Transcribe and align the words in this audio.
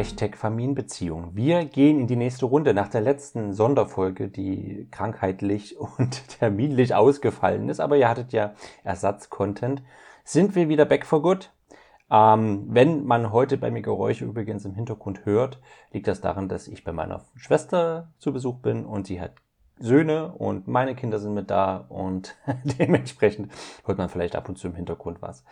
Hashtag 0.00 0.38
Familienbeziehung. 0.38 1.36
Wir 1.36 1.66
gehen 1.66 2.00
in 2.00 2.06
die 2.06 2.16
nächste 2.16 2.46
Runde. 2.46 2.72
Nach 2.72 2.88
der 2.88 3.02
letzten 3.02 3.52
Sonderfolge, 3.52 4.28
die 4.28 4.88
krankheitlich 4.90 5.78
und 5.98 6.26
terminlich 6.40 6.94
ausgefallen 6.94 7.68
ist, 7.68 7.80
aber 7.80 7.98
ihr 7.98 8.08
hattet 8.08 8.32
ja 8.32 8.54
Ersatzcontent, 8.82 9.82
sind 10.24 10.54
wir 10.54 10.70
wieder 10.70 10.86
back 10.86 11.04
for 11.04 11.20
good. 11.20 11.52
Ähm, 12.10 12.64
wenn 12.70 13.04
man 13.04 13.30
heute 13.30 13.58
bei 13.58 13.70
mir 13.70 13.82
Geräusche 13.82 14.24
übrigens 14.24 14.64
im 14.64 14.72
Hintergrund 14.74 15.26
hört, 15.26 15.60
liegt 15.92 16.08
das 16.08 16.22
daran, 16.22 16.48
dass 16.48 16.66
ich 16.66 16.82
bei 16.82 16.92
meiner 16.92 17.26
Schwester 17.36 18.10
zu 18.16 18.32
Besuch 18.32 18.56
bin 18.56 18.86
und 18.86 19.06
sie 19.06 19.20
hat 19.20 19.34
Söhne 19.80 20.32
und 20.32 20.68
meine 20.68 20.94
Kinder 20.94 21.18
sind 21.18 21.34
mit 21.34 21.50
da 21.50 21.86
und 21.88 22.36
dementsprechend 22.78 23.50
hört 23.84 23.98
man 23.98 24.08
vielleicht 24.08 24.36
ab 24.36 24.48
und 24.48 24.56
zu 24.56 24.68
im 24.68 24.74
Hintergrund 24.74 25.22
was. 25.22 25.42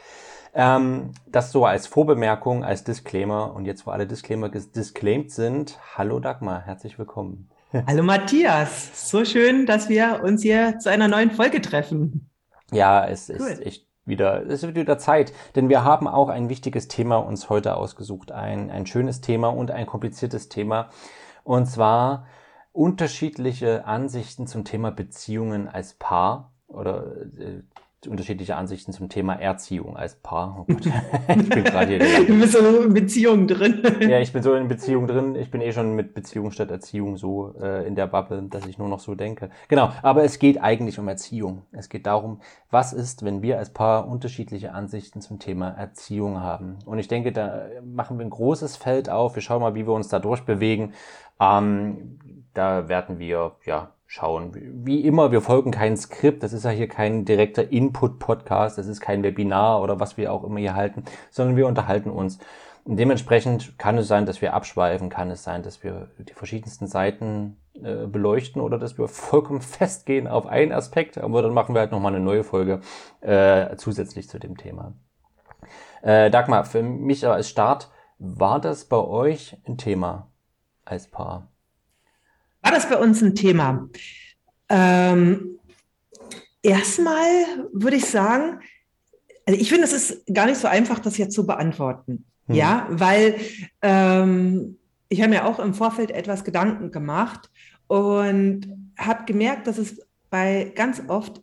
Ähm, 0.54 1.12
das 1.26 1.50
so 1.50 1.64
als 1.64 1.86
Vorbemerkung, 1.86 2.62
als 2.62 2.84
Disclaimer 2.84 3.54
und 3.54 3.64
jetzt, 3.64 3.86
wo 3.86 3.90
alle 3.90 4.06
Disclaimer 4.06 4.48
disclaimed 4.50 5.32
sind, 5.32 5.78
hallo 5.96 6.20
Dagmar, 6.20 6.60
herzlich 6.60 6.98
willkommen. 6.98 7.50
Hallo 7.86 8.02
Matthias, 8.02 9.10
so 9.10 9.26
schön, 9.26 9.66
dass 9.66 9.90
wir 9.90 10.22
uns 10.24 10.40
hier 10.40 10.78
zu 10.78 10.88
einer 10.88 11.06
neuen 11.06 11.30
Folge 11.30 11.60
treffen. 11.60 12.30
Ja, 12.72 13.06
es 13.06 13.28
cool. 13.28 13.36
ist 13.36 13.60
echt 13.60 13.86
wieder, 14.06 14.46
es 14.46 14.62
wird 14.62 14.74
wieder 14.74 14.96
Zeit, 14.96 15.34
denn 15.54 15.68
wir 15.68 15.84
haben 15.84 16.08
auch 16.08 16.30
ein 16.30 16.48
wichtiges 16.48 16.88
Thema 16.88 17.16
uns 17.16 17.50
heute 17.50 17.76
ausgesucht, 17.76 18.32
ein, 18.32 18.70
ein 18.70 18.86
schönes 18.86 19.20
Thema 19.20 19.48
und 19.48 19.70
ein 19.70 19.84
kompliziertes 19.84 20.48
Thema 20.48 20.88
und 21.44 21.66
zwar 21.66 22.26
unterschiedliche 22.78 23.86
Ansichten 23.86 24.46
zum 24.46 24.64
Thema 24.64 24.92
Beziehungen 24.92 25.66
als 25.66 25.94
Paar 25.94 26.52
oder 26.68 27.06
äh, 27.36 27.62
unterschiedliche 28.08 28.54
Ansichten 28.54 28.92
zum 28.92 29.08
Thema 29.08 29.32
Erziehung 29.32 29.96
als 29.96 30.14
Paar. 30.14 30.64
Oh 30.68 30.72
ich 31.28 31.48
bin 31.48 31.64
gerade 31.64 31.96
hier. 31.96 31.98
Du 32.28 32.38
bist 32.38 32.52
so 32.52 32.82
in 32.82 32.94
Beziehung 32.94 33.48
drin. 33.48 33.82
ja, 34.08 34.20
ich 34.20 34.32
bin 34.32 34.44
so 34.44 34.54
in 34.54 34.68
Beziehung 34.68 35.08
drin. 35.08 35.34
Ich 35.34 35.50
bin 35.50 35.60
eh 35.60 35.72
schon 35.72 35.96
mit 35.96 36.14
Beziehung 36.14 36.52
statt 36.52 36.70
Erziehung 36.70 37.16
so 37.16 37.52
äh, 37.60 37.84
in 37.84 37.96
der 37.96 38.06
Bubble, 38.06 38.44
dass 38.44 38.64
ich 38.64 38.78
nur 38.78 38.88
noch 38.88 39.00
so 39.00 39.16
denke. 39.16 39.50
Genau, 39.66 39.90
aber 40.02 40.22
es 40.22 40.38
geht 40.38 40.62
eigentlich 40.62 41.00
um 41.00 41.08
Erziehung. 41.08 41.62
Es 41.72 41.88
geht 41.88 42.06
darum, 42.06 42.40
was 42.70 42.92
ist, 42.92 43.24
wenn 43.24 43.42
wir 43.42 43.58
als 43.58 43.70
Paar 43.70 44.06
unterschiedliche 44.06 44.72
Ansichten 44.72 45.20
zum 45.20 45.40
Thema 45.40 45.70
Erziehung 45.70 46.38
haben. 46.38 46.76
Und 46.86 47.00
ich 47.00 47.08
denke, 47.08 47.32
da 47.32 47.66
machen 47.84 48.18
wir 48.18 48.24
ein 48.24 48.30
großes 48.30 48.76
Feld 48.76 49.10
auf. 49.10 49.34
Wir 49.34 49.42
schauen 49.42 49.62
mal, 49.62 49.74
wie 49.74 49.84
wir 49.84 49.94
uns 49.94 50.06
da 50.06 50.20
durchbewegen. 50.20 50.92
Ähm, 51.40 52.18
da 52.58 52.88
werden 52.88 53.18
wir, 53.18 53.52
ja, 53.64 53.92
schauen. 54.08 54.52
Wie 54.54 55.04
immer, 55.04 55.30
wir 55.30 55.42
folgen 55.42 55.70
kein 55.70 55.96
Skript. 55.96 56.42
Das 56.42 56.52
ist 56.52 56.64
ja 56.64 56.70
hier 56.70 56.88
kein 56.88 57.24
direkter 57.24 57.70
Input-Podcast. 57.70 58.78
Das 58.78 58.86
ist 58.86 59.00
kein 59.00 59.22
Webinar 59.22 59.82
oder 59.82 60.00
was 60.00 60.16
wir 60.16 60.32
auch 60.32 60.42
immer 60.44 60.58
hier 60.58 60.74
halten, 60.74 61.04
sondern 61.30 61.56
wir 61.56 61.66
unterhalten 61.66 62.10
uns. 62.10 62.38
Und 62.84 62.96
dementsprechend 62.96 63.78
kann 63.78 63.98
es 63.98 64.08
sein, 64.08 64.24
dass 64.24 64.40
wir 64.40 64.54
abschweifen, 64.54 65.10
kann 65.10 65.30
es 65.30 65.44
sein, 65.44 65.62
dass 65.62 65.84
wir 65.84 66.08
die 66.18 66.32
verschiedensten 66.32 66.86
Seiten 66.86 67.58
äh, 67.74 68.06
beleuchten 68.06 68.62
oder 68.62 68.78
dass 68.78 68.96
wir 68.96 69.08
vollkommen 69.08 69.60
festgehen 69.60 70.26
auf 70.26 70.46
einen 70.46 70.72
Aspekt. 70.72 71.18
Aber 71.18 71.42
dann 71.42 71.52
machen 71.52 71.74
wir 71.74 71.80
halt 71.80 71.92
nochmal 71.92 72.14
eine 72.14 72.24
neue 72.24 72.44
Folge 72.44 72.80
äh, 73.20 73.76
zusätzlich 73.76 74.28
zu 74.28 74.38
dem 74.38 74.56
Thema. 74.56 74.94
Äh, 76.00 76.30
Dagmar, 76.30 76.64
für 76.64 76.82
mich 76.82 77.26
als 77.26 77.50
Start, 77.50 77.90
war 78.18 78.58
das 78.58 78.86
bei 78.86 78.96
euch 78.96 79.58
ein 79.66 79.76
Thema 79.76 80.30
als 80.86 81.08
Paar? 81.08 81.48
War 82.62 82.72
das 82.72 82.88
bei 82.88 82.96
uns 82.96 83.22
ein 83.22 83.34
Thema? 83.34 83.88
Ähm, 84.68 85.58
erstmal 86.62 87.26
würde 87.72 87.96
ich 87.96 88.04
sagen, 88.04 88.60
also 89.46 89.58
ich 89.58 89.68
finde, 89.70 89.84
es 89.84 89.92
ist 89.92 90.26
gar 90.32 90.46
nicht 90.46 90.58
so 90.58 90.68
einfach, 90.68 90.98
das 90.98 91.16
jetzt 91.16 91.34
zu 91.34 91.46
beantworten. 91.46 92.26
Hm. 92.46 92.54
Ja, 92.54 92.86
weil 92.90 93.36
ähm, 93.82 94.76
ich 95.08 95.20
habe 95.22 95.30
mir 95.30 95.46
auch 95.46 95.58
im 95.58 95.74
Vorfeld 95.74 96.10
etwas 96.10 96.44
Gedanken 96.44 96.90
gemacht 96.90 97.50
und 97.86 98.68
habe 98.98 99.24
gemerkt, 99.24 99.66
dass 99.66 99.78
es 99.78 100.00
bei 100.30 100.72
ganz 100.74 101.02
oft 101.08 101.42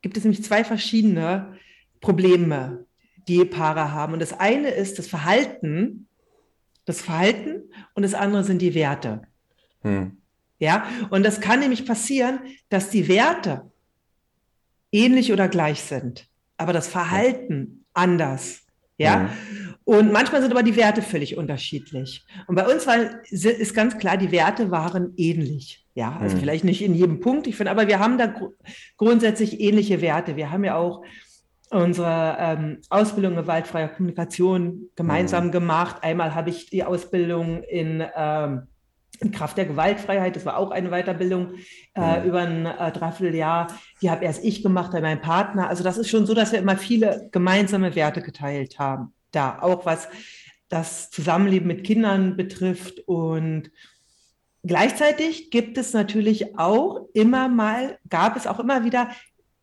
gibt 0.00 0.16
es 0.16 0.24
nämlich 0.24 0.42
zwei 0.42 0.64
verschiedene 0.64 1.56
Probleme, 2.00 2.86
die 3.28 3.44
Paare 3.44 3.92
haben. 3.92 4.14
Und 4.14 4.22
das 4.22 4.38
eine 4.38 4.70
ist 4.70 4.98
das 4.98 5.06
Verhalten, 5.06 6.08
das 6.84 7.00
Verhalten 7.00 7.70
und 7.94 8.02
das 8.02 8.14
andere 8.14 8.44
sind 8.44 8.60
die 8.60 8.74
Werte. 8.74 9.22
Hm. 9.82 10.21
Ja, 10.62 10.86
und 11.10 11.24
das 11.24 11.40
kann 11.40 11.58
nämlich 11.58 11.84
passieren, 11.84 12.38
dass 12.68 12.88
die 12.88 13.08
Werte 13.08 13.68
ähnlich 14.92 15.32
oder 15.32 15.48
gleich 15.48 15.82
sind, 15.82 16.28
aber 16.56 16.72
das 16.72 16.86
Verhalten 16.86 17.84
anders. 17.94 18.60
Ja, 18.96 19.16
mhm. 19.16 19.74
und 19.82 20.12
manchmal 20.12 20.40
sind 20.40 20.52
aber 20.52 20.62
die 20.62 20.76
Werte 20.76 21.02
völlig 21.02 21.36
unterschiedlich. 21.36 22.24
Und 22.46 22.54
bei 22.54 22.72
uns 22.72 22.86
war, 22.86 22.96
ist 23.28 23.74
ganz 23.74 23.98
klar, 23.98 24.16
die 24.16 24.30
Werte 24.30 24.70
waren 24.70 25.14
ähnlich. 25.16 25.84
Ja, 25.94 26.16
also 26.20 26.36
mhm. 26.36 26.40
vielleicht 26.40 26.62
nicht 26.62 26.82
in 26.82 26.94
jedem 26.94 27.18
Punkt, 27.18 27.48
ich 27.48 27.56
finde, 27.56 27.72
aber 27.72 27.88
wir 27.88 27.98
haben 27.98 28.16
da 28.16 28.26
gr 28.26 28.50
grundsätzlich 28.96 29.58
ähnliche 29.60 30.00
Werte. 30.00 30.36
Wir 30.36 30.52
haben 30.52 30.62
ja 30.62 30.76
auch 30.76 31.02
unsere 31.70 32.36
ähm, 32.38 32.78
Ausbildung 32.88 33.34
gewaltfreier 33.34 33.88
Kommunikation 33.88 34.90
gemeinsam 34.94 35.48
mhm. 35.48 35.50
gemacht. 35.50 36.04
Einmal 36.04 36.36
habe 36.36 36.50
ich 36.50 36.70
die 36.70 36.84
Ausbildung 36.84 37.64
in 37.64 38.04
ähm, 38.14 38.68
in 38.71 38.71
Kraft 39.30 39.56
der 39.56 39.66
Gewaltfreiheit, 39.66 40.36
das 40.36 40.44
war 40.44 40.56
auch 40.56 40.70
eine 40.70 40.90
Weiterbildung 40.90 41.54
äh, 41.94 42.20
mhm. 42.20 42.26
über 42.26 42.40
ein 42.40 42.66
äh, 42.66 42.92
Dreivierteljahr. 42.92 43.68
Die 44.00 44.10
habe 44.10 44.24
erst 44.24 44.44
ich 44.44 44.62
gemacht 44.62 44.92
bei 44.92 45.00
meinem 45.00 45.20
Partner. 45.20 45.68
Also 45.68 45.84
das 45.84 45.98
ist 45.98 46.10
schon 46.10 46.26
so, 46.26 46.34
dass 46.34 46.52
wir 46.52 46.58
immer 46.58 46.76
viele 46.76 47.28
gemeinsame 47.32 47.94
Werte 47.94 48.22
geteilt 48.22 48.78
haben. 48.78 49.12
Da 49.30 49.58
auch 49.60 49.86
was 49.86 50.08
das 50.68 51.10
Zusammenleben 51.10 51.68
mit 51.68 51.84
Kindern 51.84 52.36
betrifft. 52.36 53.00
Und 53.06 53.70
gleichzeitig 54.62 55.50
gibt 55.50 55.76
es 55.76 55.92
natürlich 55.92 56.58
auch 56.58 57.08
immer 57.12 57.48
mal, 57.48 57.98
gab 58.08 58.36
es 58.36 58.46
auch 58.46 58.58
immer 58.58 58.84
wieder 58.84 59.10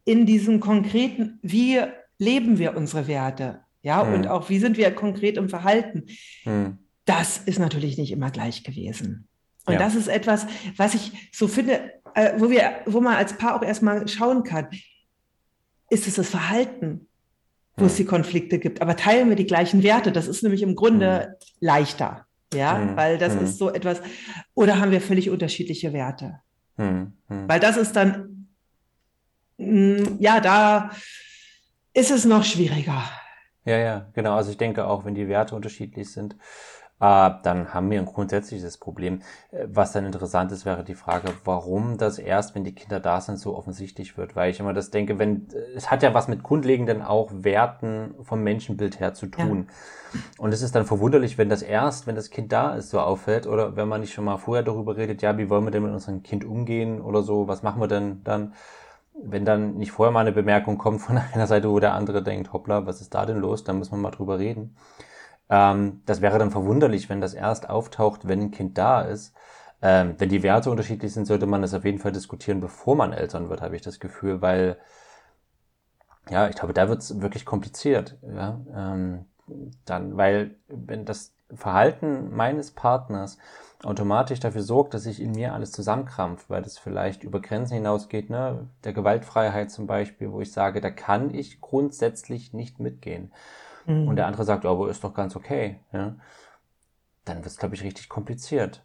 in 0.05 0.25
diesem 0.25 0.59
konkreten, 0.59 1.39
wie 1.41 1.81
leben 2.19 2.59
wir 2.59 2.77
unsere 2.77 3.07
Werte? 3.07 3.61
Ja, 3.81 4.03
mhm. 4.03 4.13
und 4.13 4.27
auch 4.27 4.49
wie 4.49 4.59
sind 4.59 4.77
wir 4.77 4.91
konkret 4.91 5.37
im 5.37 5.49
Verhalten? 5.49 6.05
Mhm. 6.45 6.77
Das 7.05 7.39
ist 7.39 7.59
natürlich 7.59 7.97
nicht 7.97 8.11
immer 8.11 8.29
gleich 8.29 8.63
gewesen. 8.63 9.27
Und 9.65 9.73
ja. 9.73 9.79
das 9.79 9.95
ist 9.95 10.07
etwas, 10.07 10.47
was 10.77 10.93
ich 10.95 11.29
so 11.31 11.47
finde, 11.47 11.93
äh, 12.15 12.33
wo 12.37 12.49
wir, 12.49 12.81
wo 12.85 13.01
man 13.01 13.15
als 13.15 13.33
Paar 13.33 13.55
auch 13.55 13.63
erstmal 13.63 14.07
schauen 14.07 14.43
kann. 14.43 14.67
Ist 15.89 16.07
es 16.07 16.15
das 16.15 16.29
Verhalten, 16.29 17.07
wo 17.75 17.81
hm. 17.81 17.87
es 17.87 17.95
die 17.95 18.05
Konflikte 18.05 18.59
gibt? 18.59 18.81
Aber 18.81 18.95
teilen 18.95 19.29
wir 19.29 19.35
die 19.35 19.47
gleichen 19.47 19.83
Werte? 19.83 20.11
Das 20.11 20.27
ist 20.27 20.43
nämlich 20.43 20.61
im 20.61 20.75
Grunde 20.75 21.21
hm. 21.21 21.35
leichter. 21.59 22.25
Ja, 22.53 22.77
hm. 22.77 22.95
weil 22.95 23.17
das 23.17 23.35
hm. 23.35 23.43
ist 23.43 23.57
so 23.57 23.71
etwas, 23.71 24.01
oder 24.55 24.79
haben 24.79 24.91
wir 24.91 25.01
völlig 25.01 25.29
unterschiedliche 25.29 25.93
Werte? 25.93 26.39
Hm. 26.77 27.13
Hm. 27.27 27.47
Weil 27.47 27.59
das 27.59 27.77
ist 27.77 27.95
dann, 27.95 28.47
mh, 29.57 30.17
ja, 30.19 30.39
da 30.39 30.91
ist 31.93 32.11
es 32.11 32.25
noch 32.25 32.43
schwieriger. 32.43 33.03
Ja, 33.65 33.77
ja, 33.77 34.09
genau. 34.13 34.35
Also 34.35 34.51
ich 34.51 34.57
denke 34.57 34.87
auch, 34.87 35.05
wenn 35.05 35.13
die 35.13 35.27
Werte 35.27 35.55
unterschiedlich 35.55 36.11
sind, 36.11 36.35
äh, 36.99 37.31
dann 37.43 37.73
haben 37.73 37.89
wir 37.89 37.99
ein 37.99 38.05
grundsätzliches 38.05 38.77
Problem. 38.77 39.21
Äh, 39.51 39.67
was 39.71 39.93
dann 39.93 40.05
interessant 40.05 40.51
ist, 40.51 40.65
wäre 40.65 40.83
die 40.83 40.95
Frage, 40.95 41.29
warum 41.45 41.97
das 41.97 42.19
erst, 42.19 42.55
wenn 42.55 42.63
die 42.63 42.75
Kinder 42.75 42.99
da 42.99 43.21
sind, 43.21 43.37
so 43.37 43.55
offensichtlich 43.55 44.17
wird. 44.17 44.35
Weil 44.35 44.51
ich 44.51 44.59
immer 44.59 44.73
das 44.73 44.91
denke, 44.91 45.17
wenn, 45.17 45.47
es 45.75 45.89
hat 45.89 46.03
ja 46.03 46.13
was 46.13 46.27
mit 46.27 46.43
grundlegenden 46.43 47.01
auch 47.01 47.29
Werten 47.31 48.15
vom 48.21 48.43
Menschenbild 48.43 48.99
her 48.99 49.13
zu 49.13 49.27
tun. 49.27 49.67
Ja. 49.69 50.19
Und 50.39 50.53
es 50.53 50.61
ist 50.61 50.75
dann 50.75 50.85
verwunderlich, 50.85 51.37
wenn 51.37 51.49
das 51.49 51.61
erst, 51.61 52.05
wenn 52.07 52.15
das 52.15 52.29
Kind 52.29 52.51
da 52.51 52.75
ist, 52.75 52.89
so 52.89 52.99
auffällt 52.99 53.47
oder 53.47 53.75
wenn 53.75 53.87
man 53.87 54.01
nicht 54.01 54.13
schon 54.13 54.25
mal 54.25 54.37
vorher 54.37 54.63
darüber 54.63 54.97
redet, 54.97 55.21
ja, 55.21 55.37
wie 55.37 55.49
wollen 55.49 55.63
wir 55.63 55.71
denn 55.71 55.83
mit 55.83 55.93
unserem 55.93 56.23
Kind 56.23 56.43
umgehen 56.43 57.01
oder 57.01 57.21
so, 57.21 57.47
was 57.47 57.63
machen 57.63 57.81
wir 57.81 57.87
denn 57.87 58.21
dann? 58.23 58.53
Wenn 59.21 59.43
dann 59.43 59.75
nicht 59.75 59.91
vorher 59.91 60.11
mal 60.11 60.21
eine 60.21 60.31
Bemerkung 60.31 60.77
kommt 60.77 61.01
von 61.01 61.17
einer 61.33 61.47
Seite, 61.47 61.69
wo 61.69 61.79
der 61.79 61.93
andere 61.93 62.23
denkt, 62.23 62.51
hoppla, 62.51 62.85
was 62.85 62.99
ist 62.99 63.13
da 63.13 63.25
denn 63.25 63.37
los? 63.37 63.63
Dann 63.63 63.77
müssen 63.79 63.91
wir 63.91 63.97
mal 63.97 64.11
drüber 64.11 64.39
reden. 64.39 64.75
Ähm, 65.49 66.01
das 66.05 66.21
wäre 66.21 66.39
dann 66.39 66.51
verwunderlich, 66.51 67.09
wenn 67.09 67.21
das 67.21 67.33
erst 67.33 67.69
auftaucht, 67.69 68.27
wenn 68.27 68.41
ein 68.41 68.51
Kind 68.51 68.77
da 68.77 69.01
ist. 69.01 69.33
Ähm, 69.81 70.15
wenn 70.17 70.29
die 70.29 70.43
Werte 70.43 70.69
unterschiedlich 70.71 71.13
sind, 71.13 71.25
sollte 71.25 71.45
man 71.45 71.61
das 71.61 71.73
auf 71.73 71.85
jeden 71.85 71.99
Fall 71.99 72.11
diskutieren, 72.11 72.59
bevor 72.59 72.95
man 72.95 73.13
Eltern 73.13 73.49
wird, 73.49 73.61
habe 73.61 73.75
ich 73.75 73.81
das 73.81 73.99
Gefühl, 73.99 74.41
weil 74.41 74.77
ja, 76.29 76.47
ich 76.47 76.55
glaube, 76.55 76.73
da 76.73 76.89
wird 76.89 77.01
es 77.01 77.21
wirklich 77.21 77.45
kompliziert. 77.45 78.17
Ja? 78.21 78.59
Ähm, 78.75 79.25
dann, 79.85 80.17
weil 80.17 80.55
wenn 80.67 81.05
das 81.05 81.33
Verhalten 81.53 82.35
meines 82.35 82.71
Partners 82.71 83.39
automatisch 83.83 84.39
dafür 84.39 84.61
sorgt, 84.61 84.93
dass 84.93 85.03
sich 85.03 85.21
in 85.21 85.31
mir 85.31 85.53
alles 85.53 85.71
zusammenkrampft, 85.71 86.49
weil 86.49 86.61
das 86.61 86.77
vielleicht 86.77 87.23
über 87.23 87.41
Grenzen 87.41 87.75
hinausgeht, 87.75 88.29
ne, 88.29 88.67
der 88.83 88.93
Gewaltfreiheit 88.93 89.71
zum 89.71 89.87
Beispiel, 89.87 90.31
wo 90.31 90.41
ich 90.41 90.51
sage, 90.51 90.81
da 90.81 90.91
kann 90.91 91.33
ich 91.33 91.61
grundsätzlich 91.61 92.53
nicht 92.53 92.79
mitgehen 92.79 93.31
mhm. 93.89 94.07
und 94.07 94.15
der 94.15 94.27
andere 94.27 94.45
sagt, 94.45 94.65
aber 94.65 94.89
ist 94.89 95.03
doch 95.03 95.13
ganz 95.13 95.35
okay, 95.35 95.79
ja, 95.91 96.15
dann 97.25 97.37
wird 97.37 97.47
es, 97.47 97.57
glaube 97.57 97.75
ich, 97.75 97.83
richtig 97.83 98.09
kompliziert. 98.09 98.83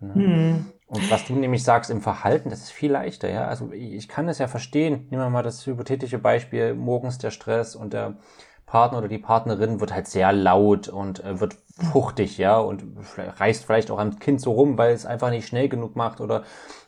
Ne? 0.00 0.12
Mhm. 0.14 0.72
Und 0.88 1.10
was 1.10 1.24
du 1.24 1.34
nämlich 1.34 1.64
sagst 1.64 1.90
im 1.90 2.00
Verhalten, 2.00 2.50
das 2.50 2.60
ist 2.60 2.70
viel 2.70 2.92
leichter, 2.92 3.28
ja. 3.30 3.46
Also 3.46 3.72
ich 3.72 4.08
kann 4.08 4.28
es 4.28 4.38
ja 4.38 4.46
verstehen. 4.46 5.06
Nehmen 5.10 5.22
wir 5.22 5.30
mal 5.30 5.42
das 5.42 5.66
hypothetische 5.66 6.18
Beispiel, 6.18 6.74
morgens 6.74 7.18
der 7.18 7.30
Stress 7.30 7.74
und 7.74 7.92
der 7.92 8.18
Partner 8.66 8.98
oder 8.98 9.08
die 9.08 9.18
Partnerin 9.18 9.80
wird 9.80 9.94
halt 9.94 10.08
sehr 10.08 10.32
laut 10.32 10.88
und 10.88 11.24
äh, 11.24 11.40
wird 11.40 11.56
fuchtig, 11.92 12.36
ja, 12.38 12.58
und 12.58 12.84
reißt 13.16 13.64
vielleicht 13.64 13.90
auch 13.90 13.98
am 13.98 14.18
Kind 14.18 14.40
so 14.40 14.52
rum, 14.52 14.76
weil 14.76 14.92
es 14.92 15.06
einfach 15.06 15.30
nicht 15.30 15.46
schnell 15.46 15.68
genug 15.68 15.94
macht 15.94 16.20
oder 16.20 16.44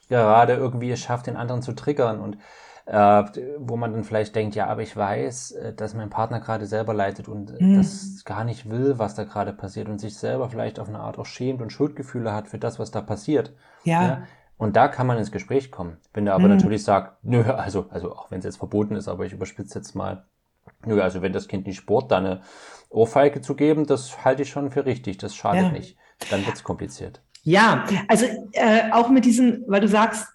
gerade 0.08 0.54
irgendwie 0.54 0.90
es 0.90 1.00
schafft, 1.00 1.26
den 1.26 1.36
anderen 1.36 1.62
zu 1.62 1.72
triggern 1.72 2.20
und 2.20 2.38
äh, 2.88 3.24
wo 3.58 3.76
man 3.76 3.92
dann 3.92 4.02
vielleicht 4.02 4.34
denkt, 4.34 4.54
ja, 4.54 4.66
aber 4.66 4.80
ich 4.80 4.96
weiß, 4.96 5.52
äh, 5.52 5.74
dass 5.74 5.92
mein 5.92 6.08
Partner 6.08 6.40
gerade 6.40 6.64
selber 6.64 6.94
leidet 6.94 7.28
und 7.28 7.60
mhm. 7.60 7.76
das 7.76 8.24
gar 8.24 8.44
nicht 8.44 8.70
will, 8.70 8.98
was 8.98 9.14
da 9.14 9.24
gerade 9.24 9.52
passiert 9.52 9.88
und 9.88 9.98
sich 9.98 10.16
selber 10.16 10.48
vielleicht 10.48 10.80
auf 10.80 10.88
eine 10.88 11.00
Art 11.00 11.18
auch 11.18 11.26
schämt 11.26 11.60
und 11.60 11.70
Schuldgefühle 11.70 12.32
hat 12.32 12.48
für 12.48 12.58
das, 12.58 12.78
was 12.78 12.90
da 12.90 13.02
passiert. 13.02 13.52
Ja. 13.84 14.06
ja? 14.06 14.22
Und 14.56 14.74
da 14.74 14.88
kann 14.88 15.06
man 15.06 15.18
ins 15.18 15.30
Gespräch 15.30 15.70
kommen. 15.70 15.98
Wenn 16.14 16.24
der 16.24 16.34
aber 16.34 16.48
mhm. 16.48 16.54
natürlich 16.54 16.82
sagt, 16.82 17.22
nö, 17.24 17.42
also, 17.42 17.86
also 17.90 18.14
auch 18.14 18.30
wenn 18.30 18.38
es 18.38 18.46
jetzt 18.46 18.56
verboten 18.56 18.96
ist, 18.96 19.06
aber 19.06 19.26
ich 19.26 19.34
überspitze 19.34 19.78
jetzt 19.78 19.94
mal, 19.94 20.24
nö, 20.86 21.02
also 21.02 21.20
wenn 21.20 21.34
das 21.34 21.46
Kind 21.46 21.66
nicht 21.66 21.76
sport, 21.76 22.10
dann 22.10 22.24
eine 22.24 22.40
Ohrfeige 22.88 23.42
zu 23.42 23.54
geben, 23.54 23.86
das 23.86 24.24
halte 24.24 24.42
ich 24.42 24.48
schon 24.48 24.70
für 24.70 24.86
richtig, 24.86 25.18
das 25.18 25.36
schadet 25.36 25.62
ja. 25.64 25.70
nicht. 25.72 25.98
Dann 26.30 26.44
wird 26.46 26.56
es 26.56 26.64
kompliziert. 26.64 27.20
Ja, 27.42 27.84
also 28.08 28.26
äh, 28.52 28.90
auch 28.92 29.10
mit 29.10 29.24
diesen, 29.24 29.64
weil 29.68 29.80
du 29.80 29.88
sagst, 29.88 30.26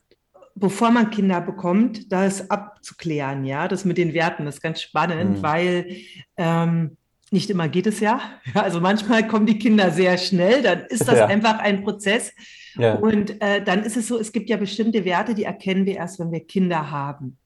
bevor 0.55 0.91
man 0.91 1.09
Kinder 1.09 1.41
bekommt, 1.41 2.11
das 2.11 2.49
abzuklären, 2.49 3.45
ja, 3.45 3.67
das 3.67 3.85
mit 3.85 3.97
den 3.97 4.13
Werten, 4.13 4.45
das 4.45 4.55
ist 4.55 4.61
ganz 4.61 4.81
spannend, 4.81 5.37
mhm. 5.37 5.43
weil 5.43 5.97
ähm, 6.37 6.97
nicht 7.31 7.49
immer 7.49 7.67
geht 7.67 7.87
es 7.87 7.99
ja. 7.99 8.21
Also 8.53 8.79
manchmal 8.79 9.27
kommen 9.27 9.45
die 9.45 9.57
Kinder 9.57 9.91
sehr 9.91 10.17
schnell, 10.17 10.61
dann 10.61 10.81
ist 10.81 11.07
das 11.07 11.17
ja. 11.17 11.25
einfach 11.25 11.59
ein 11.59 11.83
Prozess. 11.83 12.31
Ja. 12.75 12.95
Und 12.95 13.41
äh, 13.41 13.63
dann 13.63 13.83
ist 13.83 13.97
es 13.97 14.07
so, 14.07 14.19
es 14.19 14.31
gibt 14.31 14.49
ja 14.49 14.57
bestimmte 14.57 15.03
Werte, 15.05 15.33
die 15.33 15.43
erkennen 15.43 15.85
wir 15.85 15.95
erst, 15.95 16.19
wenn 16.19 16.31
wir 16.31 16.45
Kinder 16.45 16.91
haben. 16.91 17.37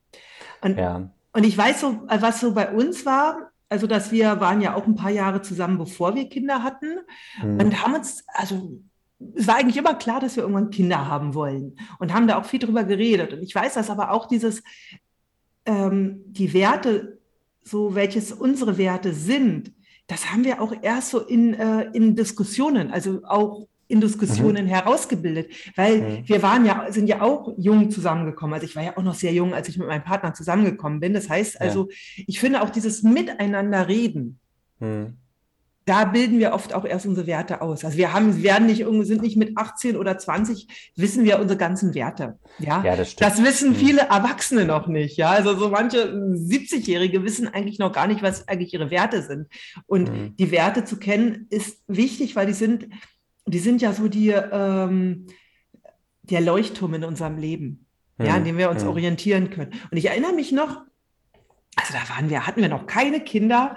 Und, 0.61 0.77
ja. 0.77 1.09
und 1.31 1.45
ich 1.45 1.57
weiß 1.57 1.81
so, 1.81 2.01
was 2.07 2.41
so 2.41 2.53
bei 2.53 2.71
uns 2.71 3.05
war, 3.05 3.51
also 3.69 3.87
dass 3.87 4.11
wir 4.11 4.39
waren 4.39 4.61
ja 4.61 4.75
auch 4.75 4.85
ein 4.85 4.95
paar 4.95 5.11
Jahre 5.11 5.41
zusammen, 5.41 5.77
bevor 5.77 6.15
wir 6.15 6.29
Kinder 6.29 6.63
hatten 6.63 6.99
mhm. 7.41 7.59
und 7.59 7.83
haben 7.83 7.95
uns, 7.95 8.23
also 8.33 8.79
es 9.35 9.47
war 9.47 9.55
eigentlich 9.55 9.77
immer 9.77 9.95
klar, 9.95 10.19
dass 10.19 10.35
wir 10.35 10.43
irgendwann 10.43 10.69
Kinder 10.69 11.07
haben 11.07 11.33
wollen 11.33 11.77
und 11.99 12.13
haben 12.13 12.27
da 12.27 12.37
auch 12.37 12.45
viel 12.45 12.59
drüber 12.59 12.83
geredet. 12.83 13.33
Und 13.33 13.41
ich 13.41 13.53
weiß, 13.53 13.73
dass 13.73 13.89
aber 13.89 14.11
auch 14.11 14.27
dieses, 14.27 14.63
ähm, 15.65 16.21
die 16.27 16.53
Werte, 16.53 17.19
so 17.63 17.95
welches 17.95 18.31
unsere 18.31 18.77
Werte 18.77 19.13
sind, 19.13 19.71
das 20.07 20.31
haben 20.31 20.43
wir 20.43 20.61
auch 20.61 20.73
erst 20.81 21.09
so 21.09 21.19
in, 21.19 21.53
äh, 21.55 21.89
in 21.93 22.15
Diskussionen, 22.15 22.91
also 22.91 23.21
auch 23.23 23.67
in 23.89 24.01
Diskussionen 24.01 24.65
mhm. 24.65 24.69
herausgebildet, 24.69 25.51
weil 25.75 26.01
mhm. 26.01 26.29
wir 26.29 26.43
waren 26.43 26.65
ja, 26.65 26.91
sind 26.91 27.07
ja 27.07 27.21
auch 27.21 27.53
jung 27.57 27.89
zusammengekommen. 27.89 28.53
Also 28.53 28.65
ich 28.65 28.75
war 28.75 28.83
ja 28.83 28.97
auch 28.97 29.03
noch 29.03 29.15
sehr 29.15 29.33
jung, 29.33 29.53
als 29.53 29.67
ich 29.69 29.77
mit 29.77 29.87
meinem 29.87 30.03
Partner 30.03 30.33
zusammengekommen 30.33 30.99
bin. 30.99 31.13
Das 31.13 31.29
heißt 31.29 31.59
also, 31.59 31.89
ja. 31.89 32.23
ich 32.27 32.39
finde 32.39 32.61
auch 32.61 32.69
dieses 32.69 33.03
Miteinander 33.03 33.87
reden, 33.87 34.39
mhm 34.79 35.17
da 35.87 36.03
bilden 36.03 36.37
wir 36.37 36.51
oft 36.51 36.73
auch 36.73 36.83
erst 36.83 37.05
unsere 37.05 37.27
Werte 37.27 37.61
aus. 37.61 37.85
Also 37.85 37.97
wir 37.97 38.11
haben, 38.11 38.43
werden 38.43 38.67
nicht, 38.67 38.85
sind 39.07 39.21
nicht 39.21 39.37
mit 39.37 39.57
18 39.57 39.95
oder 39.95 40.17
20, 40.17 40.67
wissen 40.97 41.23
wir 41.23 41.39
unsere 41.39 41.57
ganzen 41.57 41.95
Werte. 41.95 42.37
Ja, 42.59 42.83
ja 42.83 42.97
das, 42.97 43.11
stimmt. 43.11 43.31
das 43.31 43.43
wissen 43.43 43.69
mhm. 43.69 43.75
viele 43.75 44.01
Erwachsene 44.01 44.65
noch 44.65 44.87
nicht. 44.87 45.15
Ja, 45.15 45.29
also 45.29 45.55
so 45.55 45.69
manche 45.69 46.11
70-Jährige 46.11 47.23
wissen 47.23 47.47
eigentlich 47.47 47.79
noch 47.79 47.93
gar 47.93 48.07
nicht, 48.07 48.21
was 48.21 48.49
eigentlich 48.49 48.73
ihre 48.73 48.91
Werte 48.91 49.21
sind. 49.21 49.47
Und 49.85 50.11
mhm. 50.11 50.35
die 50.35 50.51
Werte 50.51 50.83
zu 50.83 50.97
kennen 50.97 51.47
ist 51.51 51.81
wichtig, 51.87 52.35
weil 52.35 52.47
die 52.47 52.53
sind, 52.53 52.89
die 53.45 53.59
sind 53.59 53.81
ja 53.81 53.93
so 53.93 54.09
die, 54.09 54.31
ähm, 54.31 55.27
der 56.23 56.41
Leuchtturm 56.41 56.95
in 56.95 57.05
unserem 57.05 57.37
Leben, 57.37 57.85
mhm. 58.17 58.25
ja, 58.25 58.33
an 58.33 58.43
dem 58.43 58.57
wir 58.57 58.69
uns 58.69 58.83
mhm. 58.83 58.89
orientieren 58.89 59.51
können. 59.51 59.71
Und 59.89 59.95
ich 59.95 60.07
erinnere 60.07 60.33
mich 60.33 60.51
noch, 60.51 60.81
also 61.77 61.93
da 61.93 62.15
waren 62.15 62.29
wir, 62.29 62.45
hatten 62.45 62.61
wir 62.61 62.69
noch 62.69 62.87
keine 62.87 63.21
Kinder, 63.21 63.75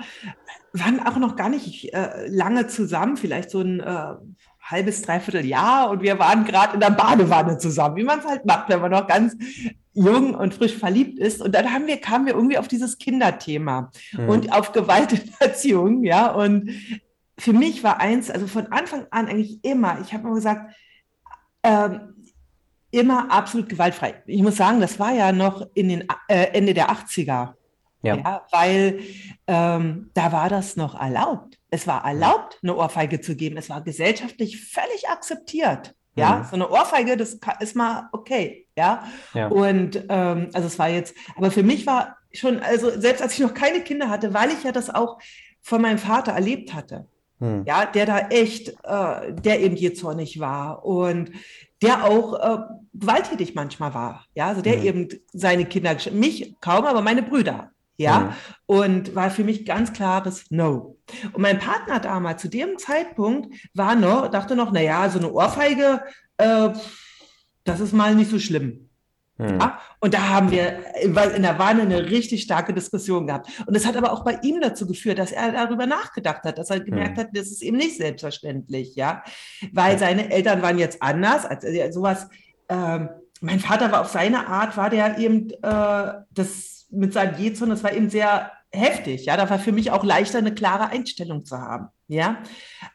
waren 0.73 1.07
auch 1.07 1.17
noch 1.19 1.37
gar 1.37 1.49
nicht 1.49 1.93
äh, 1.93 2.27
lange 2.29 2.67
zusammen, 2.67 3.17
vielleicht 3.17 3.51
so 3.51 3.61
ein 3.61 3.81
äh, 3.81 4.15
halbes, 4.63 5.03
dreiviertel 5.03 5.45
Jahr 5.45 5.91
und 5.91 6.03
wir 6.03 6.19
waren 6.19 6.45
gerade 6.45 6.75
in 6.75 6.81
der 6.81 6.91
Badewanne 6.91 7.59
zusammen, 7.59 7.97
wie 7.97 8.05
man 8.05 8.21
es 8.21 8.27
halt 8.27 8.45
macht, 8.47 8.69
wenn 8.69 8.81
man 8.81 8.91
noch 8.91 9.07
ganz 9.07 9.37
jung 9.93 10.35
und 10.35 10.55
frisch 10.55 10.77
verliebt 10.77 11.19
ist. 11.19 11.43
Und 11.43 11.55
dann 11.55 11.73
haben 11.73 11.87
wir, 11.87 12.01
kamen 12.01 12.27
wir 12.27 12.35
irgendwie 12.35 12.59
auf 12.59 12.69
dieses 12.69 12.99
Kinderthema 12.99 13.91
mhm. 14.13 14.29
und 14.29 14.53
auf 14.53 14.73
Gewalt 14.73 15.13
in 15.13 15.31
Erziehung, 15.41 16.05
ja. 16.05 16.31
Und 16.31 16.71
für 17.39 17.53
mich 17.53 17.83
war 17.83 18.01
eins, 18.01 18.31
also 18.31 18.47
von 18.47 18.67
Anfang 18.69 19.07
an 19.11 19.29
eigentlich 19.29 19.63
immer, 19.63 19.99
ich 20.01 20.13
habe 20.13 20.25
immer 20.25 20.37
gesagt, 20.37 20.75
ähm, 21.63 22.15
immer 22.93 23.31
absolut 23.31 23.69
gewaltfrei. 23.69 24.23
Ich 24.27 24.43
muss 24.43 24.57
sagen, 24.57 24.81
das 24.81 24.99
war 24.99 25.13
ja 25.13 25.33
noch 25.33 25.67
in 25.75 25.89
den 25.89 26.05
äh, 26.29 26.47
Ende 26.53 26.75
der 26.75 26.91
80er. 26.91 27.55
Ja. 28.03 28.17
ja 28.17 28.47
weil 28.51 29.01
ähm, 29.47 30.11
da 30.15 30.33
war 30.33 30.49
das 30.49 30.77
noch 30.77 30.99
erlaubt. 30.99 31.59
Es 31.71 31.87
war 31.87 32.05
erlaubt, 32.05 32.59
eine 32.63 32.77
Ohrfeige 32.77 33.21
zu 33.21 33.37
geben. 33.37 33.57
Es 33.57 33.71
war 33.71 33.83
gesellschaftlich 33.83 34.61
völlig 34.65 35.09
akzeptiert. 35.09 35.95
Ja, 36.17 36.39
mhm. 36.39 36.45
so 36.45 36.55
eine 36.57 36.71
Ohrfeige, 36.71 37.17
das 37.17 37.39
ist 37.61 37.77
mal 37.77 38.09
okay. 38.13 38.67
Ja, 38.77 39.05
ja. 39.33 39.49
und 39.49 40.05
ähm, 40.09 40.51
also 40.53 40.67
es 40.67 40.79
war 40.79 40.89
jetzt, 40.89 41.15
aber 41.37 41.51
für 41.51 41.63
mich 41.63 41.87
war 41.87 42.17
schon, 42.33 42.61
also 42.61 42.91
selbst 42.99 43.23
als 43.23 43.35
ich 43.35 43.41
noch 43.41 43.55
keine 43.55 43.81
Kinder 43.81 44.09
hatte, 44.09 44.35
weil 44.35 44.51
ich 44.51 44.65
ja 44.65 44.73
das 44.73 44.93
auch 44.93 45.19
von 45.63 45.83
meinem 45.83 45.99
Vater 45.99 46.33
erlebt 46.33 46.75
hatte. 46.75 47.07
Mhm. 47.39 47.65
Ja, 47.67 47.87
der 47.87 48.07
da 48.07 48.19
echt, 48.29 48.71
äh, 48.83 49.33
der 49.33 49.61
eben 49.61 49.95
zornig 49.95 50.41
war 50.41 50.85
und 50.85 51.31
der 51.81 52.05
auch 52.05 52.35
äh, 52.35 52.63
gewalttätig 52.93 53.55
manchmal 53.55 53.95
war. 53.95 54.27
Ja, 54.35 54.49
also 54.49 54.63
der 54.63 54.79
mhm. 54.79 54.85
eben 54.85 55.09
seine 55.33 55.65
Kinder, 55.65 55.97
mich 56.13 56.55
kaum, 56.61 56.85
aber 56.85 57.03
meine 57.03 57.23
Brüder 57.23 57.71
ja, 58.01 58.37
und 58.67 59.15
war 59.15 59.31
für 59.31 59.45
mich 59.45 59.67
ganz 59.67 59.93
klares 59.93 60.45
No. 60.51 60.97
Und 61.33 61.43
mein 61.43 61.59
Partner 61.59 62.01
damals 62.01 62.43
zu 62.43 62.49
dem 62.49 62.79
Zeitpunkt 62.79 63.55
war 63.75 63.95
noch, 63.95 64.29
dachte 64.29 64.57
noch, 64.57 64.73
naja, 64.73 65.09
so 65.11 65.19
eine 65.19 65.33
Ohrfeige, 65.33 66.03
äh, 66.39 66.71
das 67.65 67.81
ist 67.81 67.93
mal 67.93 68.15
nicht 68.15 68.31
so 68.31 68.39
schlimm. 68.39 68.91
Mhm. 69.41 69.59
Ja? 69.61 69.81
Und 70.01 70.15
da 70.15 70.29
haben 70.29 70.51
wir 70.51 70.95
in 71.03 71.15
der 71.15 71.59
Wanne 71.59 71.83
eine 71.83 72.11
richtig 72.11 72.43
starke 72.43 72.75
Diskussion 72.75 73.27
gehabt. 73.27 73.51
Und 73.67 73.75
das 73.75 73.87
hat 73.87 73.97
aber 73.97 74.13
auch 74.13 74.25
bei 74.25 74.39
ihm 74.43 74.61
dazu 74.61 74.87
geführt, 74.87 75.19
dass 75.19 75.33
er 75.33 75.53
darüber 75.53 75.87
nachgedacht 75.87 76.45
hat, 76.45 76.59
dass 76.59 76.71
er 76.71 76.81
gemerkt 76.81 77.17
mhm. 77.17 77.21
hat, 77.23 77.29
das 77.33 77.49
ist 77.49 77.63
eben 77.63 77.77
nicht 77.77 77.97
selbstverständlich, 77.97 78.95
ja, 78.97 79.23
weil 79.73 79.99
seine 79.99 80.31
Eltern 80.31 80.63
waren 80.63 80.79
jetzt 80.79 81.03
anders, 81.03 81.45
als 81.45 81.65
sowas. 81.95 82.29
Äh, 82.69 83.07
mein 83.41 83.61
Vater 83.61 83.91
war 83.91 84.03
auf 84.03 84.09
seine 84.09 84.47
Art, 84.47 84.77
war 84.77 84.91
der 84.91 85.19
eben 85.19 85.51
äh, 85.51 86.13
das 86.31 86.80
mit 86.91 87.13
seinem 87.13 87.39
Jezorn, 87.39 87.71
das 87.71 87.85
war 87.85 87.93
eben 87.93 88.11
sehr 88.11 88.53
heftig. 88.73 89.27
Ja, 89.27 89.37
da 89.37 89.49
war 89.51 89.59
für 89.59 89.73
mich 89.73 89.91
auch 89.91 90.05
leichter, 90.05 90.39
eine 90.39 90.55
klare 90.55 90.91
Einstellung 90.91 91.45
zu 91.45 91.59
haben. 91.59 91.89
Ja, 92.09 92.39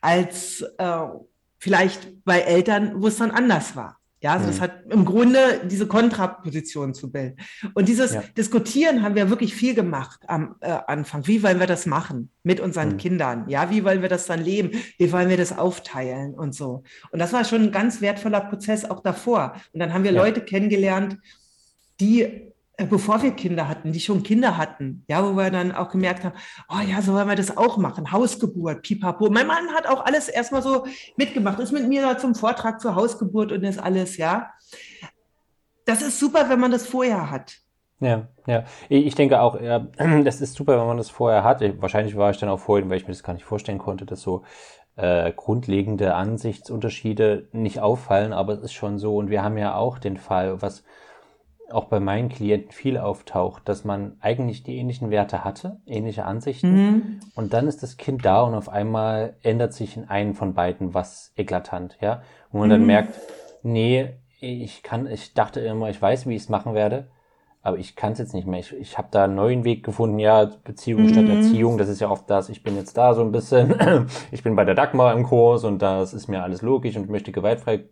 als 0.01 0.61
äh, 0.77 0.99
vielleicht 1.57 2.23
bei 2.25 2.41
Eltern, 2.41 3.01
wo 3.01 3.07
es 3.07 3.17
dann 3.17 3.31
anders 3.31 3.75
war. 3.75 3.97
Ja, 4.21 4.33
also 4.33 4.45
mhm. 4.45 4.49
das 4.49 4.61
hat 4.61 4.71
im 4.89 5.05
Grunde 5.05 5.61
diese 5.65 5.85
Kontraposition 5.85 6.95
zu 6.95 7.11
bilden. 7.11 7.37
Und 7.75 7.87
dieses 7.87 8.13
ja. 8.13 8.23
Diskutieren 8.35 9.03
haben 9.03 9.13
wir 9.13 9.29
wirklich 9.29 9.53
viel 9.53 9.75
gemacht 9.75 10.21
am 10.27 10.55
äh, 10.61 10.71
Anfang. 10.87 11.27
Wie 11.27 11.43
wollen 11.43 11.59
wir 11.59 11.67
das 11.67 11.85
machen 11.85 12.31
mit 12.41 12.59
unseren 12.59 12.93
mhm. 12.93 12.97
Kindern? 12.97 13.49
Ja, 13.49 13.69
wie 13.69 13.83
wollen 13.83 14.01
wir 14.01 14.09
das 14.09 14.25
dann 14.25 14.43
leben? 14.43 14.71
Wie 14.97 15.11
wollen 15.11 15.29
wir 15.29 15.37
das 15.37 15.55
aufteilen 15.55 16.33
und 16.33 16.55
so? 16.55 16.81
Und 17.11 17.19
das 17.19 17.33
war 17.33 17.45
schon 17.45 17.65
ein 17.65 17.71
ganz 17.71 18.01
wertvoller 18.01 18.41
Prozess 18.41 18.83
auch 18.83 19.01
davor. 19.01 19.61
Und 19.73 19.79
dann 19.79 19.93
haben 19.93 20.03
wir 20.03 20.11
ja. 20.11 20.23
Leute 20.23 20.41
kennengelernt, 20.41 21.19
die 21.99 22.51
bevor 22.77 23.21
wir 23.23 23.31
Kinder 23.31 23.67
hatten, 23.67 23.91
die 23.91 23.99
schon 23.99 24.23
Kinder 24.23 24.57
hatten, 24.57 25.03
ja, 25.07 25.23
wo 25.23 25.35
wir 25.35 25.49
dann 25.49 25.71
auch 25.71 25.89
gemerkt 25.89 26.23
haben, 26.23 26.35
oh 26.69 26.81
ja, 26.85 27.01
so 27.01 27.13
wollen 27.13 27.27
wir 27.27 27.35
das 27.35 27.55
auch 27.55 27.77
machen, 27.77 28.11
Hausgeburt, 28.11 28.81
pipapo. 28.81 29.29
Mein 29.29 29.47
Mann 29.47 29.69
hat 29.73 29.87
auch 29.87 30.05
alles 30.05 30.27
erstmal 30.27 30.61
so 30.61 30.85
mitgemacht, 31.17 31.59
ist 31.59 31.71
mit 31.71 31.87
mir 31.87 32.01
da 32.01 32.17
zum 32.17 32.35
Vortrag 32.35 32.81
zur 32.81 32.95
Hausgeburt 32.95 33.51
und 33.51 33.63
das 33.63 33.77
alles, 33.77 34.17
ja. 34.17 34.51
Das 35.85 36.01
ist 36.01 36.19
super, 36.19 36.49
wenn 36.49 36.59
man 36.59 36.71
das 36.71 36.87
vorher 36.87 37.29
hat. 37.29 37.57
Ja, 37.99 38.27
ja. 38.45 38.65
Ich 38.89 39.15
denke 39.15 39.39
auch, 39.39 39.59
ja, 39.61 39.79
das 40.23 40.41
ist 40.41 40.55
super, 40.55 40.79
wenn 40.79 40.87
man 40.87 40.97
das 40.97 41.09
vorher 41.09 41.43
hat. 41.43 41.61
Wahrscheinlich 41.81 42.17
war 42.17 42.31
ich 42.31 42.37
dann 42.37 42.49
auch 42.49 42.59
vorhin, 42.59 42.89
weil 42.89 42.97
ich 42.97 43.07
mir 43.07 43.13
das 43.13 43.23
gar 43.23 43.33
nicht 43.33 43.45
vorstellen 43.45 43.77
konnte, 43.77 44.05
dass 44.05 44.21
so 44.21 44.43
äh, 44.97 45.31
grundlegende 45.31 46.15
Ansichtsunterschiede 46.15 47.47
nicht 47.51 47.79
auffallen, 47.79 48.33
aber 48.33 48.53
es 48.53 48.61
ist 48.61 48.73
schon 48.73 48.99
so. 48.99 49.15
Und 49.15 49.29
wir 49.29 49.43
haben 49.43 49.57
ja 49.57 49.75
auch 49.75 49.99
den 49.99 50.17
Fall, 50.17 50.61
was 50.61 50.83
auch 51.71 51.85
bei 51.85 51.99
meinen 51.99 52.29
Klienten 52.29 52.71
viel 52.71 52.97
auftaucht, 52.97 53.67
dass 53.67 53.83
man 53.83 54.17
eigentlich 54.21 54.63
die 54.63 54.77
ähnlichen 54.77 55.09
Werte 55.09 55.43
hatte, 55.43 55.79
ähnliche 55.85 56.25
Ansichten. 56.25 56.73
Mhm. 56.73 57.19
Und 57.35 57.53
dann 57.53 57.67
ist 57.67 57.81
das 57.83 57.97
Kind 57.97 58.23
da 58.25 58.41
und 58.41 58.53
auf 58.53 58.69
einmal 58.69 59.35
ändert 59.41 59.73
sich 59.73 59.97
in 59.97 60.07
einen 60.07 60.33
von 60.33 60.53
beiden 60.53 60.93
was 60.93 61.33
eklatant, 61.35 61.97
ja. 62.01 62.21
Und 62.51 62.59
man 62.59 62.69
mhm. 62.69 62.73
dann 62.73 62.85
merkt, 62.85 63.13
nee, 63.63 64.09
ich 64.39 64.83
kann, 64.83 65.07
ich 65.07 65.33
dachte 65.33 65.59
immer, 65.59 65.89
ich 65.89 66.01
weiß, 66.01 66.27
wie 66.27 66.35
ich 66.35 66.43
es 66.43 66.49
machen 66.49 66.75
werde, 66.75 67.07
aber 67.63 67.79
ich 67.79 67.95
kann 67.95 68.13
es 68.13 68.19
jetzt 68.19 68.35
nicht 68.35 68.45
mehr. 68.45 68.59
Ich, 68.59 68.73
ich 68.73 68.97
habe 68.97 69.07
da 69.09 69.23
einen 69.23 69.35
neuen 69.35 69.63
Weg 69.63 69.83
gefunden, 69.83 70.19
ja, 70.19 70.51
Beziehung 70.63 71.03
mhm. 71.03 71.09
statt 71.09 71.27
Erziehung, 71.27 71.79
das 71.79 71.89
ist 71.89 71.99
ja 71.99 72.11
oft 72.11 72.29
das, 72.29 72.49
ich 72.49 72.61
bin 72.61 72.75
jetzt 72.75 72.95
da 72.95 73.15
so 73.15 73.21
ein 73.21 73.31
bisschen, 73.31 74.07
ich 74.31 74.43
bin 74.43 74.55
bei 74.55 74.65
der 74.65 74.75
Dagmar 74.75 75.13
im 75.13 75.23
Kurs 75.23 75.63
und 75.63 75.81
das 75.81 76.13
ist 76.13 76.27
mir 76.27 76.43
alles 76.43 76.61
logisch 76.61 76.95
und 76.95 77.09
möchte 77.09 77.31
gewaltfrei 77.31 77.85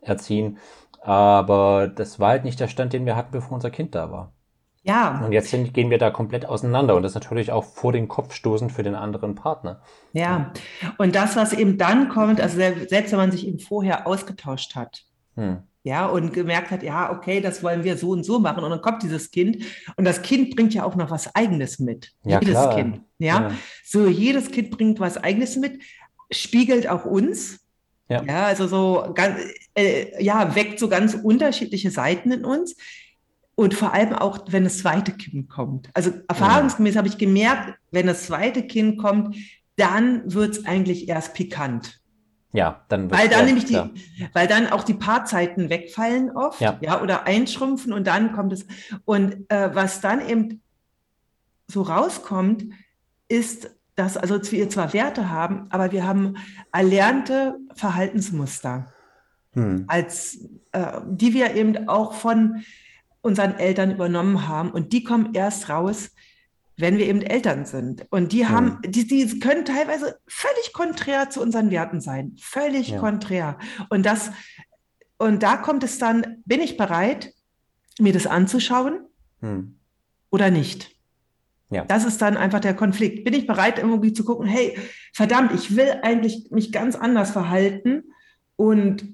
erziehen. 0.00 0.58
Aber 1.02 1.88
das 1.88 2.20
war 2.20 2.30
halt 2.30 2.44
nicht 2.44 2.60
der 2.60 2.68
Stand, 2.68 2.92
den 2.92 3.06
wir 3.06 3.16
hatten, 3.16 3.32
bevor 3.32 3.52
unser 3.52 3.70
Kind 3.70 3.94
da 3.94 4.10
war. 4.10 4.32
Ja. 4.84 5.22
Und 5.24 5.32
jetzt 5.32 5.50
sind, 5.50 5.74
gehen 5.74 5.90
wir 5.90 5.98
da 5.98 6.10
komplett 6.10 6.46
auseinander 6.46 6.96
und 6.96 7.02
das 7.02 7.12
ist 7.12 7.22
natürlich 7.22 7.52
auch 7.52 7.64
vor 7.64 7.92
den 7.92 8.08
Kopf 8.08 8.34
stoßend 8.34 8.72
für 8.72 8.82
den 8.82 8.96
anderen 8.96 9.34
Partner. 9.36 9.80
Ja, 10.12 10.52
und 10.98 11.14
das, 11.14 11.36
was 11.36 11.52
eben 11.52 11.78
dann 11.78 12.08
kommt, 12.08 12.40
also 12.40 12.56
selbst 12.56 13.12
wenn 13.12 13.18
man 13.18 13.30
sich 13.30 13.46
eben 13.46 13.60
vorher 13.60 14.06
ausgetauscht 14.08 14.74
hat, 14.74 15.04
hm. 15.36 15.58
ja, 15.84 16.06
und 16.06 16.32
gemerkt 16.32 16.72
hat, 16.72 16.82
ja, 16.82 17.12
okay, 17.12 17.40
das 17.40 17.62
wollen 17.62 17.84
wir 17.84 17.96
so 17.96 18.10
und 18.10 18.24
so 18.24 18.40
machen 18.40 18.64
und 18.64 18.70
dann 18.70 18.82
kommt 18.82 19.04
dieses 19.04 19.30
Kind 19.30 19.58
und 19.96 20.04
das 20.04 20.20
Kind 20.22 20.56
bringt 20.56 20.74
ja 20.74 20.84
auch 20.84 20.96
noch 20.96 21.10
was 21.10 21.32
Eigenes 21.36 21.78
mit. 21.78 22.10
Ja, 22.24 22.40
jedes 22.40 22.54
klar. 22.54 22.74
Kind, 22.74 23.00
ja? 23.18 23.40
ja. 23.40 23.50
So, 23.84 24.08
jedes 24.08 24.50
Kind 24.50 24.72
bringt 24.72 24.98
was 24.98 25.16
Eigenes 25.16 25.56
mit, 25.56 25.80
spiegelt 26.32 26.88
auch 26.88 27.04
uns. 27.04 27.60
Ja, 28.08 28.22
ja 28.22 28.44
also 28.46 28.66
so 28.66 29.12
ganz, 29.14 29.38
äh, 29.74 30.22
ja, 30.22 30.54
weckt 30.54 30.78
so 30.78 30.88
ganz 30.88 31.14
unterschiedliche 31.14 31.90
Seiten 31.90 32.32
in 32.32 32.44
uns. 32.44 32.76
Und 33.54 33.74
vor 33.74 33.92
allem 33.92 34.14
auch, 34.14 34.40
wenn 34.48 34.64
das 34.64 34.78
zweite 34.78 35.12
Kind 35.12 35.48
kommt. 35.48 35.90
Also 35.92 36.10
erfahrungsgemäß 36.26 36.94
ja. 36.94 36.98
habe 36.98 37.08
ich 37.08 37.18
gemerkt, 37.18 37.78
wenn 37.90 38.06
das 38.06 38.26
zweite 38.26 38.62
Kind 38.62 38.98
kommt, 38.98 39.36
dann 39.76 40.32
wird 40.32 40.56
es 40.56 40.64
eigentlich 40.64 41.08
erst 41.08 41.34
pikant. 41.34 42.00
Ja, 42.52 42.84
dann 42.88 43.10
weil 43.10 43.28
dann 43.28 43.46
nämlich 43.46 43.64
die, 43.64 43.74
ja. 43.74 43.90
weil 44.34 44.46
dann 44.46 44.68
auch 44.68 44.84
die 44.84 44.94
Paarzeiten 44.94 45.70
wegfallen 45.70 46.30
oft, 46.30 46.60
ja. 46.60 46.78
ja, 46.82 47.00
oder 47.00 47.26
einschrumpfen 47.26 47.94
und 47.94 48.06
dann 48.06 48.32
kommt 48.32 48.52
es. 48.52 48.66
Und 49.06 49.50
äh, 49.50 49.74
was 49.74 50.02
dann 50.02 50.26
eben 50.26 50.60
so 51.66 51.82
rauskommt, 51.82 52.64
ist, 53.28 53.70
dass 53.94 54.16
also 54.16 54.40
wir 54.50 54.68
zwar 54.70 54.92
Werte 54.92 55.30
haben, 55.30 55.66
aber 55.70 55.92
wir 55.92 56.06
haben 56.06 56.36
erlernte 56.72 57.56
Verhaltensmuster, 57.74 58.92
hm. 59.52 59.84
als 59.86 60.48
äh, 60.72 61.00
die 61.06 61.34
wir 61.34 61.54
eben 61.54 61.88
auch 61.88 62.14
von 62.14 62.62
unseren 63.20 63.58
Eltern 63.58 63.90
übernommen 63.90 64.48
haben. 64.48 64.70
Und 64.70 64.92
die 64.92 65.04
kommen 65.04 65.34
erst 65.34 65.68
raus, 65.68 66.10
wenn 66.76 66.98
wir 66.98 67.06
eben 67.06 67.22
Eltern 67.22 67.66
sind. 67.66 68.06
Und 68.10 68.32
die 68.32 68.46
haben, 68.46 68.80
ja. 68.82 68.90
die, 68.90 69.06
die 69.06 69.38
können 69.38 69.64
teilweise 69.64 70.18
völlig 70.26 70.72
konträr 70.72 71.30
zu 71.30 71.40
unseren 71.40 71.70
Werten 71.70 72.00
sein. 72.00 72.36
Völlig 72.40 72.88
ja. 72.88 72.98
konträr. 72.98 73.58
Und 73.90 74.04
das, 74.06 74.30
und 75.18 75.42
da 75.42 75.56
kommt 75.56 75.84
es 75.84 75.98
dann, 75.98 76.42
bin 76.44 76.60
ich 76.60 76.76
bereit, 76.76 77.32
mir 78.00 78.12
das 78.12 78.26
anzuschauen 78.26 79.06
hm. 79.40 79.76
oder 80.30 80.50
nicht? 80.50 80.91
Ja. 81.72 81.84
Das 81.86 82.04
ist 82.04 82.20
dann 82.20 82.36
einfach 82.36 82.60
der 82.60 82.74
Konflikt. 82.74 83.24
Bin 83.24 83.34
ich 83.34 83.46
bereit, 83.46 83.78
irgendwie 83.78 84.12
zu 84.12 84.24
gucken, 84.24 84.46
hey, 84.46 84.78
verdammt, 85.14 85.52
ich 85.52 85.74
will 85.74 86.00
eigentlich 86.02 86.50
mich 86.50 86.70
ganz 86.70 86.96
anders 86.96 87.30
verhalten 87.30 88.04
und 88.56 89.08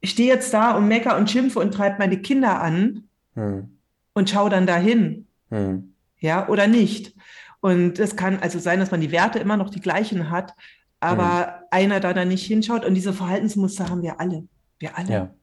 ich 0.00 0.10
stehe 0.10 0.28
jetzt 0.32 0.52
da 0.52 0.76
und 0.76 0.86
mecker 0.86 1.16
und 1.16 1.30
schimpfe 1.30 1.58
und 1.58 1.72
treibe 1.72 1.96
meine 1.98 2.18
Kinder 2.18 2.60
an 2.60 3.08
hm. 3.34 3.78
und 4.12 4.30
schaue 4.30 4.50
dann 4.50 4.66
dahin. 4.66 5.26
Hm. 5.50 5.94
Ja, 6.20 6.48
oder 6.48 6.66
nicht. 6.66 7.14
Und 7.60 7.98
es 7.98 8.14
kann 8.14 8.38
also 8.38 8.58
sein, 8.58 8.78
dass 8.78 8.90
man 8.90 9.00
die 9.00 9.10
Werte 9.10 9.38
immer 9.38 9.56
noch 9.56 9.70
die 9.70 9.80
gleichen 9.80 10.30
hat, 10.30 10.54
aber 11.00 11.46
hm. 11.46 11.52
einer 11.70 12.00
da 12.00 12.12
dann 12.12 12.28
nicht 12.28 12.46
hinschaut. 12.46 12.84
Und 12.84 12.94
diese 12.94 13.12
Verhaltensmuster 13.12 13.88
haben 13.88 14.02
wir 14.02 14.20
alle. 14.20 14.46
Wir 14.78 14.96
alle. 14.96 15.12
Ja. 15.12 15.34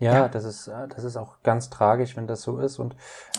Ja, 0.00 0.14
ja, 0.14 0.28
Das, 0.28 0.44
ist, 0.44 0.68
das 0.68 1.04
ist 1.04 1.16
auch 1.16 1.42
ganz 1.42 1.70
tragisch, 1.70 2.16
wenn 2.16 2.26
das 2.26 2.42
so 2.42 2.58
ist. 2.58 2.78
Und 2.78 2.96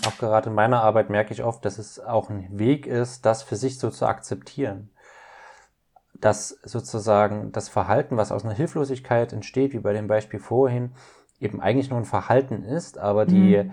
auch 0.07 0.17
gerade 0.17 0.49
in 0.49 0.55
meiner 0.55 0.81
Arbeit 0.81 1.09
merke 1.09 1.33
ich 1.33 1.43
oft, 1.43 1.65
dass 1.65 1.77
es 1.77 1.99
auch 1.99 2.29
ein 2.29 2.47
Weg 2.51 2.87
ist, 2.87 3.25
das 3.25 3.43
für 3.43 3.55
sich 3.55 3.77
so 3.79 3.89
zu 3.89 4.05
akzeptieren 4.05 4.89
dass 6.21 6.49
sozusagen 6.63 7.51
das 7.51 7.67
Verhalten, 7.67 8.15
was 8.15 8.31
aus 8.31 8.45
einer 8.45 8.53
Hilflosigkeit 8.53 9.33
entsteht, 9.33 9.73
wie 9.73 9.79
bei 9.79 9.91
dem 9.91 10.07
Beispiel 10.07 10.39
vorhin, 10.39 10.91
eben 11.39 11.59
eigentlich 11.59 11.89
nur 11.89 11.99
ein 11.99 12.05
Verhalten 12.05 12.63
ist, 12.63 12.99
aber 12.99 13.25
die, 13.25 13.57
mhm. 13.57 13.71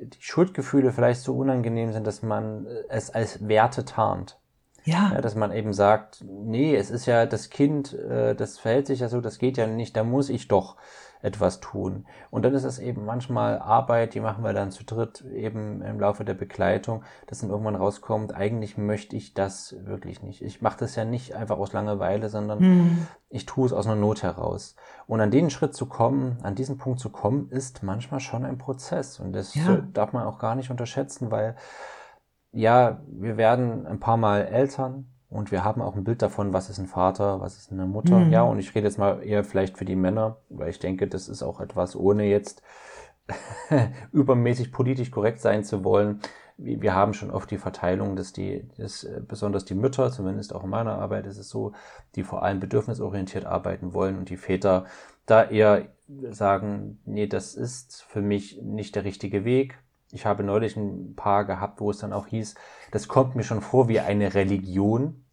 die 0.00 0.20
Schuldgefühle 0.20 0.92
vielleicht 0.92 1.20
so 1.20 1.36
unangenehm 1.36 1.92
sind, 1.92 2.06
dass 2.06 2.22
man 2.22 2.66
es 2.88 3.10
als 3.10 3.46
Werte 3.46 3.84
tarnt. 3.84 4.38
Ja. 4.84 5.12
ja. 5.14 5.20
Dass 5.20 5.34
man 5.34 5.52
eben 5.52 5.72
sagt, 5.72 6.24
nee, 6.26 6.76
es 6.76 6.90
ist 6.90 7.06
ja 7.06 7.26
das 7.26 7.50
Kind, 7.50 7.92
äh, 7.94 8.34
das 8.34 8.58
verhält 8.58 8.86
sich 8.86 9.00
ja 9.00 9.08
so, 9.08 9.20
das 9.20 9.38
geht 9.38 9.56
ja 9.56 9.66
nicht, 9.66 9.96
da 9.96 10.04
muss 10.04 10.28
ich 10.28 10.48
doch 10.48 10.76
etwas 11.24 11.60
tun. 11.60 12.04
Und 12.30 12.44
dann 12.44 12.52
ist 12.52 12.64
es 12.64 12.78
eben 12.78 13.06
manchmal 13.06 13.58
Arbeit, 13.58 14.12
die 14.12 14.20
machen 14.20 14.44
wir 14.44 14.52
dann 14.52 14.70
zu 14.70 14.84
dritt 14.84 15.24
eben 15.32 15.80
im 15.80 15.98
Laufe 15.98 16.22
der 16.22 16.34
Begleitung, 16.34 17.02
dass 17.26 17.40
dann 17.40 17.48
irgendwann 17.48 17.76
rauskommt, 17.76 18.34
eigentlich 18.34 18.76
möchte 18.76 19.16
ich 19.16 19.32
das 19.32 19.74
wirklich 19.86 20.22
nicht. 20.22 20.42
Ich 20.42 20.60
mache 20.60 20.76
das 20.80 20.96
ja 20.96 21.06
nicht 21.06 21.34
einfach 21.34 21.56
aus 21.56 21.72
Langeweile, 21.72 22.28
sondern 22.28 22.58
hm. 22.58 23.06
ich 23.30 23.46
tue 23.46 23.64
es 23.64 23.72
aus 23.72 23.86
einer 23.86 23.96
Not 23.96 24.22
heraus. 24.22 24.76
Und 25.06 25.22
an 25.22 25.30
den 25.30 25.48
Schritt 25.48 25.74
zu 25.74 25.86
kommen, 25.86 26.36
an 26.42 26.56
diesen 26.56 26.76
Punkt 26.76 27.00
zu 27.00 27.08
kommen, 27.08 27.48
ist 27.48 27.82
manchmal 27.82 28.20
schon 28.20 28.44
ein 28.44 28.58
Prozess. 28.58 29.18
Und 29.18 29.32
das 29.32 29.54
ja. 29.54 29.78
darf 29.94 30.12
man 30.12 30.24
auch 30.24 30.38
gar 30.38 30.54
nicht 30.54 30.70
unterschätzen, 30.70 31.30
weil 31.30 31.56
ja, 32.54 33.02
wir 33.08 33.36
werden 33.36 33.86
ein 33.86 34.00
paar 34.00 34.16
Mal 34.16 34.46
Eltern, 34.46 35.06
und 35.34 35.50
wir 35.50 35.64
haben 35.64 35.82
auch 35.82 35.96
ein 35.96 36.04
Bild 36.04 36.22
davon, 36.22 36.52
was 36.52 36.70
ist 36.70 36.78
ein 36.78 36.86
Vater, 36.86 37.40
was 37.40 37.56
ist 37.56 37.72
eine 37.72 37.86
Mutter. 37.86 38.20
Mhm. 38.20 38.30
Ja, 38.30 38.42
und 38.42 38.60
ich 38.60 38.72
rede 38.72 38.86
jetzt 38.86 38.98
mal 38.98 39.20
eher 39.20 39.42
vielleicht 39.42 39.76
für 39.76 39.84
die 39.84 39.96
Männer, 39.96 40.36
weil 40.48 40.70
ich 40.70 40.78
denke, 40.78 41.08
das 41.08 41.28
ist 41.28 41.42
auch 41.42 41.60
etwas, 41.60 41.96
ohne 41.96 42.24
jetzt 42.26 42.62
übermäßig 44.12 44.70
politisch 44.70 45.10
korrekt 45.10 45.40
sein 45.40 45.64
zu 45.64 45.82
wollen. 45.82 46.20
Wir 46.56 46.94
haben 46.94 47.14
schon 47.14 47.32
oft 47.32 47.50
die 47.50 47.58
Verteilung, 47.58 48.14
dass 48.14 48.32
die, 48.32 48.68
dass 48.78 49.02
äh, 49.02 49.20
besonders 49.26 49.64
die 49.64 49.74
Mütter, 49.74 50.12
zumindest 50.12 50.54
auch 50.54 50.62
in 50.62 50.70
meiner 50.70 50.98
Arbeit 51.00 51.26
ist 51.26 51.38
es 51.38 51.48
so, 51.48 51.72
die 52.14 52.22
vor 52.22 52.44
allem 52.44 52.60
bedürfnisorientiert 52.60 53.44
arbeiten 53.44 53.92
wollen 53.92 54.16
und 54.16 54.30
die 54.30 54.36
Väter 54.36 54.84
da 55.26 55.42
eher 55.42 55.88
sagen, 56.30 57.00
nee, 57.06 57.26
das 57.26 57.56
ist 57.56 58.04
für 58.04 58.22
mich 58.22 58.62
nicht 58.62 58.94
der 58.94 59.02
richtige 59.02 59.44
Weg. 59.44 59.80
Ich 60.14 60.26
habe 60.26 60.44
neulich 60.44 60.76
ein 60.76 61.14
paar 61.16 61.44
gehabt, 61.44 61.80
wo 61.80 61.90
es 61.90 61.98
dann 61.98 62.12
auch 62.12 62.26
hieß, 62.26 62.54
das 62.92 63.08
kommt 63.08 63.34
mir 63.34 63.42
schon 63.42 63.60
vor 63.60 63.88
wie 63.88 64.00
eine 64.00 64.34
Religion. 64.34 65.24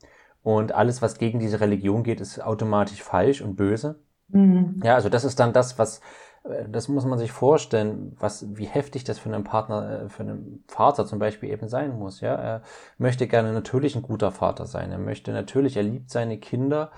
Und 0.44 0.72
alles, 0.72 1.02
was 1.02 1.20
gegen 1.20 1.40
diese 1.40 1.60
Religion 1.60 2.04
geht, 2.04 2.20
ist 2.20 2.40
automatisch 2.40 3.04
falsch 3.04 3.42
und 3.42 3.56
böse. 3.56 4.00
Mhm. 4.30 4.82
Ja, 4.84 4.96
also 4.96 5.10
das 5.10 5.24
ist 5.24 5.40
dann 5.40 5.54
das, 5.54 5.78
was, 5.78 6.02
äh, 6.44 6.68
das 6.68 6.88
muss 6.88 7.06
man 7.06 7.20
sich 7.20 7.32
vorstellen, 7.32 8.16
was, 8.20 8.46
wie 8.58 8.66
heftig 8.66 9.04
das 9.04 9.20
für 9.20 9.30
einen 9.30 9.44
Partner, 9.44 10.04
äh, 10.06 10.10
für 10.10 10.24
einen 10.24 10.64
Vater 10.68 11.06
zum 11.06 11.20
Beispiel 11.20 11.52
eben 11.52 11.68
sein 11.68 11.98
muss. 11.98 12.22
Ja, 12.22 12.34
er 12.34 12.62
möchte 12.98 13.28
gerne 13.28 13.54
natürlich 13.54 13.96
ein 13.96 14.02
guter 14.02 14.32
Vater 14.32 14.66
sein. 14.66 14.92
Er 14.92 14.98
möchte 14.98 15.32
natürlich, 15.32 15.78
er 15.78 15.84
liebt 15.84 16.10
seine 16.10 16.40
Kinder 16.40 16.92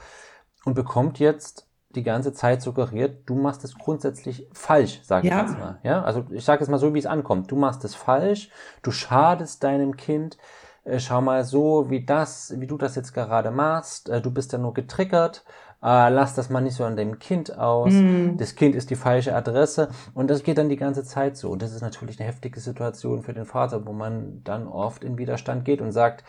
und 0.64 0.74
bekommt 0.74 1.20
jetzt 1.20 1.68
die 1.96 2.04
ganze 2.04 2.34
Zeit 2.34 2.62
suggeriert, 2.62 3.22
du 3.28 3.36
machst 3.36 3.64
es 3.64 3.78
grundsätzlich 3.78 4.48
falsch, 4.54 5.02
sage 5.04 5.28
ich 5.28 5.34
jetzt 5.34 5.58
mal. 5.58 5.80
Ja, 5.84 6.04
also 6.04 6.26
ich 6.32 6.44
sage 6.44 6.64
es 6.64 6.70
mal 6.70 6.80
so, 6.80 6.94
wie 6.94 7.00
es 7.00 7.06
ankommt. 7.06 7.52
Du 7.52 7.56
machst 7.56 7.84
es 7.86 7.96
falsch, 7.96 8.50
du 8.82 8.92
schadest 8.92 9.64
deinem 9.64 9.96
Kind, 9.96 10.38
äh, 10.86 11.00
schau 11.00 11.22
mal 11.22 11.44
so, 11.44 11.90
wie 11.90 12.06
das, 12.06 12.54
wie 12.58 12.68
du 12.68 12.78
das 12.78 12.96
jetzt 12.96 13.14
gerade 13.14 13.52
machst, 13.52 14.10
äh, 14.10 14.22
du 14.22 14.32
bist 14.32 14.52
ja 14.54 14.58
nur 14.58 14.74
getriggert, 14.74 15.44
äh, 15.84 16.10
lass 16.10 16.34
das 16.34 16.50
mal 16.50 16.62
nicht 16.62 16.76
so 16.76 16.84
an 16.84 16.96
dem 16.96 17.20
Kind 17.20 17.58
aus, 17.58 17.94
mm. 17.94 18.38
das 18.38 18.56
Kind 18.56 18.74
ist 18.74 18.90
die 18.90 18.96
falsche 18.96 19.36
Adresse 19.36 19.90
und 20.14 20.30
das 20.30 20.44
geht 20.44 20.58
dann 20.58 20.70
die 20.70 20.78
ganze 20.78 21.04
Zeit 21.04 21.38
so. 21.38 21.50
Und 21.50 21.62
das 21.62 21.74
ist 21.74 21.82
natürlich 21.82 22.20
eine 22.20 22.28
heftige 22.28 22.60
Situation 22.60 23.22
für 23.22 23.34
den 23.34 23.46
Vater, 23.46 23.86
wo 23.86 23.94
man 23.94 24.42
dann 24.44 24.68
oft 24.68 25.04
in 25.04 25.18
Widerstand 25.18 25.66
geht 25.66 25.82
und 25.82 25.92
sagt, 25.92 26.24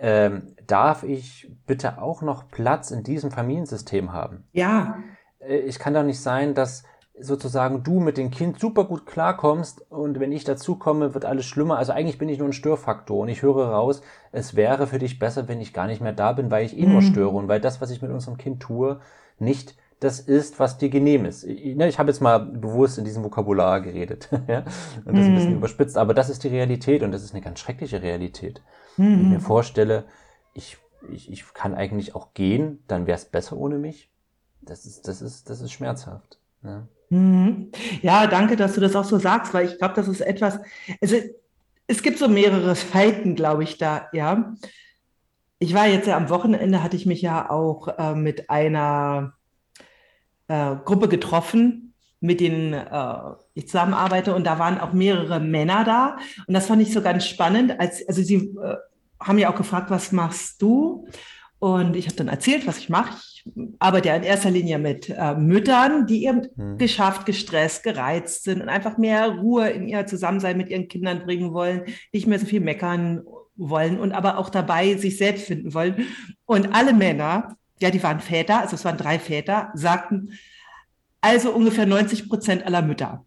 ähm, 0.00 0.54
darf 0.66 1.02
ich 1.02 1.50
bitte 1.66 2.00
auch 2.00 2.22
noch 2.22 2.48
Platz 2.48 2.90
in 2.90 3.02
diesem 3.02 3.30
Familiensystem 3.30 4.12
haben? 4.12 4.44
Ja. 4.52 4.98
Äh, 5.38 5.58
ich 5.58 5.78
kann 5.78 5.94
doch 5.94 6.02
nicht 6.02 6.20
sein, 6.20 6.54
dass 6.54 6.84
sozusagen 7.18 7.82
du 7.82 8.00
mit 8.00 8.16
dem 8.16 8.30
Kind 8.30 8.58
super 8.58 8.84
gut 8.84 9.04
klarkommst 9.04 9.90
und 9.90 10.18
wenn 10.20 10.32
ich 10.32 10.44
dazukomme, 10.44 11.12
wird 11.12 11.26
alles 11.26 11.44
schlimmer. 11.44 11.76
Also 11.76 11.92
eigentlich 11.92 12.16
bin 12.16 12.30
ich 12.30 12.38
nur 12.38 12.48
ein 12.48 12.54
Störfaktor 12.54 13.18
und 13.18 13.28
ich 13.28 13.42
höre 13.42 13.68
raus, 13.68 14.00
es 14.32 14.56
wäre 14.56 14.86
für 14.86 14.98
dich 14.98 15.18
besser, 15.18 15.46
wenn 15.46 15.60
ich 15.60 15.74
gar 15.74 15.86
nicht 15.86 16.00
mehr 16.00 16.14
da 16.14 16.32
bin, 16.32 16.50
weil 16.50 16.64
ich 16.64 16.78
eh 16.78 16.86
mhm. 16.86 16.92
nur 16.92 17.02
störe 17.02 17.36
und 17.36 17.48
weil 17.48 17.60
das, 17.60 17.82
was 17.82 17.90
ich 17.90 18.00
mit 18.00 18.10
unserem 18.10 18.38
Kind 18.38 18.62
tue, 18.62 19.00
nicht 19.38 19.76
das 20.00 20.18
ist, 20.18 20.58
was 20.58 20.78
dir 20.78 20.88
genehm 20.88 21.26
ist. 21.26 21.44
Ich, 21.44 21.76
ne, 21.76 21.86
ich 21.86 21.98
habe 21.98 22.10
jetzt 22.10 22.20
mal 22.20 22.38
bewusst 22.38 22.96
in 22.96 23.04
diesem 23.04 23.22
Vokabular 23.22 23.82
geredet 23.82 24.30
ja? 24.48 24.64
und 25.04 25.14
das 25.16 25.26
mhm. 25.26 25.30
ein 25.30 25.34
bisschen 25.34 25.50
mhm. 25.50 25.58
überspitzt, 25.58 25.98
aber 25.98 26.14
das 26.14 26.30
ist 26.30 26.42
die 26.42 26.48
Realität 26.48 27.02
und 27.02 27.12
das 27.12 27.22
ist 27.22 27.32
eine 27.34 27.42
ganz 27.42 27.60
schreckliche 27.60 28.02
Realität. 28.02 28.62
Mhm. 28.96 29.04
Wenn 29.04 29.20
ich 29.20 29.28
mir 29.28 29.40
vorstelle, 29.40 30.04
ich, 30.54 30.78
ich, 31.10 31.30
ich 31.30 31.52
kann 31.52 31.74
eigentlich 31.74 32.14
auch 32.14 32.32
gehen, 32.32 32.82
dann 32.88 33.06
wäre 33.06 33.16
es 33.16 33.26
besser 33.26 33.58
ohne 33.58 33.76
mich. 33.76 34.10
Das 34.62 34.86
ist, 34.86 35.06
das 35.06 35.20
ist, 35.20 35.50
das 35.50 35.60
ist 35.60 35.72
schmerzhaft. 35.72 36.38
Ne? 36.62 36.88
Mhm. 37.10 37.70
Ja, 38.00 38.26
danke, 38.26 38.56
dass 38.56 38.74
du 38.74 38.80
das 38.80 38.96
auch 38.96 39.04
so 39.04 39.18
sagst, 39.18 39.52
weil 39.52 39.66
ich 39.66 39.76
glaube, 39.76 39.94
das 39.94 40.08
ist 40.08 40.22
etwas, 40.22 40.60
also 41.02 41.16
es 41.86 42.02
gibt 42.02 42.18
so 42.18 42.28
mehrere 42.28 42.74
Seiten, 42.74 43.34
glaube 43.34 43.64
ich, 43.64 43.76
da, 43.76 44.08
ja. 44.12 44.54
Ich 45.58 45.74
war 45.74 45.86
jetzt 45.86 46.06
ja 46.06 46.16
am 46.16 46.30
Wochenende, 46.30 46.82
hatte 46.82 46.96
ich 46.96 47.04
mich 47.04 47.20
ja 47.20 47.50
auch 47.50 47.88
äh, 47.98 48.14
mit 48.14 48.48
einer 48.48 49.34
äh, 50.50 50.76
Gruppe 50.84 51.08
getroffen, 51.08 51.94
mit 52.20 52.40
denen 52.40 52.74
äh, 52.74 53.14
ich 53.54 53.68
zusammenarbeite 53.68 54.34
und 54.34 54.44
da 54.44 54.58
waren 54.58 54.80
auch 54.80 54.92
mehrere 54.92 55.40
Männer 55.40 55.84
da 55.84 56.16
und 56.46 56.54
das 56.54 56.66
fand 56.66 56.82
ich 56.82 56.92
so 56.92 57.00
ganz 57.00 57.24
spannend, 57.24 57.78
als, 57.78 58.06
also 58.06 58.20
sie 58.22 58.36
äh, 58.62 58.76
haben 59.20 59.38
ja 59.38 59.50
auch 59.50 59.56
gefragt, 59.56 59.90
was 59.90 60.12
machst 60.12 60.60
du? 60.60 61.06
Und 61.60 61.94
ich 61.94 62.06
habe 62.06 62.16
dann 62.16 62.28
erzählt, 62.28 62.66
was 62.66 62.78
ich 62.78 62.88
mache. 62.88 63.18
Ich 63.18 63.44
arbeite 63.78 64.08
ja 64.08 64.16
in 64.16 64.22
erster 64.22 64.50
Linie 64.50 64.78
mit 64.78 65.10
äh, 65.10 65.34
Müttern, 65.34 66.06
die 66.06 66.24
eben 66.24 66.48
hm. 66.56 66.78
geschafft, 66.78 67.26
gestresst, 67.26 67.82
gereizt 67.82 68.44
sind 68.44 68.62
und 68.62 68.70
einfach 68.70 68.96
mehr 68.96 69.28
Ruhe 69.28 69.68
in 69.68 69.86
ihr 69.86 70.06
Zusammensein 70.06 70.56
mit 70.56 70.70
ihren 70.70 70.88
Kindern 70.88 71.22
bringen 71.22 71.52
wollen, 71.52 71.82
nicht 72.12 72.26
mehr 72.26 72.38
so 72.38 72.46
viel 72.46 72.60
meckern 72.60 73.22
wollen 73.56 74.00
und 74.00 74.12
aber 74.12 74.38
auch 74.38 74.48
dabei 74.48 74.94
sich 74.94 75.18
selbst 75.18 75.46
finden 75.46 75.74
wollen. 75.74 76.06
Und 76.46 76.74
alle 76.74 76.94
Männer, 76.94 77.56
ja, 77.80 77.90
die 77.90 78.02
waren 78.02 78.20
Väter, 78.20 78.60
also 78.60 78.76
es 78.76 78.84
waren 78.84 78.96
drei 78.96 79.18
Väter, 79.18 79.70
sagten, 79.74 80.38
also 81.20 81.52
ungefähr 81.52 81.86
90 81.86 82.28
Prozent 82.28 82.64
aller 82.64 82.82
Mütter. 82.82 83.24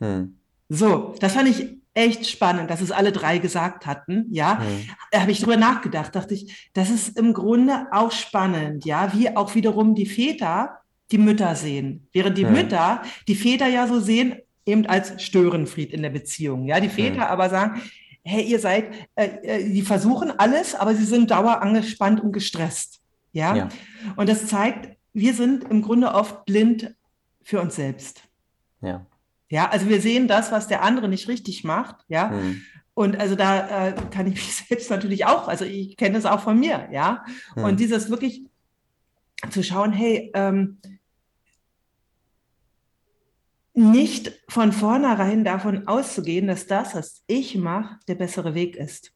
Hm. 0.00 0.36
So, 0.68 1.14
das 1.20 1.32
fand 1.32 1.48
ich 1.48 1.78
echt 1.94 2.28
spannend, 2.28 2.70
dass 2.70 2.80
es 2.80 2.92
alle 2.92 3.10
drei 3.10 3.38
gesagt 3.38 3.86
hatten. 3.86 4.26
Ja, 4.30 4.56
mhm. 4.56 4.88
da 5.10 5.22
habe 5.22 5.32
ich 5.32 5.40
drüber 5.40 5.56
nachgedacht, 5.56 6.14
dachte 6.14 6.34
ich, 6.34 6.70
das 6.72 6.90
ist 6.90 7.18
im 7.18 7.32
Grunde 7.32 7.86
auch 7.90 8.12
spannend, 8.12 8.84
ja, 8.84 9.12
wie 9.14 9.34
auch 9.36 9.54
wiederum 9.54 9.94
die 9.94 10.06
Väter 10.06 10.78
die 11.10 11.18
Mütter 11.18 11.54
sehen, 11.56 12.06
während 12.12 12.38
die 12.38 12.44
mhm. 12.44 12.52
Mütter 12.52 13.02
die 13.26 13.34
Väter 13.34 13.66
ja 13.66 13.86
so 13.88 13.98
sehen, 13.98 14.36
eben 14.66 14.86
als 14.86 15.22
Störenfried 15.22 15.92
in 15.92 16.02
der 16.02 16.10
Beziehung. 16.10 16.66
Ja, 16.66 16.78
die 16.78 16.90
Väter 16.90 17.16
mhm. 17.16 17.22
aber 17.22 17.48
sagen, 17.48 17.82
hey, 18.22 18.44
ihr 18.44 18.60
seid, 18.60 18.92
äh, 19.14 19.28
äh, 19.42 19.72
die 19.72 19.82
versuchen 19.82 20.30
alles, 20.38 20.74
aber 20.74 20.94
sie 20.94 21.04
sind 21.04 21.30
dauer 21.30 21.62
angespannt 21.62 22.20
und 22.20 22.32
gestresst. 22.32 23.00
Ja? 23.32 23.54
ja. 23.54 23.68
Und 24.16 24.28
das 24.28 24.46
zeigt, 24.46 24.96
wir 25.12 25.34
sind 25.34 25.64
im 25.64 25.82
Grunde 25.82 26.14
oft 26.14 26.44
blind 26.44 26.94
für 27.42 27.60
uns 27.60 27.76
selbst. 27.76 28.22
Ja. 28.80 29.06
Ja, 29.50 29.70
also 29.70 29.88
wir 29.88 30.00
sehen 30.00 30.28
das, 30.28 30.52
was 30.52 30.68
der 30.68 30.82
andere 30.82 31.08
nicht 31.08 31.28
richtig 31.28 31.64
macht, 31.64 32.04
ja. 32.08 32.28
Mhm. 32.28 32.62
Und 32.92 33.18
also 33.18 33.34
da 33.34 33.88
äh, 33.88 33.94
kann 34.10 34.26
ich 34.26 34.34
mich 34.34 34.54
selbst 34.68 34.90
natürlich 34.90 35.24
auch, 35.26 35.48
also 35.48 35.64
ich 35.64 35.96
kenne 35.96 36.16
das 36.16 36.26
auch 36.26 36.40
von 36.40 36.58
mir, 36.58 36.88
ja. 36.92 37.24
Mhm. 37.56 37.64
Und 37.64 37.80
dieses 37.80 38.10
wirklich 38.10 38.44
zu 39.50 39.62
schauen, 39.62 39.92
hey, 39.92 40.30
ähm, 40.34 40.78
nicht 43.72 44.32
von 44.48 44.72
vornherein 44.72 45.44
davon 45.44 45.86
auszugehen, 45.86 46.48
dass 46.48 46.66
das, 46.66 46.96
was 46.96 47.22
ich 47.28 47.56
mache, 47.56 47.98
der 48.08 48.16
bessere 48.16 48.54
Weg 48.54 48.74
ist. 48.76 49.12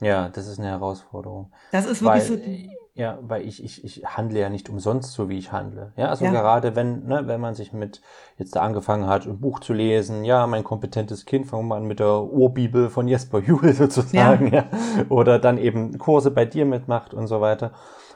Ja, 0.00 0.28
das 0.28 0.46
ist 0.46 0.58
eine 0.58 0.68
Herausforderung. 0.68 1.50
Das 1.72 1.86
ist 1.86 2.02
wirklich 2.02 2.28
Weil, 2.28 2.68
so. 2.68 2.85
Ja, 2.96 3.18
weil 3.20 3.46
ich, 3.46 3.62
ich, 3.62 3.84
ich 3.84 4.06
handle 4.06 4.40
ja 4.40 4.48
nicht 4.48 4.70
umsonst 4.70 5.12
so, 5.12 5.28
wie 5.28 5.36
ich 5.36 5.52
handle. 5.52 5.92
Ja, 5.96 6.08
also 6.08 6.24
ja. 6.24 6.30
gerade 6.30 6.74
wenn, 6.76 7.04
ne, 7.04 7.26
wenn 7.26 7.42
man 7.42 7.54
sich 7.54 7.74
mit 7.74 8.00
jetzt 8.38 8.56
da 8.56 8.62
angefangen 8.62 9.06
hat, 9.06 9.26
ein 9.26 9.38
Buch 9.38 9.60
zu 9.60 9.74
lesen, 9.74 10.24
ja, 10.24 10.46
mein 10.46 10.64
kompetentes 10.64 11.26
Kind, 11.26 11.46
fangen 11.46 11.68
wir 11.68 11.76
an 11.76 11.84
mit 11.84 12.00
der 12.00 12.22
Urbibel 12.22 12.88
von 12.88 13.06
Jesper 13.06 13.40
Juhl 13.40 13.70
sozusagen, 13.74 14.48
ja. 14.50 14.64
ja. 14.96 15.04
Oder 15.10 15.38
dann 15.38 15.58
eben 15.58 15.98
Kurse 15.98 16.30
bei 16.30 16.46
dir 16.46 16.64
mitmacht 16.64 17.12
und 17.12 17.26
so 17.26 17.42
weiter. 17.42 17.72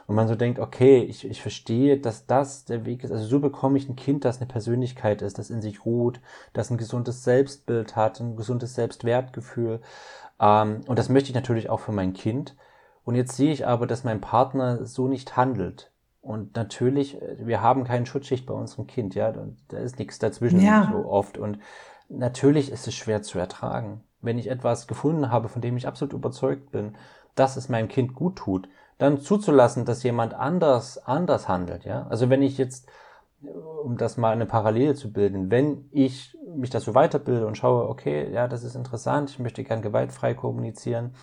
Und 0.07 0.15
man 0.15 0.27
so 0.27 0.33
denkt, 0.33 0.57
okay, 0.57 1.03
ich, 1.03 1.29
ich 1.29 1.43
verstehe, 1.43 1.99
dass 1.99 2.25
das 2.25 2.65
der 2.65 2.83
Weg 2.83 3.03
ist. 3.03 3.11
Also 3.11 3.27
so 3.27 3.39
bekomme 3.39 3.77
ich 3.77 3.87
ein 3.87 3.95
Kind, 3.95 4.25
das 4.25 4.37
eine 4.37 4.47
Persönlichkeit 4.47 5.21
ist, 5.21 5.37
das 5.37 5.51
in 5.51 5.61
sich 5.61 5.85
ruht, 5.85 6.21
das 6.53 6.71
ein 6.71 6.77
gesundes 6.77 7.23
Selbstbild 7.23 7.95
hat, 7.95 8.19
ein 8.19 8.35
gesundes 8.35 8.73
Selbstwertgefühl. 8.73 9.79
Ähm, 10.39 10.81
und 10.87 10.97
das 10.97 11.09
möchte 11.09 11.29
ich 11.29 11.35
natürlich 11.35 11.69
auch 11.69 11.81
für 11.81 11.91
mein 11.91 12.13
Kind. 12.13 12.55
Und 13.03 13.15
jetzt 13.15 13.35
sehe 13.35 13.51
ich 13.51 13.65
aber, 13.65 13.87
dass 13.87 14.03
mein 14.03 14.21
Partner 14.21 14.85
so 14.85 15.07
nicht 15.07 15.35
handelt. 15.37 15.91
Und 16.21 16.55
natürlich, 16.55 17.21
äh, 17.21 17.45
wir 17.45 17.61
haben 17.61 17.83
keine 17.83 18.05
Schutzschicht 18.05 18.45
bei 18.45 18.53
unserem 18.53 18.87
Kind, 18.87 19.15
ja, 19.15 19.33
da 19.67 19.77
ist 19.77 19.99
nichts 19.99 20.19
dazwischen 20.19 20.61
ja. 20.61 20.89
so 20.91 21.09
oft. 21.09 21.37
Und 21.37 21.59
natürlich 22.09 22.71
ist 22.71 22.87
es 22.87 22.93
schwer 22.93 23.21
zu 23.23 23.39
ertragen. 23.39 24.03
Wenn 24.21 24.37
ich 24.37 24.49
etwas 24.49 24.87
gefunden 24.87 25.31
habe, 25.31 25.49
von 25.49 25.61
dem 25.61 25.77
ich 25.77 25.87
absolut 25.87 26.13
überzeugt 26.13 26.71
bin, 26.71 26.95
dass 27.33 27.57
es 27.57 27.69
meinem 27.69 27.87
Kind 27.87 28.13
gut 28.13 28.35
tut, 28.35 28.69
dann 28.99 29.19
zuzulassen, 29.19 29.83
dass 29.83 30.03
jemand 30.03 30.35
anders, 30.35 30.99
anders 30.99 31.47
handelt, 31.47 31.85
ja. 31.85 32.05
Also 32.07 32.29
wenn 32.29 32.43
ich 32.43 32.59
jetzt, 32.59 32.87
um 33.83 33.97
das 33.97 34.17
mal 34.17 34.31
eine 34.31 34.45
Parallele 34.45 34.93
zu 34.93 35.11
bilden, 35.11 35.49
wenn 35.49 35.85
ich 35.91 36.37
mich 36.55 36.69
dazu 36.69 36.93
weiterbilde 36.93 37.47
und 37.47 37.57
schaue, 37.57 37.89
okay, 37.89 38.31
ja, 38.31 38.47
das 38.47 38.63
ist 38.63 38.75
interessant, 38.75 39.31
ich 39.31 39.39
möchte 39.39 39.63
gern 39.63 39.81
gewaltfrei 39.81 40.35
kommunizieren, 40.35 41.15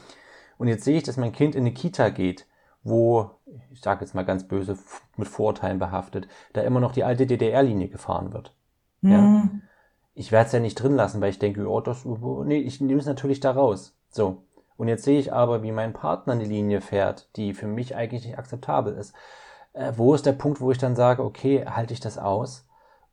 und 0.59 0.69
jetzt 0.69 0.85
sehe 0.85 0.99
ich, 0.99 1.05
dass 1.05 1.17
mein 1.17 1.33
Kind 1.33 1.55
in 1.55 1.63
eine 1.63 1.73
Kita 1.73 2.11
geht, 2.11 2.47
wo, 2.83 3.31
ich 3.71 3.81
sage 3.81 4.05
jetzt 4.05 4.15
mal 4.15 4.25
ganz 4.25 4.47
böse, 4.47 4.79
mit 5.17 5.29
Vorurteilen 5.29 5.79
behaftet, 5.79 6.29
da 6.53 6.63
immer 6.63 6.81
noch 6.81 6.93
die 6.93 7.05
alte 7.05 7.27
DDR-Linie 7.27 7.89
gefahren 7.89 8.33
wird. 8.33 8.55
Mhm. 9.01 9.11
Ja. 9.13 9.49
Ich 10.15 10.33
werde 10.33 10.47
es 10.47 10.53
ja 10.53 10.61
nicht 10.61 10.75
drin 10.75 10.97
lassen, 10.97 11.21
weil 11.21 11.31
ich 11.31 11.39
denke, 11.39 11.67
oh, 11.69 11.81
das, 11.81 12.05
nee, 12.05 12.59
ich 12.59 12.81
nehme 12.81 12.99
es 12.99 13.07
natürlich 13.07 13.41
da 13.41 13.53
raus. 13.53 13.97
So. 14.11 14.43
Und 14.77 14.89
jetzt 14.89 15.05
sehe 15.05 15.19
ich 15.19 15.33
aber, 15.33 15.63
wie 15.63 15.73
mein 15.73 15.93
Partner 15.93 16.35
eine 16.35 16.45
Linie 16.45 16.81
fährt, 16.81 17.29
die 17.37 17.55
für 17.55 17.67
mich 17.67 17.95
eigentlich 17.97 18.25
nicht 18.25 18.39
akzeptabel 18.39 18.95
ist. 18.95 19.15
Äh, 19.73 19.93
wo 19.97 20.15
ist 20.15 20.27
der 20.27 20.33
Punkt, 20.33 20.61
wo 20.61 20.71
ich 20.71 20.79
dann 20.79 20.97
sage, 20.97 21.25
okay, 21.25 21.67
halte 21.67 21.95
ich 21.95 22.01
das 22.01 22.19
aus? 22.19 22.68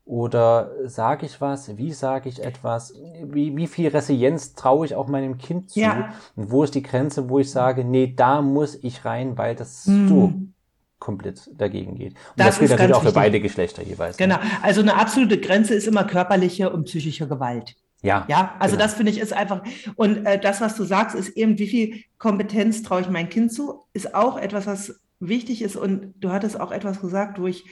Oder 0.06 0.70
sage 0.84 1.26
ich 1.26 1.40
was? 1.40 1.76
Wie 1.76 1.92
sage 1.92 2.28
ich 2.28 2.42
etwas? 2.42 2.94
Wie, 3.24 3.56
wie 3.56 3.66
viel 3.66 3.88
Resilienz 3.88 4.54
traue 4.54 4.86
ich 4.86 4.94
auch 4.94 5.08
meinem 5.08 5.36
Kind 5.36 5.70
zu? 5.70 5.80
Ja. 5.80 6.14
Und 6.36 6.52
wo 6.52 6.62
ist 6.62 6.76
die 6.76 6.82
Grenze, 6.82 7.28
wo 7.28 7.40
ich 7.40 7.50
sage, 7.50 7.84
nee, 7.84 8.14
da 8.14 8.40
muss 8.40 8.78
ich 8.82 9.04
rein, 9.04 9.36
weil 9.36 9.56
das 9.56 9.86
mhm. 9.86 10.08
so 10.08 10.32
komplett 11.00 11.50
dagegen 11.58 11.96
geht. 11.96 12.12
Und 12.12 12.18
das, 12.36 12.46
das 12.46 12.58
gilt 12.60 12.70
natürlich 12.70 12.94
auch 12.94 13.02
für 13.02 13.10
beide 13.10 13.40
Geschlechter 13.40 13.82
jeweils. 13.82 14.16
Ne? 14.16 14.28
Genau. 14.28 14.38
Also 14.62 14.80
eine 14.80 14.94
absolute 14.94 15.40
Grenze 15.40 15.74
ist 15.74 15.88
immer 15.88 16.04
körperliche 16.04 16.70
und 16.70 16.84
psychische 16.84 17.26
Gewalt. 17.26 17.74
Ja. 18.02 18.24
Ja, 18.28 18.54
also 18.60 18.76
genau. 18.76 18.84
das 18.84 18.94
finde 18.94 19.10
ich 19.10 19.18
ist 19.18 19.32
einfach, 19.32 19.62
und 19.96 20.24
äh, 20.24 20.38
das, 20.38 20.60
was 20.60 20.76
du 20.76 20.84
sagst, 20.84 21.16
ist 21.16 21.30
eben, 21.30 21.58
wie 21.58 21.66
viel 21.66 22.04
Kompetenz 22.18 22.84
traue 22.84 23.00
ich 23.00 23.08
mein 23.08 23.28
Kind 23.28 23.52
zu, 23.52 23.82
ist 23.92 24.14
auch 24.14 24.38
etwas, 24.38 24.68
was 24.68 25.00
wichtig 25.18 25.62
ist. 25.62 25.74
Und 25.74 26.14
du 26.20 26.30
hattest 26.30 26.60
auch 26.60 26.70
etwas 26.70 27.00
gesagt, 27.00 27.40
wo 27.40 27.48
ich, 27.48 27.64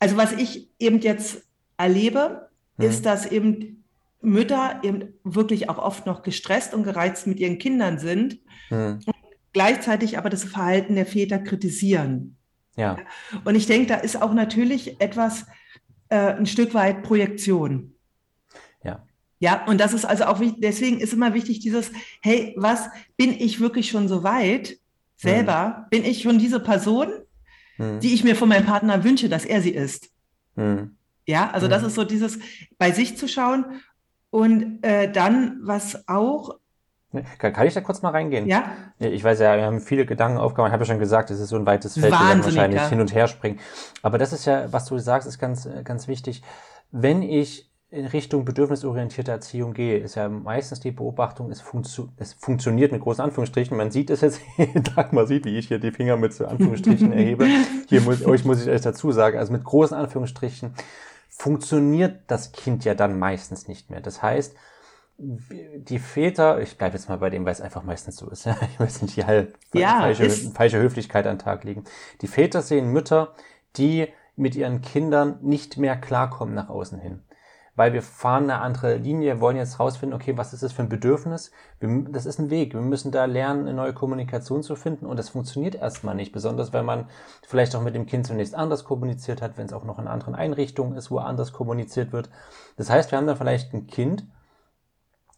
also 0.00 0.16
was 0.16 0.32
ich 0.32 0.68
eben 0.80 0.98
jetzt 0.98 1.44
erlebe, 1.80 2.48
mhm. 2.76 2.84
ist, 2.84 3.06
dass 3.06 3.26
eben 3.26 3.84
Mütter 4.22 4.80
eben 4.82 5.14
wirklich 5.24 5.68
auch 5.70 5.78
oft 5.78 6.06
noch 6.06 6.22
gestresst 6.22 6.74
und 6.74 6.84
gereizt 6.84 7.26
mit 7.26 7.40
ihren 7.40 7.58
Kindern 7.58 7.98
sind 7.98 8.38
mhm. 8.70 9.00
und 9.06 9.14
gleichzeitig 9.52 10.18
aber 10.18 10.28
das 10.28 10.44
Verhalten 10.44 10.94
der 10.94 11.06
Väter 11.06 11.38
kritisieren. 11.38 12.36
Ja. 12.76 12.98
Und 13.44 13.54
ich 13.54 13.66
denke, 13.66 13.88
da 13.88 13.96
ist 13.96 14.20
auch 14.20 14.32
natürlich 14.32 15.00
etwas, 15.00 15.46
äh, 16.08 16.34
ein 16.34 16.46
Stück 16.46 16.74
weit 16.74 17.02
Projektion. 17.02 17.94
Ja. 18.84 19.06
Ja, 19.38 19.64
und 19.66 19.80
das 19.80 19.94
ist 19.94 20.04
also 20.04 20.24
auch 20.24 20.40
wichtig, 20.40 20.60
deswegen 20.60 21.00
ist 21.00 21.14
immer 21.14 21.32
wichtig 21.32 21.60
dieses, 21.60 21.90
hey, 22.20 22.54
was 22.58 22.88
bin 23.16 23.32
ich 23.32 23.58
wirklich 23.58 23.88
schon 23.88 24.06
so 24.06 24.22
weit 24.22 24.76
selber? 25.16 25.84
Mhm. 25.86 25.90
Bin 25.90 26.04
ich 26.04 26.22
schon 26.22 26.38
diese 26.38 26.60
Person, 26.60 27.08
mhm. 27.78 28.00
die 28.00 28.12
ich 28.12 28.22
mir 28.22 28.36
von 28.36 28.48
meinem 28.48 28.66
Partner 28.66 29.02
wünsche, 29.02 29.28
dass 29.28 29.46
er 29.46 29.62
sie 29.62 29.70
ist? 29.70 30.10
Mhm. 30.56 30.96
Ja, 31.30 31.50
also 31.50 31.66
mhm. 31.66 31.70
das 31.70 31.82
ist 31.84 31.94
so 31.94 32.04
dieses 32.04 32.38
bei 32.78 32.90
sich 32.90 33.16
zu 33.16 33.28
schauen 33.28 33.64
und 34.30 34.82
äh, 34.82 35.10
dann, 35.10 35.60
was 35.62 36.08
auch. 36.08 36.58
Kann, 37.38 37.66
ich 37.66 37.74
da 37.74 37.80
kurz 37.80 38.02
mal 38.02 38.10
reingehen? 38.10 38.46
Ja. 38.46 38.70
Ich 39.00 39.24
weiß 39.24 39.40
ja, 39.40 39.56
wir 39.56 39.64
haben 39.64 39.80
viele 39.80 40.06
Gedanken 40.06 40.38
aufgehauen. 40.38 40.68
Ich 40.68 40.72
habe 40.72 40.84
ja 40.84 40.86
schon 40.86 41.00
gesagt, 41.00 41.30
es 41.30 41.40
ist 41.40 41.48
so 41.48 41.56
ein 41.56 41.66
weites 41.66 41.94
Feld, 41.94 42.12
wir 42.12 42.20
werden 42.20 42.44
wahrscheinlich 42.44 42.80
ja. 42.80 42.88
hin 42.88 43.00
und 43.00 43.12
her 43.12 43.26
springen. 43.26 43.58
Aber 44.02 44.16
das 44.16 44.32
ist 44.32 44.44
ja, 44.44 44.72
was 44.72 44.84
du 44.84 44.96
sagst, 44.98 45.26
ist 45.26 45.40
ganz, 45.40 45.68
ganz 45.82 46.06
wichtig. 46.06 46.42
Wenn 46.92 47.22
ich 47.22 47.68
in 47.90 48.06
Richtung 48.06 48.44
bedürfnisorientierte 48.44 49.32
Erziehung 49.32 49.74
gehe, 49.74 49.98
ist 49.98 50.14
ja 50.14 50.28
meistens 50.28 50.78
die 50.78 50.92
Beobachtung, 50.92 51.50
es, 51.50 51.60
funktio 51.60 52.08
es 52.16 52.34
funktioniert 52.34 52.92
mit 52.92 53.00
großen 53.00 53.24
Anführungsstrichen. 53.24 53.76
Man 53.76 53.90
sieht 53.90 54.10
es 54.10 54.20
jetzt 54.20 54.40
jeden 54.56 54.84
Tag 54.84 55.12
mal 55.12 55.26
sieht, 55.26 55.44
wie 55.44 55.58
ich 55.58 55.66
hier 55.66 55.80
die 55.80 55.90
Finger 55.90 56.16
mit 56.16 56.32
so 56.32 56.46
Anführungsstrichen 56.46 57.12
erhebe. 57.12 57.46
Hier 57.88 58.00
muss, 58.02 58.24
euch 58.24 58.44
muss 58.44 58.62
ich 58.62 58.68
euch 58.68 58.82
dazu 58.82 59.10
sagen, 59.10 59.38
also 59.38 59.52
mit 59.52 59.64
großen 59.64 59.96
Anführungsstrichen 59.96 60.74
funktioniert 61.40 62.24
das 62.26 62.52
Kind 62.52 62.84
ja 62.84 62.94
dann 62.94 63.18
meistens 63.18 63.66
nicht 63.66 63.88
mehr. 63.88 64.02
Das 64.02 64.22
heißt, 64.22 64.54
die 65.16 65.98
Väter, 65.98 66.60
ich 66.60 66.76
bleibe 66.76 66.98
jetzt 66.98 67.08
mal 67.08 67.16
bei 67.16 67.30
dem, 67.30 67.46
weil 67.46 67.52
es 67.52 67.62
einfach 67.62 67.82
meistens 67.82 68.16
so 68.16 68.28
ist, 68.28 68.46
ich 68.72 68.78
möchte 68.78 69.06
nicht 69.06 69.14
hier 69.14 69.48
ja, 69.72 70.00
falsche, 70.00 70.28
falsche 70.28 70.78
Höflichkeit 70.78 71.26
an 71.26 71.36
den 71.36 71.42
Tag 71.42 71.64
legen. 71.64 71.84
Die 72.20 72.26
Väter 72.26 72.60
sehen 72.60 72.92
Mütter, 72.92 73.34
die 73.76 74.08
mit 74.36 74.54
ihren 74.54 74.82
Kindern 74.82 75.38
nicht 75.40 75.78
mehr 75.78 75.96
klarkommen 75.96 76.54
nach 76.54 76.68
außen 76.68 76.98
hin 77.00 77.22
weil 77.80 77.94
wir 77.94 78.02
fahren 78.02 78.50
eine 78.50 78.60
andere 78.60 78.96
Linie, 78.96 79.40
wollen 79.40 79.56
jetzt 79.56 79.80
rausfinden, 79.80 80.14
okay, 80.14 80.36
was 80.36 80.52
ist 80.52 80.62
das 80.62 80.70
für 80.70 80.82
ein 80.82 80.90
Bedürfnis? 80.90 81.50
Wir, 81.78 82.04
das 82.10 82.26
ist 82.26 82.38
ein 82.38 82.50
Weg. 82.50 82.74
Wir 82.74 82.82
müssen 82.82 83.10
da 83.10 83.24
lernen, 83.24 83.62
eine 83.62 83.72
neue 83.72 83.94
Kommunikation 83.94 84.62
zu 84.62 84.76
finden 84.76 85.06
und 85.06 85.18
das 85.18 85.30
funktioniert 85.30 85.76
erstmal 85.76 86.14
nicht, 86.14 86.30
besonders 86.30 86.74
wenn 86.74 86.84
man 86.84 87.06
vielleicht 87.48 87.74
auch 87.74 87.80
mit 87.80 87.94
dem 87.94 88.04
Kind 88.04 88.26
zunächst 88.26 88.54
anders 88.54 88.84
kommuniziert 88.84 89.40
hat, 89.40 89.56
wenn 89.56 89.64
es 89.64 89.72
auch 89.72 89.84
noch 89.84 89.98
in 89.98 90.08
anderen 90.08 90.34
Einrichtungen 90.34 90.94
ist, 90.94 91.10
wo 91.10 91.20
anders 91.20 91.54
kommuniziert 91.54 92.12
wird. 92.12 92.28
Das 92.76 92.90
heißt, 92.90 93.12
wir 93.12 93.16
haben 93.16 93.26
da 93.26 93.34
vielleicht 93.34 93.72
ein 93.72 93.86
Kind, 93.86 94.26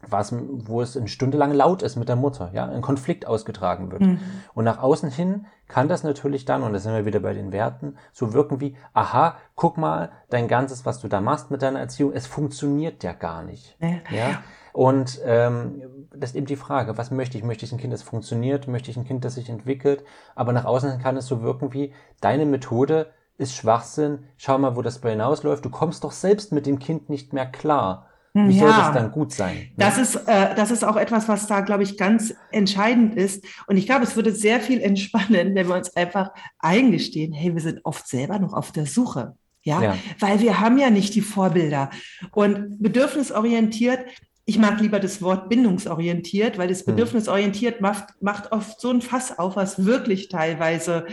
was, 0.09 0.35
wo 0.35 0.83
es 0.83 0.97
eine 0.97 1.09
Stunde 1.09 1.39
lang 1.39 1.53
laut 1.53 1.83
ist 1.83 1.97
mit 1.97 2.09
der 2.09 2.17
Mutter, 2.17 2.51
ja, 2.53 2.69
ein 2.69 2.83
Konflikt 2.83 3.27
ausgetragen 3.27 3.93
wird. 3.93 4.03
Mhm. 4.03 4.21
Und 4.55 4.65
nach 4.65 4.83
außen 4.83 5.11
hin 5.11 5.47
kann 5.69 5.89
das 5.89 6.03
natürlich 6.03 6.45
dann, 6.45 6.63
und 6.63 6.73
da 6.73 6.79
sind 6.79 6.93
wir 6.93 7.07
wieder 7.07 7.21
bei 7.21 7.35
den 7.35 7.53
Werten, 7.53 7.97
so 8.13 8.33
wirken 8.33 8.61
wie, 8.61 8.77
aha, 8.93 9.37
guck 9.55 9.79
mal, 9.79 10.11
dein 10.29 10.49
Ganzes, 10.49 10.85
was 10.85 11.01
du 11.01 11.09
da 11.09 11.21
machst 11.21 11.51
mit 11.51 11.63
deiner 11.63 11.81
Erziehung, 11.81 12.13
es 12.13 12.27
funktioniert 12.27 13.03
ja 13.05 13.13
gar 13.13 13.43
nicht. 13.43 13.77
Ja. 13.81 13.89
ja? 14.11 14.43
Und 14.73 15.21
ähm, 15.25 15.83
das 16.15 16.31
ist 16.31 16.37
eben 16.37 16.47
die 16.47 16.57
Frage, 16.57 16.97
was 16.97 17.11
möchte 17.11 17.37
ich? 17.37 17.45
Möchte 17.45 17.65
ich 17.65 17.73
ein 17.73 17.79
Kind, 17.79 17.93
das 17.93 18.03
funktioniert? 18.03 18.69
Möchte 18.69 18.91
ich 18.91 18.97
ein 18.97 19.05
Kind, 19.05 19.25
das 19.25 19.35
sich 19.35 19.49
entwickelt? 19.49 20.05
Aber 20.35 20.53
nach 20.53 20.65
außen 20.65 20.99
kann 20.99 21.17
es 21.17 21.27
so 21.27 21.43
wirken 21.43 21.73
wie, 21.73 21.93
deine 22.21 22.47
Methode 22.47 23.13
ist 23.39 23.55
Schwachsinn, 23.55 24.25
schau 24.37 24.59
mal, 24.59 24.77
wo 24.77 24.83
das 24.83 24.99
bei 24.99 25.11
hinausläuft. 25.11 25.65
Du 25.65 25.71
kommst 25.71 26.05
doch 26.05 26.13
selbst 26.13 26.53
mit 26.53 26.67
dem 26.67 26.79
Kind 26.79 27.11
nicht 27.11 27.33
mehr 27.33 27.47
klar. 27.47 28.07
Wie 28.35 28.57
ja, 28.57 28.61
soll 28.61 28.69
das 28.69 28.93
dann 28.95 29.13
gut 29.13 29.33
sein? 29.33 29.57
Ne? 29.57 29.71
Das 29.77 29.99
ist, 29.99 30.17
äh, 30.17 30.55
das 30.55 30.71
ist 30.71 30.85
auch 30.85 30.97
etwas, 30.97 31.29
was 31.29 31.47
da, 31.47 31.61
glaube 31.61 31.83
ich, 31.83 31.99
ganz 31.99 32.35
entscheidend 32.51 33.15
ist. 33.15 33.45
Und 33.67 33.77
ich 33.77 33.85
glaube, 33.85 34.05
es 34.05 34.17
würde 34.17 34.33
sehr 34.33 34.61
viel 34.61 34.81
entspannen, 34.81 35.55
wenn 35.55 35.69
wir 35.69 35.75
uns 35.75 35.95
einfach 35.97 36.31
eingestehen, 36.59 37.35
hey, 37.35 37.55
wir 37.55 37.61
sind 37.61 37.81
oft 37.85 38.09
selber 38.09 38.39
noch 38.39 38.55
auf 38.55 38.73
der 38.73 38.87
Suche. 38.87 39.35
Ja? 39.65 39.83
ja, 39.83 39.97
weil 40.19 40.41
wir 40.41 40.61
haben 40.61 40.79
ja 40.79 40.91
nicht 40.91 41.15
die 41.15 41.21
Vorbilder. 41.21 41.91
Und 42.33 42.83
bedürfnisorientiert 42.83 44.01
ich 44.45 44.59
mag 44.59 44.81
lieber 44.81 44.99
das 44.99 45.23
Wort 45.23 45.49
bindungsorientiert, 45.49 46.59
weil 46.59 46.69
das 46.69 46.81
hm. 46.81 46.87
bedürfnisorientiert 46.87 47.81
macht, 47.81 48.21
macht 48.21 48.51
oft 48.51 48.81
so 48.81 48.91
ein 48.91 49.01
Fass 49.01 49.39
auf, 49.39 49.57
was 49.57 49.85
wirklich 49.85 50.29
teilweise 50.29 51.07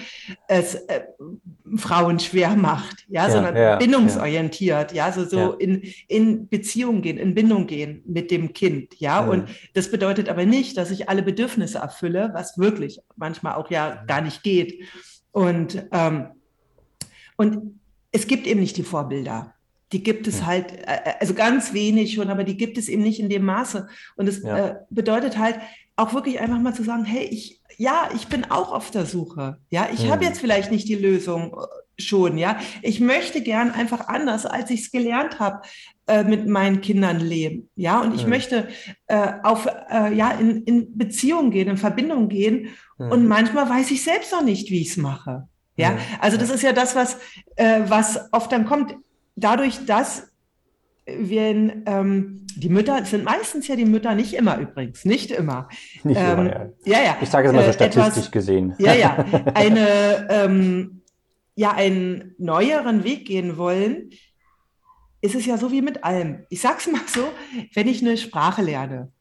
es 0.47 0.75
äh, 0.75 1.03
Frauen 1.77 2.19
schwer 2.19 2.55
macht, 2.55 3.05
ja, 3.07 3.27
ja 3.27 3.31
sondern 3.31 3.55
ja, 3.55 3.75
bindungsorientiert, 3.77 4.93
ja, 4.93 5.07
ja 5.07 5.11
so, 5.11 5.25
so 5.25 5.53
in, 5.53 5.83
in 6.07 6.47
Beziehung 6.47 7.01
gehen, 7.01 7.17
in 7.17 7.35
Bindung 7.35 7.67
gehen 7.67 8.01
mit 8.05 8.31
dem 8.31 8.53
Kind, 8.53 8.95
ja, 8.99 9.21
hm. 9.21 9.29
und 9.29 9.49
das 9.73 9.91
bedeutet 9.91 10.29
aber 10.29 10.45
nicht, 10.45 10.77
dass 10.77 10.91
ich 10.91 11.09
alle 11.09 11.23
Bedürfnisse 11.23 11.79
erfülle, 11.79 12.31
was 12.33 12.57
wirklich 12.57 12.99
manchmal 13.15 13.55
auch 13.55 13.69
ja 13.69 14.03
gar 14.07 14.21
nicht 14.21 14.43
geht. 14.43 14.83
Und, 15.31 15.87
ähm, 15.91 16.27
und 17.37 17.79
es 18.11 18.27
gibt 18.27 18.47
eben 18.47 18.59
nicht 18.59 18.77
die 18.77 18.83
Vorbilder. 18.83 19.53
Die 19.91 20.03
gibt 20.03 20.27
es 20.27 20.45
halt, 20.45 20.71
äh, 20.71 20.83
äh, 20.85 21.13
also 21.19 21.33
ganz 21.33 21.73
wenig 21.73 22.13
schon, 22.13 22.29
aber 22.29 22.43
die 22.43 22.57
gibt 22.57 22.77
es 22.77 22.89
eben 22.89 23.03
nicht 23.03 23.19
in 23.19 23.29
dem 23.29 23.45
Maße. 23.45 23.87
Und 24.15 24.27
es 24.27 24.43
äh, 24.43 24.75
bedeutet 24.89 25.37
halt 25.37 25.59
auch 25.95 26.13
wirklich 26.13 26.39
einfach 26.39 26.59
mal 26.59 26.73
zu 26.73 26.83
sagen, 26.83 27.05
hey, 27.05 27.25
ich, 27.25 27.58
ja, 27.79 28.09
ich 28.13 28.27
bin 28.27 28.51
auch 28.51 28.73
auf 28.73 28.91
der 28.91 29.05
Suche. 29.05 29.57
Ja, 29.69 29.87
ich 29.91 30.03
mhm. 30.03 30.11
habe 30.11 30.25
jetzt 30.25 30.41
vielleicht 30.41 30.69
nicht 30.69 30.89
die 30.89 30.95
Lösung 30.95 31.53
äh, 31.53 32.01
schon, 32.01 32.37
ja. 32.37 32.59
Ich 32.81 32.99
möchte 32.99 33.41
gern 33.41 33.71
einfach 33.71 34.09
anders, 34.09 34.45
als 34.45 34.69
ich 34.69 34.81
es 34.81 34.91
gelernt 34.91 35.39
habe, 35.39 35.61
äh, 36.07 36.25
mit 36.25 36.45
meinen 36.45 36.81
Kindern 36.81 37.21
leben. 37.21 37.69
Ja, 37.77 38.01
und 38.01 38.13
ich 38.13 38.23
mhm. 38.23 38.31
möchte 38.31 38.67
äh, 39.07 39.31
auf, 39.43 39.65
äh, 39.89 40.13
ja, 40.13 40.31
in, 40.31 40.63
in 40.65 40.97
Beziehung 40.97 41.51
gehen, 41.51 41.69
in 41.69 41.77
Verbindung 41.77 42.27
gehen. 42.27 42.67
Mhm. 42.97 43.11
Und 43.11 43.27
manchmal 43.29 43.69
weiß 43.69 43.91
ich 43.91 44.03
selbst 44.03 44.33
noch 44.33 44.43
nicht, 44.43 44.69
wie 44.71 44.81
ich 44.81 44.89
es 44.89 44.97
mache. 44.97 45.47
Ja, 45.77 45.97
also 46.19 46.35
das 46.35 46.49
ist 46.49 46.61
ja 46.61 46.73
das, 46.73 46.93
was, 46.97 47.17
äh, 47.55 47.83
was 47.87 48.19
oft 48.33 48.51
dann 48.51 48.65
kommt 48.65 48.93
dadurch, 49.37 49.85
dass 49.85 50.28
wir 51.19 51.45
ähm, 51.85 52.45
die 52.55 52.69
Mütter 52.69 53.05
sind 53.05 53.23
meistens 53.23 53.67
ja 53.67 53.75
die 53.75 53.85
Mütter, 53.85 54.15
nicht 54.15 54.33
immer 54.33 54.57
übrigens, 54.57 55.05
nicht 55.05 55.31
immer. 55.31 55.69
Nicht 56.03 56.19
ähm, 56.19 56.31
immer, 56.31 56.45
ja. 56.45 56.69
ja. 56.85 57.03
ja. 57.03 57.17
Ich 57.21 57.29
sage 57.29 57.47
es 57.47 57.53
immer 57.53 57.63
so 57.63 57.69
äh, 57.69 57.73
statistisch 57.73 58.07
etwas, 58.07 58.31
gesehen. 58.31 58.75
Ja, 58.79 58.93
ja. 58.93 59.25
Eine, 59.53 60.27
ähm, 60.29 61.01
ja, 61.55 61.71
einen 61.71 62.35
neueren 62.37 63.03
Weg 63.03 63.25
gehen 63.25 63.57
wollen, 63.57 64.11
ist 65.21 65.35
es 65.35 65.45
ja 65.45 65.57
so 65.57 65.71
wie 65.73 65.81
mit 65.81 66.05
allem. 66.05 66.45
Ich 66.49 66.61
sag's 66.61 66.87
mal 66.87 67.01
so, 67.07 67.27
wenn 67.73 67.87
ich 67.89 68.01
eine 68.01 68.15
Sprache 68.15 68.61
lerne, 68.61 69.11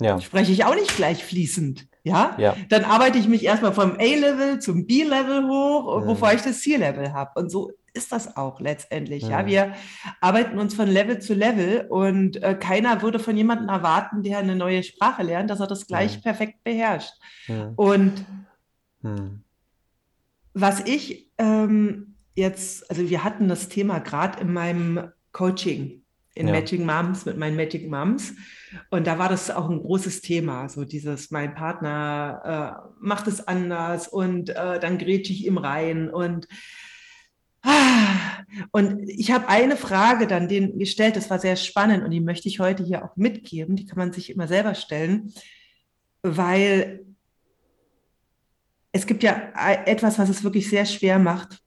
ja. 0.00 0.20
spreche 0.20 0.52
ich 0.52 0.64
auch 0.66 0.74
nicht 0.74 0.94
gleich 0.94 1.24
fließend. 1.24 1.88
Ja? 2.04 2.36
ja. 2.38 2.54
Dann 2.68 2.84
arbeite 2.84 3.18
ich 3.18 3.28
mich 3.28 3.44
erstmal 3.44 3.72
vom 3.72 3.92
A-Level 3.92 4.58
zum 4.60 4.86
B-Level 4.86 5.48
hoch, 5.48 6.02
mhm. 6.02 6.06
bevor 6.06 6.32
ich 6.34 6.42
das 6.42 6.60
C-Level 6.60 7.12
habe. 7.14 7.40
Und 7.40 7.50
so 7.50 7.72
ist 7.96 8.12
das 8.12 8.36
auch 8.36 8.60
letztendlich. 8.60 9.24
Mhm. 9.24 9.30
Ja, 9.30 9.46
wir 9.46 9.74
arbeiten 10.20 10.58
uns 10.58 10.74
von 10.74 10.88
Level 10.88 11.18
zu 11.18 11.34
Level 11.34 11.86
und 11.88 12.42
äh, 12.42 12.54
keiner 12.54 13.02
würde 13.02 13.18
von 13.18 13.36
jemandem 13.36 13.68
erwarten, 13.68 14.22
der 14.22 14.38
eine 14.38 14.56
neue 14.56 14.82
Sprache 14.82 15.22
lernt, 15.22 15.50
dass 15.50 15.60
er 15.60 15.66
das 15.66 15.86
gleich 15.86 16.18
mhm. 16.18 16.22
perfekt 16.22 16.64
beherrscht. 16.64 17.14
Mhm. 17.48 17.72
Und 17.76 18.24
mhm. 19.02 19.42
was 20.54 20.80
ich 20.80 21.30
ähm, 21.38 22.14
jetzt, 22.34 22.88
also 22.90 23.08
wir 23.08 23.24
hatten 23.24 23.48
das 23.48 23.68
Thema 23.68 23.98
gerade 23.98 24.40
in 24.40 24.52
meinem 24.52 25.10
Coaching 25.32 26.02
in 26.36 26.48
ja. 26.48 26.52
Magic 26.52 26.84
Moms 26.84 27.24
mit 27.24 27.38
meinen 27.38 27.56
Magic 27.56 27.90
Moms. 27.90 28.34
Und 28.90 29.06
da 29.06 29.18
war 29.18 29.28
das 29.28 29.50
auch 29.50 29.70
ein 29.70 29.80
großes 29.80 30.20
Thema, 30.20 30.68
so 30.68 30.84
dieses, 30.84 31.30
mein 31.30 31.54
Partner 31.54 32.84
äh, 32.84 32.90
macht 33.00 33.26
es 33.26 33.48
anders 33.48 34.06
und 34.06 34.50
äh, 34.50 34.78
dann 34.78 34.98
grätsche 34.98 35.32
ich 35.32 35.46
ihm 35.46 35.56
rein 35.56 36.10
und 36.10 36.46
und 38.72 39.08
ich 39.08 39.30
habe 39.32 39.48
eine 39.48 39.76
Frage 39.76 40.26
dann 40.26 40.48
denen 40.48 40.78
gestellt, 40.78 41.16
das 41.16 41.30
war 41.30 41.38
sehr 41.38 41.56
spannend 41.56 42.04
und 42.04 42.10
die 42.10 42.20
möchte 42.20 42.48
ich 42.48 42.60
heute 42.60 42.84
hier 42.84 43.04
auch 43.04 43.16
mitgeben. 43.16 43.76
Die 43.76 43.86
kann 43.86 43.98
man 43.98 44.12
sich 44.12 44.30
immer 44.30 44.48
selber 44.48 44.74
stellen, 44.74 45.32
weil 46.22 47.04
es 48.92 49.06
gibt 49.06 49.22
ja 49.22 49.52
etwas, 49.84 50.18
was 50.18 50.28
es 50.28 50.42
wirklich 50.42 50.70
sehr 50.70 50.86
schwer 50.86 51.18
macht, 51.18 51.62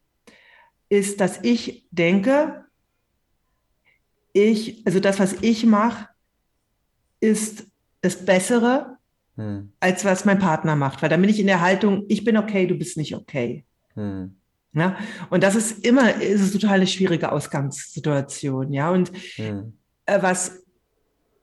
ist, 0.90 1.22
dass 1.22 1.40
ich 1.44 1.86
denke, 1.92 2.66
ich, 4.34 4.86
also 4.86 5.00
das, 5.00 5.20
was 5.20 5.34
ich 5.42 5.66
mache, 5.66 6.10
ist 7.20 7.68
das 8.02 8.26
Bessere, 8.26 8.98
hm. 9.36 9.72
als 9.80 10.06
was 10.06 10.26
mein 10.26 10.40
Partner 10.40 10.76
macht. 10.76 11.02
Weil 11.02 11.10
dann 11.10 11.22
bin 11.22 11.30
ich 11.30 11.40
in 11.40 11.48
der 11.48 11.62
Haltung, 11.62 12.06
ich 12.08 12.24
bin 12.24 12.38
okay, 12.38 12.66
du 12.66 12.76
bist 12.76 12.98
nicht 12.98 13.16
okay. 13.16 13.66
Hm. 13.94 14.39
Ja, 14.74 14.98
und 15.30 15.44
das 15.44 15.56
ist 15.56 15.84
immer, 15.86 16.22
ist 16.22 16.42
es 16.42 16.52
total 16.52 16.76
eine 16.76 16.88
schwierige 16.88 17.32
Ausgangssituation. 17.32 18.72
Ja, 18.72 18.92
und 18.92 19.12
hm. 19.36 19.74
äh, 20.06 20.22
was 20.22 20.64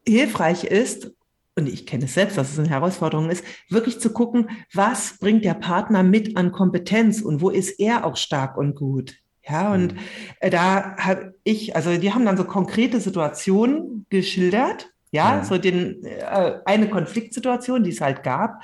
hilfreich 0.07 0.65
ist, 0.65 1.11
und 1.57 1.69
ich 1.69 1.87
kenne 1.87 2.05
es 2.05 2.15
selbst, 2.15 2.37
dass 2.37 2.53
es 2.53 2.59
eine 2.59 2.69
Herausforderung 2.69 3.31
ist, 3.31 3.45
wirklich 3.69 3.99
zu 3.99 4.12
gucken, 4.12 4.51
was 4.73 5.19
bringt 5.19 5.45
der 5.45 5.55
Partner 5.55 6.03
mit 6.03 6.37
an 6.37 6.53
Kompetenz 6.53 7.23
und 7.23 7.41
wo 7.41 7.51
ist 7.51 7.81
er 7.81 8.05
auch 8.05 8.17
stark 8.17 8.57
und 8.57 8.75
gut. 8.75 9.17
Ja, 9.49 9.73
und 9.73 9.95
mhm. 9.95 10.51
da 10.51 10.97
habe 10.97 11.35
ich, 11.45 11.77
also 11.77 11.97
die 11.97 12.12
haben 12.12 12.27
dann 12.27 12.37
so 12.37 12.45
konkrete 12.45 13.01
Situationen 13.01 14.07
geschildert, 14.11 14.91
ja, 15.12 15.37
ja. 15.37 15.45
so 15.45 15.57
den, 15.57 16.05
äh, 16.05 16.59
eine 16.65 16.89
Konfliktsituation, 16.89 17.85
die 17.85 17.91
es 17.91 18.01
halt 18.01 18.23
gab. 18.23 18.62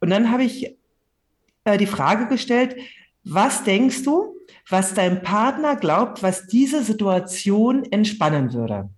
Und 0.00 0.10
dann 0.10 0.30
habe 0.30 0.44
ich 0.44 0.76
äh, 1.64 1.76
die 1.78 1.86
Frage 1.86 2.28
gestellt, 2.28 2.76
was 3.24 3.64
denkst 3.64 4.02
du, 4.04 4.36
was 4.68 4.94
dein 4.94 5.22
Partner 5.22 5.76
glaubt, 5.76 6.22
was 6.22 6.46
diese 6.46 6.82
Situation 6.82 7.84
entspannen 7.90 8.52
würde? 8.52 8.90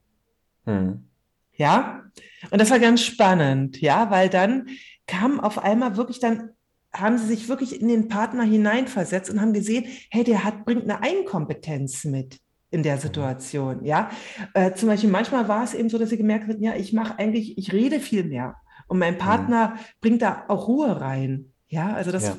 Mhm. 0.64 1.08
Ja, 1.54 2.02
und 2.50 2.60
das 2.60 2.70
war 2.70 2.78
ganz 2.78 3.02
spannend, 3.02 3.80
ja, 3.80 4.10
weil 4.10 4.28
dann 4.28 4.68
kam 5.06 5.40
auf 5.40 5.58
einmal 5.58 5.96
wirklich 5.96 6.18
dann 6.18 6.50
haben 6.94 7.16
sie 7.18 7.26
sich 7.26 7.48
wirklich 7.48 7.80
in 7.80 7.88
den 7.88 8.08
Partner 8.08 8.42
hineinversetzt 8.42 9.30
und 9.30 9.40
haben 9.40 9.52
gesehen, 9.52 9.86
hey, 10.10 10.24
der 10.24 10.44
hat, 10.44 10.64
bringt 10.64 10.84
eine 10.84 11.02
Einkompetenz 11.02 12.04
mit 12.04 12.38
in 12.70 12.82
der 12.82 12.98
Situation, 12.98 13.84
ja. 13.84 14.10
Äh, 14.54 14.74
zum 14.74 14.88
Beispiel 14.88 15.10
manchmal 15.10 15.48
war 15.48 15.64
es 15.64 15.74
eben 15.74 15.88
so, 15.88 15.98
dass 15.98 16.10
sie 16.10 16.16
gemerkt 16.16 16.48
hat, 16.48 16.60
ja, 16.60 16.74
ich 16.74 16.92
mache 16.92 17.18
eigentlich, 17.18 17.56
ich 17.58 17.72
rede 17.72 18.00
viel 18.00 18.24
mehr 18.24 18.56
und 18.88 18.98
mein 18.98 19.18
Partner 19.18 19.68
mhm. 19.68 19.78
bringt 20.00 20.22
da 20.22 20.44
auch 20.48 20.68
Ruhe 20.68 21.00
rein, 21.00 21.52
ja. 21.68 21.92
Also 21.94 22.12
das, 22.12 22.24
ja. 22.24 22.36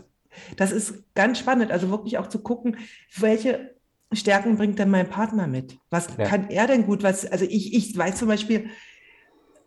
Das 0.58 0.72
ist 0.72 1.04
ganz 1.16 1.40
spannend, 1.40 1.72
also 1.72 1.90
wirklich 1.90 2.18
auch 2.18 2.28
zu 2.28 2.40
gucken, 2.40 2.78
welche 3.18 3.76
Stärken 4.12 4.58
bringt 4.58 4.80
denn 4.80 4.90
mein 4.90 5.10
Partner 5.10 5.48
mit? 5.48 5.78
Was 5.90 6.08
ja. 6.18 6.26
kann 6.26 6.50
er 6.50 6.68
denn 6.68 6.86
gut? 6.86 7.04
Was, 7.04 7.26
also 7.26 7.46
ich, 7.46 7.74
ich 7.74 7.98
weiß 7.98 8.18
zum 8.18 8.28
Beispiel, 8.28 8.70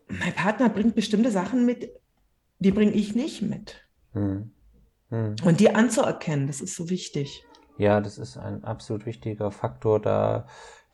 mein 0.07 0.33
Partner 0.33 0.69
bringt 0.69 0.95
bestimmte 0.95 1.31
Sachen 1.31 1.65
mit, 1.65 1.89
die 2.59 2.71
bringe 2.71 2.93
ich 2.93 3.15
nicht 3.15 3.41
mit. 3.41 3.85
Mhm. 4.13 4.51
Hm. 5.09 5.35
Und 5.43 5.59
die 5.59 5.73
anzuerkennen, 5.73 6.47
das 6.47 6.61
ist 6.61 6.75
so 6.75 6.89
wichtig. 6.89 7.45
Ja, 7.77 8.01
das 8.01 8.17
ist 8.17 8.37
ein 8.37 8.63
absolut 8.63 9.05
wichtiger 9.05 9.51
Faktor, 9.51 10.01
da 10.01 10.47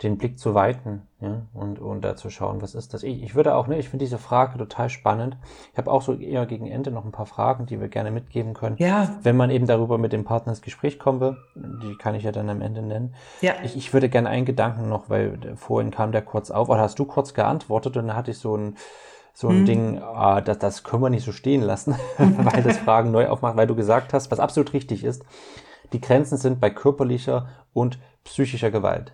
den 0.04 0.18
Blick 0.18 0.38
zu 0.38 0.54
weiten 0.54 1.04
ja, 1.20 1.42
und, 1.54 1.80
und 1.80 2.02
da 2.02 2.16
zu 2.16 2.30
schauen, 2.30 2.62
was 2.62 2.76
ist 2.76 2.94
das. 2.94 3.04
Ich, 3.04 3.24
ich 3.24 3.36
würde 3.36 3.56
auch, 3.56 3.68
ne, 3.68 3.80
ich 3.80 3.90
finde 3.90 4.06
diese 4.06 4.18
Frage 4.18 4.58
total 4.58 4.90
spannend. 4.90 5.38
Ich 5.72 5.78
habe 5.78 5.92
auch 5.92 6.02
so 6.02 6.14
eher 6.14 6.46
gegen 6.46 6.68
Ende 6.68 6.92
noch 6.92 7.06
ein 7.06 7.12
paar 7.12 7.26
Fragen, 7.26 7.66
die 7.66 7.80
wir 7.80 7.88
gerne 7.88 8.12
mitgeben 8.12 8.54
können. 8.54 8.76
Ja. 8.80 9.18
Wenn 9.24 9.38
man 9.38 9.50
eben 9.50 9.66
darüber 9.66 9.98
mit 9.98 10.14
dem 10.14 10.26
Partner 10.26 10.52
ins 10.52 10.62
Gespräch 10.62 11.00
kommen 11.00 11.20
will, 11.20 11.38
die 11.56 11.96
kann 11.98 12.16
ich 12.16 12.24
ja 12.24 12.32
dann 12.32 12.50
am 12.50 12.62
Ende 12.62 12.82
nennen. 12.82 13.16
Ja. 13.42 13.54
Ich, 13.64 13.78
ich 13.78 13.94
würde 13.94 14.10
gerne 14.10 14.30
einen 14.30 14.46
Gedanken 14.46 14.90
noch, 14.90 15.10
weil 15.10 15.56
vorhin 15.56 15.92
kam 15.92 16.12
der 16.12 16.22
kurz 16.22 16.52
auf, 16.52 16.70
oder 16.70 16.82
hast 16.82 17.00
du 17.00 17.06
kurz 17.06 17.34
geantwortet 17.34 17.98
und 17.98 18.08
dann 18.08 18.16
hatte 18.16 18.32
ich 18.32 18.38
so 18.38 18.56
ein 18.56 18.76
so 19.36 19.48
ein 19.48 19.60
hm. 19.60 19.66
Ding, 19.66 19.98
äh, 19.98 20.44
das, 20.44 20.60
das 20.60 20.84
können 20.84 21.02
wir 21.02 21.10
nicht 21.10 21.26
so 21.26 21.32
stehen 21.32 21.64
lassen, 21.64 21.96
weil 22.18 22.62
das 22.62 22.78
Fragen 22.78 23.10
neu 23.10 23.28
aufmacht, 23.28 23.58
weil 23.58 23.66
du 23.66 23.76
gesagt 23.76 24.14
hast, 24.14 24.30
was 24.30 24.40
absolut 24.40 24.74
richtig 24.74 25.04
ist, 25.04 25.26
die 25.92 26.02
Grenzen 26.02 26.38
sind 26.38 26.60
bei 26.60 26.70
körperlicher 26.70 27.48
und 27.74 27.98
psychischer 28.24 28.72
Gewalt. 28.72 29.14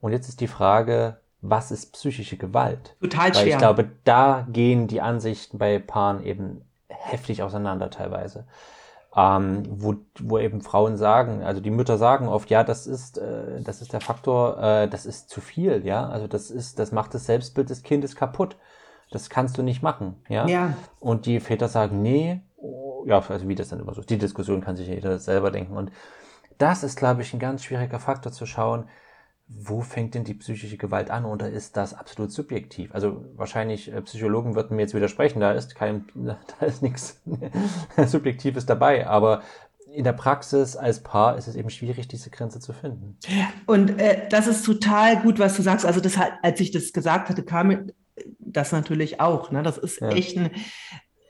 Und 0.00 0.12
jetzt 0.12 0.28
ist 0.28 0.40
die 0.40 0.48
Frage, 0.48 1.18
was 1.42 1.70
ist 1.70 1.92
psychische 1.92 2.36
Gewalt? 2.36 2.96
Total 3.00 3.34
schwer. 3.34 3.42
Weil 3.42 3.48
ich 3.48 3.58
glaube, 3.58 3.90
da 4.04 4.46
gehen 4.50 4.86
die 4.88 5.00
Ansichten 5.00 5.58
bei 5.58 5.78
Paaren 5.78 6.22
eben 6.22 6.62
heftig 6.88 7.42
auseinander 7.42 7.90
teilweise. 7.90 8.46
Ähm, 9.16 9.64
wo, 9.68 9.96
wo 10.20 10.38
eben 10.38 10.60
Frauen 10.60 10.96
sagen, 10.96 11.42
also 11.42 11.60
die 11.60 11.70
Mütter 11.70 11.98
sagen 11.98 12.28
oft, 12.28 12.48
ja, 12.48 12.62
das 12.62 12.86
ist, 12.86 13.18
äh, 13.18 13.60
das 13.60 13.82
ist 13.82 13.92
der 13.92 14.00
Faktor, 14.00 14.62
äh, 14.62 14.88
das 14.88 15.04
ist 15.04 15.30
zu 15.30 15.40
viel, 15.40 15.84
ja, 15.84 16.08
also 16.08 16.28
das 16.28 16.48
ist, 16.48 16.78
das 16.78 16.92
macht 16.92 17.12
das 17.12 17.26
Selbstbild 17.26 17.70
des 17.70 17.82
Kindes 17.82 18.14
kaputt 18.14 18.56
Das 19.10 19.28
kannst 19.28 19.58
du 19.58 19.62
nicht 19.62 19.82
machen, 19.82 20.22
ja. 20.28 20.46
Ja. 20.46 20.74
Und 21.00 21.26
die 21.26 21.40
Väter 21.40 21.66
sagen, 21.66 22.02
nee, 22.02 22.40
oh, 22.56 23.04
ja, 23.04 23.20
also 23.28 23.48
wie 23.48 23.56
das 23.56 23.70
dann 23.70 23.80
immer 23.80 23.94
so. 23.94 24.00
ist. 24.00 24.10
Die 24.10 24.18
Diskussion 24.18 24.60
kann 24.60 24.76
sich 24.76 24.86
jeder 24.86 25.18
selber 25.18 25.50
denken. 25.50 25.76
Und 25.76 25.90
das 26.58 26.84
ist, 26.84 26.96
glaube 26.96 27.22
ich, 27.22 27.34
ein 27.34 27.40
ganz 27.40 27.64
schwieriger 27.64 27.98
Faktor 27.98 28.30
zu 28.30 28.46
schauen, 28.46 28.84
wo 29.52 29.80
fängt 29.80 30.14
denn 30.14 30.24
die 30.24 30.34
psychische 30.34 30.76
Gewalt 30.76 31.10
an 31.10 31.24
oder 31.24 31.50
ist 31.50 31.76
das 31.76 31.92
absolut 31.92 32.30
subjektiv? 32.30 32.94
Also 32.94 33.24
wahrscheinlich 33.34 33.92
äh, 33.92 34.00
Psychologen 34.02 34.54
würden 34.54 34.76
mir 34.76 34.82
jetzt 34.82 34.94
widersprechen, 34.94 35.40
da 35.40 35.52
ist 35.52 35.74
kein, 35.74 36.04
da 36.14 36.66
ist 36.66 36.82
nichts 36.82 37.20
Subjektives 38.06 38.66
dabei, 38.66 39.06
aber 39.06 39.42
in 39.92 40.04
der 40.04 40.12
Praxis 40.12 40.76
als 40.76 41.02
Paar 41.02 41.36
ist 41.36 41.48
es 41.48 41.56
eben 41.56 41.68
schwierig, 41.68 42.06
diese 42.06 42.30
Grenze 42.30 42.60
zu 42.60 42.72
finden. 42.72 43.18
Und 43.66 43.98
äh, 43.98 44.28
das 44.28 44.46
ist 44.46 44.64
total 44.64 45.20
gut, 45.20 45.40
was 45.40 45.56
du 45.56 45.62
sagst. 45.62 45.84
Also 45.84 46.00
das, 46.00 46.14
als 46.42 46.60
ich 46.60 46.70
das 46.70 46.92
gesagt 46.92 47.28
hatte, 47.28 47.42
kam 47.42 47.90
das 48.38 48.70
natürlich 48.70 49.20
auch. 49.20 49.50
Ne? 49.50 49.64
Das 49.64 49.78
ist 49.78 50.00
ja. 50.00 50.10
echt 50.10 50.38
eine 50.38 50.52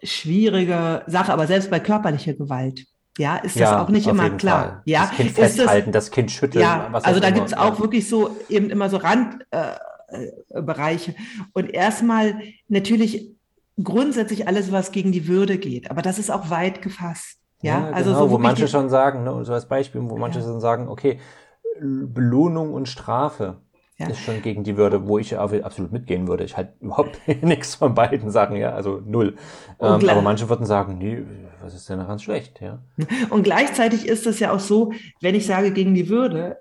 schwierige 0.03 1.05
Sache, 1.07 1.33
aber 1.33 1.47
selbst 1.47 1.71
bei 1.71 1.81
körperlicher 1.81 2.35
Gewalt. 2.35 2.87
Ja, 3.21 3.37
ist 3.37 3.55
das 3.57 3.61
ja, 3.61 3.83
auch 3.83 3.91
nicht 3.91 4.07
immer 4.07 4.31
klar. 4.31 4.63
Fall. 4.63 4.81
Ja, 4.87 5.03
das 5.03 5.11
Kind 5.11 5.33
festhalten, 5.33 5.93
das, 5.93 6.07
das, 6.07 6.11
Kind 6.11 6.31
schütteln. 6.31 6.63
Ja, 6.63 6.89
also 6.91 7.21
da 7.21 7.31
gibt 7.31 7.49
es 7.49 7.55
auch 7.55 7.79
wirklich 7.79 8.09
so 8.09 8.35
eben 8.49 8.71
immer 8.71 8.89
so 8.89 8.97
Randbereiche. 8.97 11.11
Äh, 11.11 11.15
und 11.53 11.69
erstmal 11.69 12.41
natürlich 12.69 13.37
grundsätzlich 13.83 14.49
alles, 14.49 14.73
was 14.73 14.91
gegen 14.91 15.13
die 15.13 15.29
Würde 15.29 15.59
geht. 15.59 15.91
Aber 15.91 16.01
das 16.01 16.19
ist 16.19 16.31
auch 16.31 16.49
weit 16.49 16.81
gefasst. 16.81 17.37
Ja, 17.61 17.81
ja 17.81 17.91
also 17.91 18.13
genau, 18.13 18.25
so 18.25 18.31
wo 18.31 18.39
manche 18.39 18.69
schon 18.69 18.89
sagen, 18.89 19.23
ne, 19.23 19.45
so 19.45 19.53
als 19.53 19.69
Beispiel, 19.69 20.01
wo 20.03 20.17
manche 20.17 20.39
ja. 20.39 20.47
schon 20.47 20.61
sagen, 20.61 20.89
okay, 20.89 21.21
Belohnung 21.79 22.73
und 22.73 22.89
Strafe 22.89 23.59
ja. 23.99 24.09
ist 24.09 24.21
schon 24.21 24.41
gegen 24.41 24.65
die 24.65 24.79
Würde, 24.79 25.07
wo 25.07 25.19
ich 25.19 25.37
absolut 25.37 25.93
mitgehen 25.93 26.27
würde. 26.27 26.45
Ich 26.45 26.57
halte 26.57 26.73
überhaupt 26.81 27.21
nichts 27.43 27.75
von 27.75 27.95
beiden 27.95 28.31
Sachen, 28.31 28.57
ja, 28.57 28.73
also 28.73 29.03
null. 29.05 29.37
Ähm, 29.79 30.09
aber 30.09 30.23
manche 30.23 30.49
würden 30.49 30.65
sagen, 30.65 30.97
nee, 30.97 31.23
was 31.63 31.75
ist 31.75 31.89
denn 31.89 31.99
daran 31.99 32.19
schlecht, 32.19 32.61
ja. 32.61 32.83
Und 33.31 33.43
gleichzeitig 33.43 34.07
ist 34.07 34.27
es 34.27 34.41
ja 34.41 34.53
auch 34.53 34.61
so, 34.61 34.93
wenn 35.21 35.35
ich 35.35 35.47
sage 35.47 35.73
gegen 35.73 35.95
die 35.95 36.09
Würde, 36.09 36.59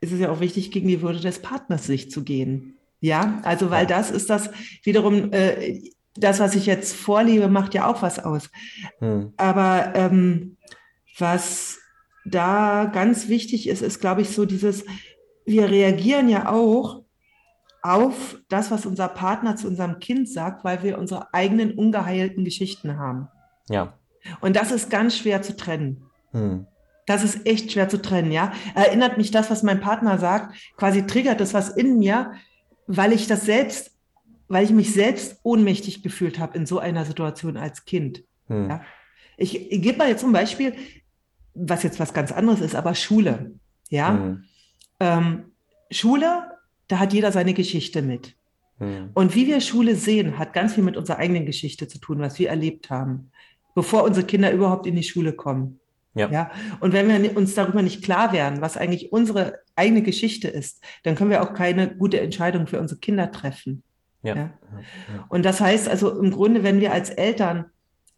ist 0.00 0.12
es 0.12 0.20
ja 0.20 0.30
auch 0.30 0.40
wichtig, 0.40 0.70
gegen 0.70 0.88
die 0.88 1.02
Würde 1.02 1.20
des 1.20 1.40
Partners 1.40 1.86
sich 1.86 2.10
zu 2.10 2.22
gehen. 2.22 2.76
Ja, 3.00 3.40
also 3.44 3.70
weil 3.70 3.86
das 3.86 4.10
ist 4.10 4.28
das 4.30 4.50
wiederum, 4.82 5.32
äh, 5.32 5.80
das, 6.14 6.40
was 6.40 6.56
ich 6.56 6.66
jetzt 6.66 6.96
vorlebe, 6.96 7.48
macht 7.48 7.74
ja 7.74 7.86
auch 7.86 8.02
was 8.02 8.18
aus. 8.18 8.50
Hm. 8.98 9.32
Aber 9.36 9.92
ähm, 9.94 10.56
was 11.16 11.78
da 12.24 12.86
ganz 12.86 13.28
wichtig 13.28 13.68
ist, 13.68 13.82
ist, 13.82 14.00
glaube 14.00 14.22
ich, 14.22 14.30
so 14.30 14.44
dieses, 14.44 14.84
wir 15.44 15.70
reagieren 15.70 16.28
ja 16.28 16.50
auch 16.50 17.02
auf 17.82 18.40
das, 18.48 18.70
was 18.70 18.86
unser 18.86 19.08
Partner 19.08 19.56
zu 19.56 19.68
unserem 19.68 20.00
Kind 20.00 20.28
sagt, 20.28 20.64
weil 20.64 20.82
wir 20.82 20.98
unsere 20.98 21.32
eigenen 21.32 21.72
ungeheilten 21.72 22.44
Geschichten 22.44 22.98
haben. 22.98 23.28
Ja. 23.68 23.94
Und 24.40 24.56
das 24.56 24.72
ist 24.72 24.90
ganz 24.90 25.16
schwer 25.16 25.42
zu 25.42 25.56
trennen. 25.56 26.02
Hm. 26.32 26.66
Das 27.06 27.24
ist 27.24 27.46
echt 27.46 27.72
schwer 27.72 27.88
zu 27.88 28.02
trennen, 28.02 28.32
ja. 28.32 28.52
Erinnert 28.74 29.16
mich 29.16 29.30
das, 29.30 29.50
was 29.50 29.62
mein 29.62 29.80
Partner 29.80 30.18
sagt, 30.18 30.54
quasi 30.76 31.06
triggert 31.06 31.40
das 31.40 31.54
was 31.54 31.70
in 31.70 31.98
mir, 31.98 32.32
weil 32.86 33.12
ich 33.12 33.26
das 33.26 33.46
selbst, 33.46 33.92
weil 34.48 34.64
ich 34.64 34.70
mich 34.70 34.92
selbst 34.92 35.40
ohnmächtig 35.42 36.02
gefühlt 36.02 36.38
habe 36.38 36.56
in 36.58 36.66
so 36.66 36.78
einer 36.78 37.04
Situation 37.04 37.56
als 37.56 37.84
Kind. 37.84 38.24
Hm. 38.48 38.68
Ja? 38.68 38.82
Ich, 39.36 39.72
ich 39.72 39.80
gebe 39.80 39.98
mal 39.98 40.08
jetzt 40.08 40.20
zum 40.20 40.32
Beispiel, 40.32 40.74
was 41.54 41.82
jetzt 41.82 41.98
was 41.98 42.12
ganz 42.12 42.30
anderes 42.30 42.60
ist, 42.60 42.74
aber 42.74 42.94
Schule. 42.94 43.52
Ja. 43.88 44.12
Hm. 44.12 44.44
Ähm, 45.00 45.52
Schule, 45.90 46.50
da 46.88 46.98
hat 46.98 47.12
jeder 47.12 47.32
seine 47.32 47.54
Geschichte 47.54 48.02
mit. 48.02 48.36
Hm. 48.78 49.10
Und 49.14 49.34
wie 49.34 49.46
wir 49.46 49.60
Schule 49.60 49.96
sehen, 49.96 50.38
hat 50.38 50.52
ganz 50.52 50.74
viel 50.74 50.84
mit 50.84 50.96
unserer 50.96 51.18
eigenen 51.18 51.46
Geschichte 51.46 51.88
zu 51.88 51.98
tun, 51.98 52.18
was 52.18 52.38
wir 52.38 52.48
erlebt 52.48 52.90
haben, 52.90 53.30
bevor 53.78 54.02
unsere 54.02 54.26
Kinder 54.26 54.50
überhaupt 54.50 54.88
in 54.88 54.96
die 54.96 55.04
Schule 55.04 55.32
kommen. 55.32 55.78
Ja. 56.12 56.28
ja. 56.32 56.50
Und 56.80 56.92
wenn 56.92 57.06
wir 57.06 57.36
uns 57.36 57.54
darüber 57.54 57.80
nicht 57.80 58.02
klar 58.02 58.32
werden, 58.32 58.60
was 58.60 58.76
eigentlich 58.76 59.12
unsere 59.12 59.60
eigene 59.76 60.02
Geschichte 60.02 60.48
ist, 60.48 60.82
dann 61.04 61.14
können 61.14 61.30
wir 61.30 61.44
auch 61.44 61.54
keine 61.54 61.94
gute 61.94 62.20
Entscheidung 62.20 62.66
für 62.66 62.80
unsere 62.80 62.98
Kinder 62.98 63.30
treffen. 63.30 63.84
Ja. 64.24 64.34
ja? 64.34 64.50
Und 65.28 65.44
das 65.44 65.60
heißt 65.60 65.88
also 65.88 66.20
im 66.20 66.32
Grunde, 66.32 66.64
wenn 66.64 66.80
wir 66.80 66.92
als 66.92 67.10
Eltern, 67.10 67.66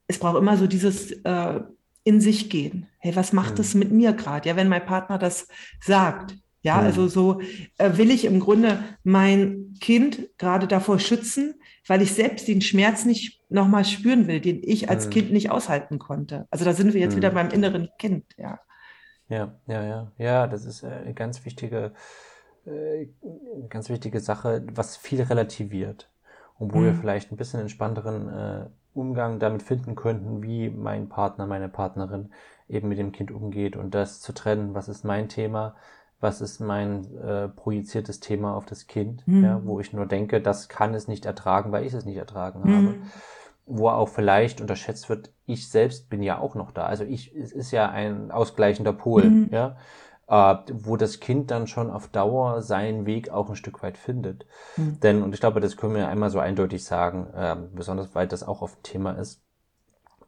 es 0.06 0.18
braucht 0.18 0.38
immer 0.38 0.56
so 0.56 0.66
dieses 0.66 1.12
äh, 1.12 1.60
in 2.04 2.22
sich 2.22 2.48
gehen. 2.48 2.86
Hey, 2.96 3.14
was 3.14 3.34
macht 3.34 3.58
es 3.58 3.74
mhm. 3.74 3.80
mit 3.80 3.92
mir 3.92 4.14
gerade? 4.14 4.48
Ja, 4.48 4.56
wenn 4.56 4.68
mein 4.68 4.86
Partner 4.86 5.18
das 5.18 5.46
sagt, 5.78 6.38
ja, 6.62 6.76
mhm. 6.76 6.86
also 6.86 7.06
so 7.06 7.42
äh, 7.76 7.98
will 7.98 8.10
ich 8.10 8.24
im 8.24 8.40
Grunde 8.40 8.82
mein 9.04 9.74
Kind 9.78 10.26
gerade 10.38 10.66
davor 10.66 10.98
schützen, 10.98 11.56
weil 11.86 12.00
ich 12.00 12.14
selbst 12.14 12.48
den 12.48 12.62
Schmerz 12.62 13.04
nicht 13.04 13.39
nochmal 13.50 13.84
spüren 13.84 14.26
will, 14.26 14.40
den 14.40 14.60
ich 14.62 14.88
als 14.88 15.06
mhm. 15.06 15.10
Kind 15.10 15.32
nicht 15.32 15.50
aushalten 15.50 15.98
konnte. 15.98 16.46
Also 16.50 16.64
da 16.64 16.72
sind 16.72 16.94
wir 16.94 17.00
jetzt 17.00 17.12
mhm. 17.12 17.16
wieder 17.18 17.30
beim 17.30 17.50
inneren 17.50 17.88
Kind, 17.98 18.24
ja. 18.36 18.60
Ja, 19.28 19.54
ja, 19.66 19.82
ja. 19.84 20.12
Ja, 20.18 20.46
das 20.46 20.64
ist 20.64 20.82
äh, 20.82 20.88
eine 20.88 21.14
ganz 21.14 21.44
wichtige, 21.44 21.92
äh, 22.66 23.06
ganz 23.68 23.88
wichtige 23.88 24.20
Sache, 24.20 24.64
was 24.72 24.96
viel 24.96 25.22
relativiert. 25.22 26.10
Und 26.58 26.74
wo 26.74 26.82
wir 26.82 26.92
mhm. 26.92 26.96
vielleicht 26.96 27.32
ein 27.32 27.36
bisschen 27.36 27.60
entspannteren 27.60 28.28
äh, 28.28 28.66
Umgang 28.92 29.38
damit 29.38 29.62
finden 29.62 29.94
könnten, 29.94 30.42
wie 30.42 30.68
mein 30.68 31.08
Partner, 31.08 31.46
meine 31.46 31.68
Partnerin 31.68 32.30
eben 32.68 32.88
mit 32.88 32.98
dem 32.98 33.12
Kind 33.12 33.30
umgeht 33.30 33.76
und 33.76 33.94
das 33.94 34.20
zu 34.20 34.32
trennen, 34.32 34.74
was 34.74 34.88
ist 34.88 35.04
mein 35.04 35.28
Thema, 35.28 35.74
was 36.20 36.40
ist 36.40 36.60
mein 36.60 37.16
äh, 37.18 37.48
projiziertes 37.48 38.20
Thema 38.20 38.54
auf 38.54 38.66
das 38.66 38.86
Kind, 38.86 39.26
mhm. 39.26 39.44
ja, 39.44 39.60
wo 39.64 39.80
ich 39.80 39.92
nur 39.92 40.06
denke, 40.06 40.40
das 40.40 40.68
kann 40.68 40.92
es 40.94 41.08
nicht 41.08 41.24
ertragen, 41.24 41.72
weil 41.72 41.86
ich 41.86 41.94
es 41.94 42.04
nicht 42.04 42.16
ertragen 42.16 42.60
mhm. 42.62 42.76
habe. 42.76 42.94
Wo 43.66 43.88
auch 43.88 44.08
vielleicht 44.08 44.60
unterschätzt 44.60 45.08
wird, 45.08 45.30
ich 45.46 45.68
selbst 45.68 46.10
bin 46.10 46.22
ja 46.22 46.38
auch 46.38 46.54
noch 46.54 46.72
da. 46.72 46.86
Also 46.86 47.04
ich, 47.04 47.34
es 47.34 47.52
ist 47.52 47.70
ja 47.70 47.88
ein 47.88 48.30
ausgleichender 48.30 48.92
Pol, 48.92 49.24
mhm. 49.24 49.48
ja, 49.52 49.76
äh, 50.28 50.56
wo 50.72 50.96
das 50.96 51.20
Kind 51.20 51.50
dann 51.50 51.66
schon 51.66 51.90
auf 51.90 52.08
Dauer 52.08 52.62
seinen 52.62 53.06
Weg 53.06 53.30
auch 53.30 53.48
ein 53.48 53.56
Stück 53.56 53.82
weit 53.82 53.98
findet. 53.98 54.46
Mhm. 54.76 55.00
Denn, 55.00 55.22
und 55.22 55.34
ich 55.34 55.40
glaube, 55.40 55.60
das 55.60 55.76
können 55.76 55.94
wir 55.94 56.08
einmal 56.08 56.30
so 56.30 56.38
eindeutig 56.38 56.84
sagen, 56.84 57.28
äh, 57.34 57.56
besonders 57.74 58.14
weil 58.14 58.26
das 58.26 58.42
auch 58.42 58.62
oft 58.62 58.82
Thema 58.82 59.12
ist, 59.12 59.42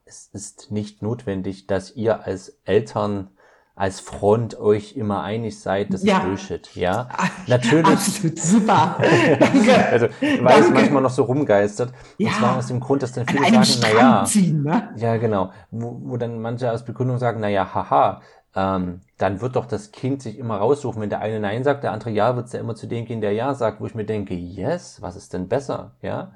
es 0.04 0.28
ist 0.32 0.70
nicht 0.70 1.02
notwendig, 1.02 1.66
dass 1.66 1.94
ihr 1.94 2.24
als 2.24 2.60
Eltern 2.64 3.30
als 3.74 4.00
Front 4.00 4.58
euch 4.58 4.96
immer 4.96 5.22
einig 5.22 5.58
seid, 5.58 5.92
das 5.94 6.04
ja. 6.04 6.18
ist 6.18 6.24
Bullshit. 6.24 6.74
Ja, 6.74 7.08
natürlich. 7.46 7.86
Absolut 7.86 8.38
super. 8.38 8.96
Danke. 8.98 9.72
Also, 9.92 10.06
weil 10.20 10.38
Danke. 10.44 10.60
es 10.60 10.70
manchmal 10.70 11.02
noch 11.02 11.10
so 11.10 11.24
rumgeistert. 11.24 11.92
Ja. 12.18 12.28
Und 12.28 12.36
zwar 12.36 12.56
aus 12.56 12.66
dem 12.66 12.80
Grund, 12.80 13.02
dass 13.02 13.12
dann 13.12 13.26
viele 13.26 13.64
sagen, 13.64 13.80
naja. 13.80 14.24
Ne? 14.34 14.88
Ja, 14.96 15.16
genau. 15.16 15.50
Wo, 15.70 16.00
wo 16.04 16.16
dann 16.16 16.40
manche 16.40 16.70
aus 16.70 16.84
Begründung 16.84 17.18
sagen, 17.18 17.40
naja, 17.40 17.74
haha, 17.74 18.20
ähm, 18.54 19.00
dann 19.18 19.40
wird 19.40 19.56
doch 19.56 19.66
das 19.66 19.92
Kind 19.92 20.22
sich 20.22 20.38
immer 20.38 20.56
raussuchen. 20.56 21.00
Wenn 21.00 21.10
der 21.10 21.20
eine 21.20 21.40
Nein 21.40 21.64
sagt, 21.64 21.84
der 21.84 21.92
andere 21.92 22.10
Ja, 22.10 22.36
wird 22.36 22.46
es 22.46 22.52
ja 22.52 22.60
immer 22.60 22.74
zu 22.74 22.86
dem 22.86 23.04
gehen, 23.04 23.20
der 23.20 23.32
Ja 23.32 23.54
sagt, 23.54 23.80
wo 23.80 23.86
ich 23.86 23.94
mir 23.94 24.04
denke, 24.04 24.34
yes, 24.34 25.00
was 25.00 25.16
ist 25.16 25.32
denn 25.32 25.48
besser? 25.48 25.92
Ja. 26.02 26.32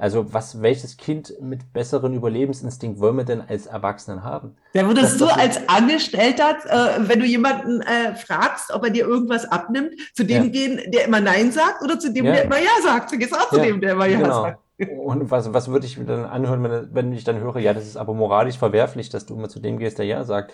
Also 0.00 0.32
was, 0.32 0.62
welches 0.62 0.96
Kind 0.96 1.34
mit 1.40 1.72
besseren 1.72 2.14
Überlebensinstinkt 2.14 3.00
wollen 3.00 3.16
wir 3.16 3.24
denn 3.24 3.40
als 3.40 3.66
Erwachsenen 3.66 4.22
haben? 4.22 4.56
Ja, 4.72 4.86
würdest 4.86 5.20
du 5.20 5.26
als 5.26 5.68
Angestellter, 5.68 6.56
äh, 6.66 7.08
wenn 7.08 7.18
du 7.18 7.26
jemanden 7.26 7.80
äh, 7.80 8.14
fragst, 8.14 8.72
ob 8.72 8.84
er 8.84 8.90
dir 8.90 9.06
irgendwas 9.06 9.44
abnimmt, 9.44 9.94
zu 10.14 10.24
dem 10.24 10.44
ja. 10.44 10.50
gehen, 10.50 10.80
der 10.92 11.04
immer 11.04 11.20
Nein 11.20 11.50
sagt 11.50 11.82
oder 11.82 11.98
zu 11.98 12.12
dem, 12.12 12.26
ja. 12.26 12.32
der 12.32 12.44
immer 12.44 12.58
Ja 12.58 12.70
sagt? 12.84 13.10
Du 13.10 13.18
gehst 13.18 13.34
auch 13.34 13.48
zu 13.50 13.56
ja, 13.56 13.64
dem, 13.64 13.80
der 13.80 13.92
immer 13.92 14.06
Ja 14.06 14.18
genau. 14.18 14.42
sagt. 14.42 14.60
Und 14.98 15.32
was, 15.32 15.52
was 15.52 15.66
würde 15.66 15.86
ich 15.86 15.98
mir 15.98 16.04
dann 16.04 16.24
anhören, 16.24 16.62
wenn, 16.62 16.94
wenn 16.94 17.12
ich 17.12 17.24
dann 17.24 17.40
höre, 17.40 17.58
ja, 17.58 17.74
das 17.74 17.84
ist 17.84 17.96
aber 17.96 18.14
moralisch 18.14 18.56
verwerflich, 18.56 19.08
dass 19.08 19.26
du 19.26 19.34
immer 19.34 19.48
zu 19.48 19.58
dem 19.58 19.78
gehst, 19.78 19.98
der 19.98 20.06
Ja 20.06 20.22
sagt. 20.22 20.52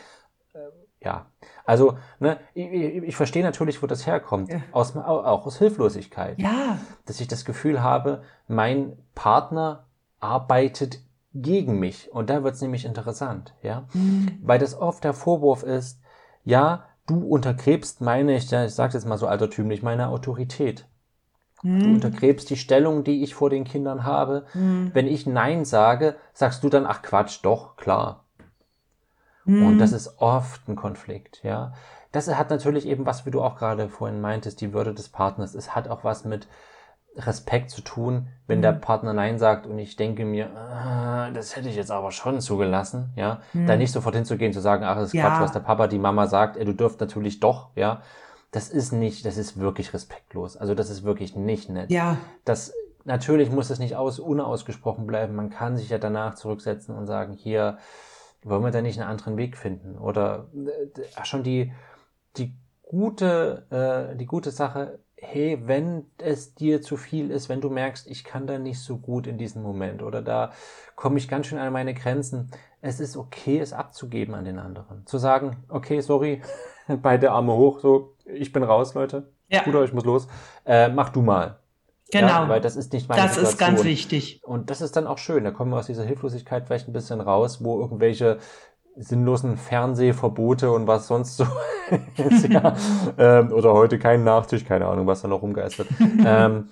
Äh, 0.54 0.58
ja, 1.04 1.26
also, 1.64 1.96
ne, 2.20 2.38
ich, 2.54 2.66
ich 2.66 3.16
verstehe 3.16 3.42
natürlich, 3.42 3.82
wo 3.82 3.86
das 3.86 4.06
herkommt. 4.06 4.50
Ja. 4.50 4.60
Aus, 4.72 4.96
auch 4.96 5.46
aus 5.46 5.58
Hilflosigkeit. 5.58 6.38
Ja. 6.38 6.78
Dass 7.06 7.20
ich 7.20 7.28
das 7.28 7.44
Gefühl 7.44 7.82
habe, 7.82 8.22
mein 8.48 8.96
Partner 9.14 9.86
arbeitet 10.20 11.00
gegen 11.32 11.78
mich. 11.78 12.12
Und 12.12 12.30
da 12.30 12.44
wird 12.44 12.54
es 12.54 12.62
nämlich 12.62 12.84
interessant, 12.84 13.54
ja. 13.62 13.84
Mhm. 13.92 14.38
Weil 14.42 14.58
das 14.58 14.78
oft 14.78 15.04
der 15.04 15.14
Vorwurf 15.14 15.62
ist, 15.62 16.00
ja, 16.44 16.84
du 17.06 17.18
untergräbst 17.26 18.00
meine, 18.00 18.36
ich, 18.36 18.52
ich 18.52 18.74
sage 18.74 18.94
jetzt 18.94 19.06
mal 19.06 19.18
so 19.18 19.26
altertümlich, 19.26 19.82
meine 19.82 20.08
Autorität. 20.08 20.86
Mhm. 21.62 21.80
Du 21.80 21.86
untergräbst 21.86 22.50
die 22.50 22.56
Stellung, 22.56 23.04
die 23.04 23.22
ich 23.22 23.34
vor 23.34 23.50
den 23.50 23.64
Kindern 23.64 24.04
habe. 24.04 24.44
Mhm. 24.54 24.90
Wenn 24.92 25.06
ich 25.06 25.26
Nein 25.26 25.64
sage, 25.64 26.16
sagst 26.34 26.62
du 26.62 26.68
dann, 26.68 26.86
ach 26.86 27.02
Quatsch, 27.02 27.40
doch, 27.42 27.76
klar. 27.76 28.23
Mhm. 29.44 29.66
Und 29.66 29.78
das 29.78 29.92
ist 29.92 30.20
oft 30.20 30.68
ein 30.68 30.76
Konflikt, 30.76 31.40
ja. 31.42 31.72
Das 32.12 32.32
hat 32.32 32.50
natürlich 32.50 32.86
eben 32.86 33.06
was, 33.06 33.26
wie 33.26 33.30
du 33.30 33.42
auch 33.42 33.56
gerade 33.56 33.88
vorhin 33.88 34.20
meintest, 34.20 34.60
die 34.60 34.72
Würde 34.72 34.94
des 34.94 35.08
Partners. 35.08 35.54
Es 35.54 35.74
hat 35.74 35.88
auch 35.88 36.04
was 36.04 36.24
mit 36.24 36.46
Respekt 37.16 37.70
zu 37.70 37.80
tun, 37.80 38.28
wenn 38.46 38.58
mhm. 38.58 38.62
der 38.62 38.72
Partner 38.72 39.12
Nein 39.12 39.38
sagt 39.38 39.66
und 39.66 39.78
ich 39.78 39.96
denke 39.96 40.24
mir, 40.24 40.50
ah, 40.56 41.30
das 41.30 41.56
hätte 41.56 41.68
ich 41.68 41.76
jetzt 41.76 41.90
aber 41.90 42.10
schon 42.10 42.40
zugelassen, 42.40 43.12
ja. 43.16 43.40
Mhm. 43.52 43.66
Da 43.66 43.76
nicht 43.76 43.92
sofort 43.92 44.14
hinzugehen, 44.14 44.52
zu 44.52 44.60
sagen, 44.60 44.84
ach, 44.84 44.96
das 44.96 45.08
ist 45.08 45.14
ja. 45.14 45.28
Quatsch, 45.28 45.40
was 45.40 45.52
der 45.52 45.60
Papa, 45.60 45.86
die 45.86 45.98
Mama 45.98 46.26
sagt, 46.26 46.56
ey, 46.56 46.64
du 46.64 46.72
dürft 46.72 47.00
natürlich 47.00 47.40
doch, 47.40 47.70
ja. 47.76 48.02
Das 48.50 48.68
ist 48.68 48.92
nicht, 48.92 49.26
das 49.26 49.36
ist 49.36 49.58
wirklich 49.58 49.92
respektlos. 49.92 50.56
Also 50.56 50.76
das 50.76 50.88
ist 50.88 51.02
wirklich 51.02 51.34
nicht 51.34 51.68
nett. 51.68 51.90
Ja. 51.90 52.18
Das 52.44 52.72
natürlich 53.04 53.50
muss 53.50 53.70
es 53.70 53.78
nicht 53.78 53.96
aus, 53.96 54.18
unausgesprochen 54.18 55.06
bleiben. 55.06 55.34
Man 55.34 55.50
kann 55.50 55.76
sich 55.76 55.88
ja 55.88 55.98
danach 55.98 56.34
zurücksetzen 56.34 56.94
und 56.94 57.06
sagen, 57.06 57.32
hier, 57.32 57.78
wollen 58.44 58.62
wir 58.62 58.70
da 58.70 58.82
nicht 58.82 59.00
einen 59.00 59.10
anderen 59.10 59.36
Weg 59.36 59.56
finden? 59.56 59.98
Oder 59.98 60.48
äh, 60.54 61.24
schon 61.24 61.42
die, 61.42 61.72
die 62.36 62.54
gute, 62.82 63.66
äh, 63.70 64.16
die 64.16 64.26
gute 64.26 64.50
Sache, 64.50 65.00
hey, 65.16 65.58
wenn 65.64 66.06
es 66.18 66.54
dir 66.54 66.82
zu 66.82 66.96
viel 66.96 67.30
ist, 67.30 67.48
wenn 67.48 67.60
du 67.60 67.70
merkst, 67.70 68.08
ich 68.08 68.24
kann 68.24 68.46
da 68.46 68.58
nicht 68.58 68.80
so 68.80 68.98
gut 68.98 69.26
in 69.26 69.38
diesem 69.38 69.62
Moment 69.62 70.02
oder 70.02 70.22
da 70.22 70.52
komme 70.94 71.18
ich 71.18 71.28
ganz 71.28 71.46
schön 71.46 71.58
an 71.58 71.72
meine 71.72 71.94
Grenzen, 71.94 72.50
es 72.80 73.00
ist 73.00 73.16
okay, 73.16 73.58
es 73.58 73.72
abzugeben 73.72 74.34
an 74.34 74.44
den 74.44 74.58
anderen. 74.58 75.06
Zu 75.06 75.18
sagen, 75.18 75.64
okay, 75.68 76.00
sorry, 76.00 76.42
beide 77.02 77.32
Arme 77.32 77.54
hoch, 77.54 77.80
so, 77.80 78.14
ich 78.26 78.52
bin 78.52 78.62
raus, 78.62 78.94
Leute. 78.94 79.32
Ja. 79.48 79.62
Bruder, 79.62 79.84
ich 79.84 79.92
muss 79.92 80.04
los. 80.04 80.28
Äh, 80.64 80.88
mach 80.88 81.10
du 81.10 81.22
mal. 81.22 81.58
Genau. 82.14 82.28
Ja, 82.28 82.48
weil 82.48 82.60
das 82.60 82.76
ist 82.76 82.92
nicht 82.92 83.08
meine 83.08 83.22
Das 83.22 83.34
Situation. 83.34 83.52
ist 83.52 83.58
ganz 83.58 83.84
wichtig. 83.84 84.40
Und 84.44 84.70
das 84.70 84.80
ist 84.80 84.94
dann 84.94 85.08
auch 85.08 85.18
schön. 85.18 85.42
Da 85.42 85.50
kommen 85.50 85.72
wir 85.72 85.78
aus 85.78 85.86
dieser 85.86 86.04
Hilflosigkeit 86.04 86.66
vielleicht 86.66 86.88
ein 86.88 86.92
bisschen 86.92 87.20
raus, 87.20 87.64
wo 87.64 87.80
irgendwelche 87.80 88.38
sinnlosen 88.96 89.56
Fernsehverbote 89.56 90.70
und 90.70 90.86
was 90.86 91.08
sonst 91.08 91.36
so 91.36 91.46
ist, 92.16 92.48
ja. 92.48 92.76
ähm, 93.18 93.50
oder 93.52 93.72
heute 93.72 93.98
kein 93.98 94.22
Nachtisch, 94.22 94.64
keine 94.64 94.86
Ahnung, 94.86 95.08
was 95.08 95.22
da 95.22 95.28
noch 95.28 95.42
rumgeistert, 95.42 95.88
ähm, 96.24 96.68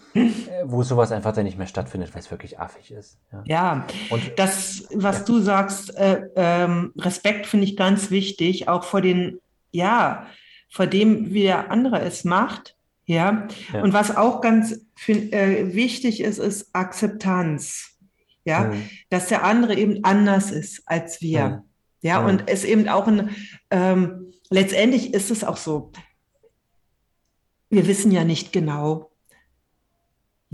wo 0.65 0.85
sowas 0.85 1.11
einfach 1.11 1.33
dann 1.33 1.45
nicht 1.45 1.59
mehr 1.59 1.67
stattfindet, 1.67 2.15
weil 2.15 2.21
es 2.21 2.31
wirklich 2.31 2.61
affig 2.61 2.93
ist. 2.93 3.19
Ja, 3.33 3.43
ja 3.45 3.87
und 4.11 4.23
das, 4.39 4.87
was 4.95 5.19
ja. 5.19 5.25
du 5.25 5.41
sagst, 5.41 5.97
äh, 5.97 6.23
ähm, 6.37 6.93
Respekt 6.97 7.47
finde 7.47 7.67
ich 7.67 7.77
ganz 7.77 8.13
wichtig, 8.13 8.69
auch 8.69 8.85
vor 8.85 9.01
den, 9.01 9.41
ja, 9.73 10.27
vor 10.71 10.87
dem, 10.87 11.33
wie 11.33 11.43
der 11.43 11.73
andere 11.73 12.01
es 12.03 12.23
macht. 12.23 12.77
Ja, 13.05 13.49
ja. 13.73 13.83
und 13.83 13.93
was 13.93 14.17
auch 14.17 14.41
ganz 14.41 14.87
äh, 15.07 15.75
wichtig 15.75 16.21
ist, 16.21 16.39
ist 16.39 16.75
Akzeptanz. 16.75 17.89
Ja, 18.45 18.65
mhm. 18.65 18.89
dass 19.09 19.29
der 19.29 19.45
andere 19.45 19.77
eben 19.77 20.03
anders 20.03 20.51
ist 20.51 20.83
als 20.87 21.21
wir. 21.21 21.49
Mhm. 21.49 21.63
Ja, 22.01 22.21
mhm. 22.21 22.29
und 22.29 22.49
es 22.49 22.65
eben 22.65 22.89
auch 22.89 23.07
ein, 23.07 23.31
ähm, 23.71 24.33
letztendlich 24.51 25.15
ist 25.15 25.31
es 25.31 25.45
auch 25.45 25.57
so, 25.57 25.93
wir 27.71 27.87
wissen 27.87 28.11
ja 28.11 28.25
nicht 28.25 28.53
genau, 28.53 29.12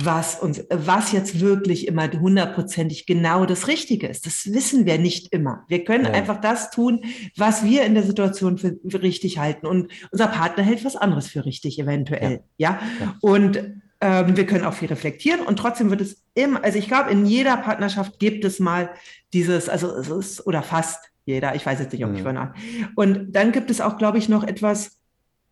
was 0.01 0.37
uns, 0.37 0.65
was 0.71 1.11
jetzt 1.11 1.41
wirklich 1.41 1.89
immer 1.89 2.09
hundertprozentig 2.11 3.05
genau 3.05 3.47
das 3.47 3.67
Richtige 3.67 4.07
ist. 4.07 4.27
Das 4.27 4.53
wissen 4.53 4.87
wir 4.87 4.99
nicht 4.99 5.33
immer. 5.33 5.65
Wir 5.67 5.85
können 5.85 6.05
ja. 6.05 6.13
einfach 6.13 6.41
das 6.41 6.71
tun, 6.71 7.05
was 7.37 7.65
wir 7.65 7.85
in 7.85 7.95
der 7.95 8.05
Situation 8.05 8.59
für, 8.59 8.79
für, 8.89 9.03
richtig 9.03 9.39
halten. 9.39 9.67
Und 9.67 9.91
unser 10.13 10.29
Partner 10.29 10.63
hält 10.63 10.85
was 10.85 10.95
anderes 10.95 11.27
für 11.27 11.45
richtig, 11.45 11.81
eventuell. 11.81 12.43
Ja. 12.59 12.71
ja? 12.71 12.81
ja. 13.01 13.17
Und 13.21 13.83
ähm, 14.01 14.37
wir 14.37 14.47
können 14.47 14.65
auch 14.65 14.75
viel 14.75 14.89
reflektieren 14.89 15.41
und 15.41 15.59
trotzdem 15.59 15.91
wird 15.91 16.01
es 16.01 16.23
immer, 16.35 16.63
also 16.63 16.79
ich 16.79 16.87
glaube, 16.87 17.11
in 17.11 17.27
jeder 17.27 17.57
Partnerschaft 17.57 18.21
gibt 18.21 18.45
es 18.45 18.61
mal 18.61 18.91
dieses, 19.33 19.69
also 19.69 19.93
es 19.97 20.09
ist, 20.09 20.47
oder 20.47 20.63
fast 20.63 21.11
jeder, 21.25 21.57
ich 21.57 21.67
weiß 21.67 21.81
jetzt 21.81 21.93
nicht, 21.93 22.05
ob 22.05 22.13
ich 22.15 22.21
mhm. 22.21 22.37
von 22.37 22.51
Und 22.95 23.33
dann 23.33 23.51
gibt 23.51 23.71
es 23.71 23.81
auch, 23.81 23.99
glaube 23.99 24.19
ich, 24.19 24.29
noch 24.29 24.45
etwas, 24.45 24.98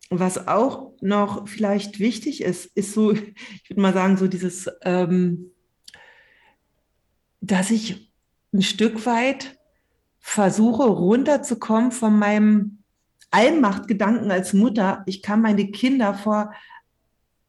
was 0.09 0.47
auch 0.47 0.93
noch 1.01 1.47
vielleicht 1.47 1.99
wichtig 1.99 2.41
ist, 2.41 2.65
ist 2.75 2.93
so, 2.93 3.11
ich 3.13 3.69
würde 3.69 3.81
mal 3.81 3.93
sagen, 3.93 4.17
so 4.17 4.27
dieses, 4.27 4.69
ähm, 4.83 5.51
dass 7.41 7.71
ich 7.71 8.11
ein 8.53 8.61
Stück 8.61 9.05
weit 9.05 9.57
versuche, 10.19 10.83
runterzukommen 10.83 11.91
von 11.91 12.17
meinem 12.17 12.79
Allmachtgedanken 13.31 14.31
als 14.31 14.53
Mutter. 14.53 15.03
Ich 15.05 15.21
kann 15.21 15.41
meine 15.41 15.69
Kinder 15.71 16.13
vor 16.13 16.53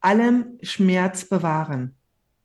allem 0.00 0.58
Schmerz 0.62 1.24
bewahren. 1.24 1.94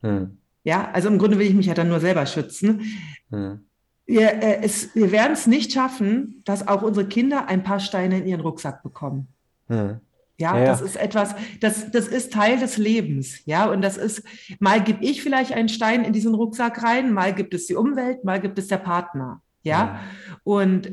Hm. 0.01 0.37
Ja, 0.63 0.89
also 0.91 1.09
im 1.09 1.17
Grunde 1.17 1.39
will 1.39 1.47
ich 1.47 1.53
mich 1.53 1.65
ja 1.65 1.73
dann 1.73 1.89
nur 1.89 1.99
selber 1.99 2.25
schützen. 2.25 2.83
Hm 3.29 3.65
wir, 4.05 4.43
äh, 4.43 4.61
es, 4.63 4.93
wir 4.95 5.11
werden 5.11 5.33
es 5.33 5.47
nicht 5.47 5.71
schaffen, 5.71 6.41
dass 6.45 6.67
auch 6.67 6.81
unsere 6.81 7.07
Kinder 7.07 7.47
ein 7.47 7.63
paar 7.63 7.79
Steine 7.79 8.19
in 8.19 8.27
ihren 8.27 8.41
Rucksack 8.41 8.83
bekommen. 8.83 9.27
Hm. 9.67 9.99
Ja, 10.37 10.57
ja, 10.57 10.65
das 10.65 10.81
ist 10.81 10.95
etwas, 10.95 11.35
das, 11.61 11.91
das 11.91 12.07
ist 12.07 12.33
Teil 12.33 12.59
des 12.59 12.77
Lebens. 12.77 13.45
Ja, 13.45 13.69
und 13.69 13.81
das 13.81 13.97
ist, 13.97 14.23
mal 14.59 14.83
gebe 14.83 15.03
ich 15.03 15.21
vielleicht 15.21 15.53
einen 15.53 15.69
Stein 15.69 16.03
in 16.03 16.11
diesen 16.11 16.33
Rucksack 16.33 16.81
rein, 16.83 17.13
mal 17.13 17.33
gibt 17.33 17.53
es 17.53 17.67
die 17.67 17.75
Umwelt, 17.75 18.23
mal 18.23 18.41
gibt 18.41 18.57
es 18.57 18.67
der 18.67 18.77
Partner. 18.77 19.41
Ja, 19.61 19.71
ja. 19.71 19.99
und 20.43 20.91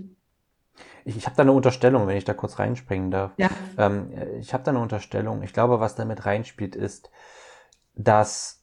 ich, 1.04 1.16
ich 1.16 1.26
habe 1.26 1.36
da 1.36 1.42
eine 1.42 1.52
Unterstellung, 1.52 2.06
wenn 2.06 2.16
ich 2.16 2.24
da 2.24 2.34
kurz 2.34 2.58
reinspringen 2.58 3.10
darf. 3.10 3.32
Ja. 3.38 3.48
Ähm, 3.78 4.12
ich 4.38 4.52
habe 4.52 4.62
da 4.62 4.70
eine 4.70 4.80
Unterstellung. 4.80 5.42
Ich 5.42 5.52
glaube, 5.52 5.80
was 5.80 5.96
damit 5.96 6.26
reinspielt, 6.26 6.76
ist, 6.76 7.10
dass 7.94 8.60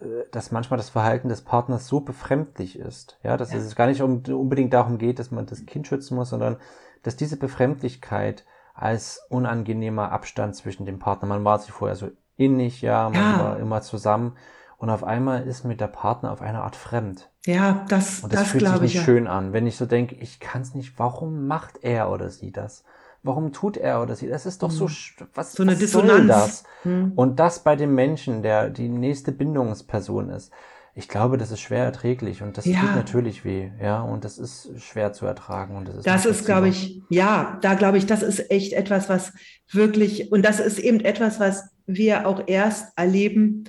äh, 0.00 0.24
dass 0.32 0.50
manchmal 0.50 0.76
das 0.76 0.90
Verhalten 0.90 1.28
des 1.28 1.42
Partners 1.42 1.86
so 1.86 2.00
befremdlich 2.00 2.78
ist, 2.78 3.18
ja, 3.22 3.36
dass 3.36 3.52
ja. 3.52 3.58
es 3.58 3.76
gar 3.76 3.86
nicht 3.86 4.02
um, 4.02 4.22
unbedingt 4.28 4.72
darum 4.72 4.98
geht, 4.98 5.18
dass 5.18 5.30
man 5.30 5.46
das 5.46 5.64
Kind 5.66 5.86
schützen 5.86 6.16
muss, 6.16 6.30
sondern 6.30 6.56
dass 7.02 7.16
diese 7.16 7.36
Befremdlichkeit 7.36 8.44
als 8.76 9.20
unangenehmer 9.30 10.12
Abstand 10.12 10.54
zwischen 10.54 10.86
dem 10.86 10.98
Partner, 10.98 11.28
man 11.28 11.44
war 11.44 11.58
sich 11.58 11.72
vorher 11.72 11.96
so 11.96 12.10
innig, 12.36 12.82
ja, 12.82 13.08
man 13.08 13.14
ja. 13.14 13.38
war 13.40 13.58
immer 13.58 13.80
zusammen 13.80 14.36
und 14.76 14.90
auf 14.90 15.02
einmal 15.02 15.46
ist 15.46 15.64
mit 15.64 15.80
der 15.80 15.86
Partner 15.86 16.32
auf 16.32 16.42
eine 16.42 16.62
Art 16.62 16.76
fremd. 16.76 17.30
Ja, 17.46 17.84
das, 17.88 18.20
und 18.20 18.32
das, 18.32 18.40
das 18.40 18.50
fühlt 18.50 18.68
sich 18.68 18.80
nicht 18.80 18.94
ja. 18.94 19.02
schön 19.02 19.26
an, 19.26 19.52
wenn 19.52 19.66
ich 19.66 19.76
so 19.76 19.86
denke, 19.86 20.14
ich 20.16 20.40
kann 20.40 20.62
es 20.62 20.74
nicht, 20.74 20.98
warum 20.98 21.46
macht 21.46 21.82
er 21.82 22.10
oder 22.10 22.28
sie 22.28 22.52
das? 22.52 22.84
warum 23.26 23.52
tut 23.52 23.76
er 23.76 24.02
oder 24.02 24.14
sie? 24.14 24.28
Das 24.28 24.46
ist 24.46 24.62
doch 24.62 24.70
so, 24.70 24.88
hm. 24.88 25.26
was, 25.34 25.52
so 25.52 25.62
eine 25.62 25.72
was 25.72 25.78
Dissonanz. 25.78 26.16
Soll 26.16 26.26
das? 26.26 26.64
Hm. 26.82 27.12
Und 27.16 27.38
das 27.38 27.58
bei 27.62 27.76
dem 27.76 27.94
Menschen, 27.94 28.42
der 28.42 28.70
die 28.70 28.88
nächste 28.88 29.32
Bindungsperson 29.32 30.30
ist. 30.30 30.52
Ich 30.98 31.08
glaube, 31.08 31.36
das 31.36 31.50
ist 31.50 31.60
schwer 31.60 31.84
erträglich 31.84 32.42
und 32.42 32.56
das 32.56 32.64
ja. 32.64 32.80
tut 32.80 32.96
natürlich 32.96 33.44
weh, 33.44 33.70
ja, 33.82 34.00
und 34.00 34.24
das 34.24 34.38
ist 34.38 34.70
schwer 34.80 35.12
zu 35.12 35.26
ertragen 35.26 35.76
und 35.76 35.86
das 35.86 35.96
ist. 35.96 36.06
Das 36.06 36.24
ist, 36.24 36.46
glaube 36.46 36.68
ich, 36.68 37.02
ja, 37.10 37.58
da 37.60 37.74
glaube 37.74 37.98
ich, 37.98 38.06
das 38.06 38.22
ist 38.22 38.50
echt 38.50 38.72
etwas, 38.72 39.10
was 39.10 39.34
wirklich 39.70 40.32
und 40.32 40.42
das 40.42 40.58
ist 40.58 40.78
eben 40.78 41.00
etwas, 41.00 41.38
was 41.38 41.68
wir 41.86 42.26
auch 42.26 42.44
erst 42.46 42.96
erleben, 42.96 43.64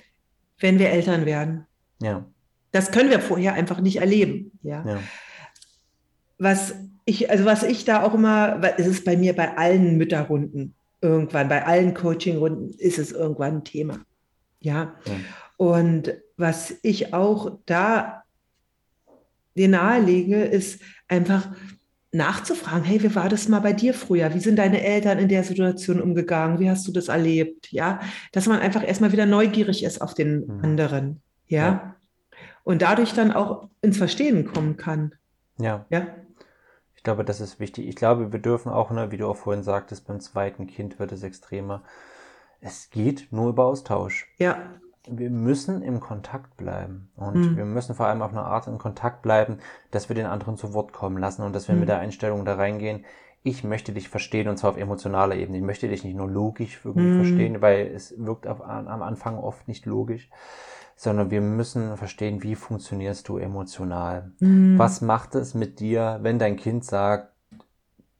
wenn 0.59 0.79
wir 0.79 0.89
Eltern 0.89 1.25
werden. 1.25 1.67
Ja. 2.01 2.25
Das 2.71 2.91
können 2.91 3.09
wir 3.09 3.19
vorher 3.19 3.55
einfach 3.55 3.81
nicht 3.81 3.97
erleben, 3.97 4.57
ja. 4.63 4.85
ja. 4.87 4.99
Was 6.37 6.75
ich, 7.03 7.29
also 7.29 7.43
was 7.43 7.63
ich 7.63 7.83
da 7.83 8.03
auch 8.03 8.13
immer, 8.13 8.61
es 8.77 8.87
ist 8.87 9.03
bei 9.03 9.17
mir 9.17 9.35
bei 9.35 9.57
allen 9.57 9.97
Mütterrunden 9.97 10.75
irgendwann, 11.01 11.49
bei 11.49 11.65
allen 11.65 11.93
Coachingrunden 11.93 12.69
ist 12.69 12.99
es 12.99 13.11
irgendwann 13.11 13.57
ein 13.57 13.63
Thema. 13.65 13.99
Ja. 14.61 14.95
ja. 15.05 15.13
Und 15.57 16.13
was 16.37 16.75
ich 16.83 17.13
auch 17.13 17.59
da 17.65 18.23
dir 19.55 19.67
nahelege, 19.67 20.43
ist 20.43 20.81
einfach 21.07 21.49
nachzufragen, 22.11 22.83
hey, 22.83 23.03
wie 23.03 23.15
war 23.15 23.27
das 23.27 23.47
mal 23.49 23.59
bei 23.59 23.73
dir 23.73 23.93
früher? 23.93 24.33
Wie 24.33 24.39
sind 24.39 24.57
deine 24.57 24.83
Eltern 24.83 25.19
in 25.19 25.27
der 25.27 25.43
Situation 25.43 26.01
umgegangen? 26.01 26.59
Wie 26.59 26.69
hast 26.69 26.87
du 26.87 26.91
das 26.91 27.09
erlebt? 27.09 27.71
Ja, 27.71 27.99
dass 28.31 28.47
man 28.47 28.59
einfach 28.59 28.87
erstmal 28.87 29.11
wieder 29.11 29.25
neugierig 29.25 29.83
ist 29.83 30.01
auf 30.01 30.13
den 30.13 30.45
mhm. 30.45 30.63
anderen. 30.63 31.21
Ja? 31.47 31.57
ja. 31.59 31.95
Und 32.63 32.81
dadurch 32.81 33.13
dann 33.13 33.31
auch 33.31 33.69
ins 33.81 33.97
Verstehen 33.97 34.45
kommen 34.45 34.77
kann. 34.77 35.13
Ja. 35.59 35.85
Ja 35.89 36.07
glaube, 37.07 37.23
das 37.23 37.39
ist 37.39 37.61
wichtig. 37.61 37.87
Ich 37.87 37.95
glaube, 37.95 38.33
wir 38.33 38.39
dürfen 38.39 38.69
auch, 38.69 38.91
ne, 38.91 39.11
wie 39.11 39.17
du 39.17 39.29
auch 39.29 39.37
vorhin 39.37 39.63
sagtest, 39.63 40.07
beim 40.07 40.19
zweiten 40.19 40.67
Kind 40.67 40.99
wird 40.99 41.13
es 41.13 41.23
extremer. 41.23 41.83
Es 42.59 42.89
geht 42.89 43.29
nur 43.31 43.47
über 43.47 43.63
Austausch. 43.63 44.27
Ja. 44.39 44.73
Wir 45.09 45.29
müssen 45.29 45.81
im 45.81 45.99
Kontakt 45.99 46.57
bleiben. 46.57 47.09
Und 47.15 47.35
mhm. 47.35 47.57
wir 47.57 47.65
müssen 47.65 47.95
vor 47.95 48.07
allem 48.07 48.21
auf 48.21 48.31
eine 48.31 48.43
Art 48.43 48.67
in 48.67 48.77
Kontakt 48.77 49.21
bleiben, 49.21 49.59
dass 49.91 50.09
wir 50.09 50.15
den 50.15 50.25
anderen 50.25 50.57
zu 50.57 50.73
Wort 50.73 50.93
kommen 50.93 51.17
lassen 51.17 51.43
und 51.43 51.53
dass 51.53 51.67
wir 51.67 51.75
mhm. 51.75 51.81
mit 51.81 51.89
der 51.89 51.99
Einstellung 51.99 52.45
da 52.45 52.55
reingehen, 52.55 53.05
ich 53.43 53.63
möchte 53.63 53.93
dich 53.93 54.09
verstehen 54.09 54.49
und 54.49 54.57
zwar 54.57 54.71
auf 54.71 54.77
emotionaler 54.77 55.35
Ebene. 55.35 55.57
Ich 55.57 55.63
möchte 55.63 55.87
dich 55.87 56.03
nicht 56.03 56.15
nur 56.15 56.29
logisch 56.29 56.81
irgendwie 56.83 57.07
mhm. 57.07 57.17
verstehen, 57.17 57.61
weil 57.61 57.87
es 57.87 58.13
wirkt 58.17 58.47
auf, 58.47 58.61
am 58.61 59.01
Anfang 59.01 59.37
oft 59.37 59.67
nicht 59.67 59.85
logisch, 59.85 60.29
sondern 60.95 61.31
wir 61.31 61.41
müssen 61.41 61.95
verstehen, 61.95 62.43
wie 62.43 62.55
funktionierst 62.55 63.27
du 63.29 63.37
emotional. 63.37 64.31
Mhm. 64.39 64.77
Was 64.77 65.01
macht 65.01 65.35
es 65.35 65.53
mit 65.53 65.79
dir, 65.79 66.19
wenn 66.21 66.39
dein 66.39 66.57
Kind 66.57 66.83
sagt, 66.83 67.31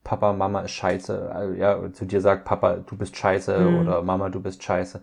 Papa, 0.03 0.32
Mama 0.32 0.62
ist 0.62 0.72
scheiße, 0.72 1.30
also, 1.30 1.53
ja, 1.53 1.91
zu 1.91 2.05
dir 2.05 2.22
sagt, 2.22 2.45
Papa, 2.45 2.78
du 2.78 2.95
bist 2.95 3.18
scheiße 3.18 3.59
mhm. 3.59 3.80
oder 3.80 4.01
Mama, 4.03 4.30
du 4.30 4.39
bist 4.39 4.64
scheiße. 4.64 5.01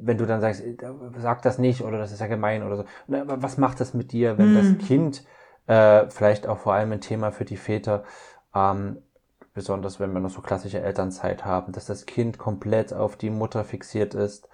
Wenn 0.00 0.18
du 0.18 0.26
dann 0.26 0.40
sagst, 0.40 0.62
sag 1.18 1.42
das 1.42 1.58
nicht 1.58 1.82
oder 1.82 1.98
das 1.98 2.12
ist 2.12 2.20
ja 2.20 2.26
gemein 2.26 2.62
oder 2.62 2.76
so. 2.76 2.84
Was 3.06 3.58
macht 3.58 3.80
das 3.80 3.94
mit 3.94 4.12
dir, 4.12 4.38
wenn 4.38 4.52
mhm. 4.52 4.78
das 4.78 4.86
Kind, 4.86 5.24
äh, 5.66 6.08
vielleicht 6.08 6.46
auch 6.46 6.58
vor 6.58 6.74
allem 6.74 6.92
ein 6.92 7.00
Thema 7.00 7.32
für 7.32 7.44
die 7.44 7.56
Väter, 7.56 8.04
ähm, 8.54 8.98
besonders 9.52 10.00
wenn 10.00 10.12
wir 10.12 10.20
noch 10.20 10.30
so 10.30 10.40
klassische 10.40 10.80
Elternzeit 10.80 11.44
haben, 11.44 11.72
dass 11.72 11.86
das 11.86 12.06
Kind 12.06 12.38
komplett 12.38 12.92
auf 12.92 13.16
die 13.16 13.30
Mutter 13.30 13.64
fixiert 13.64 14.14
ist, 14.14 14.48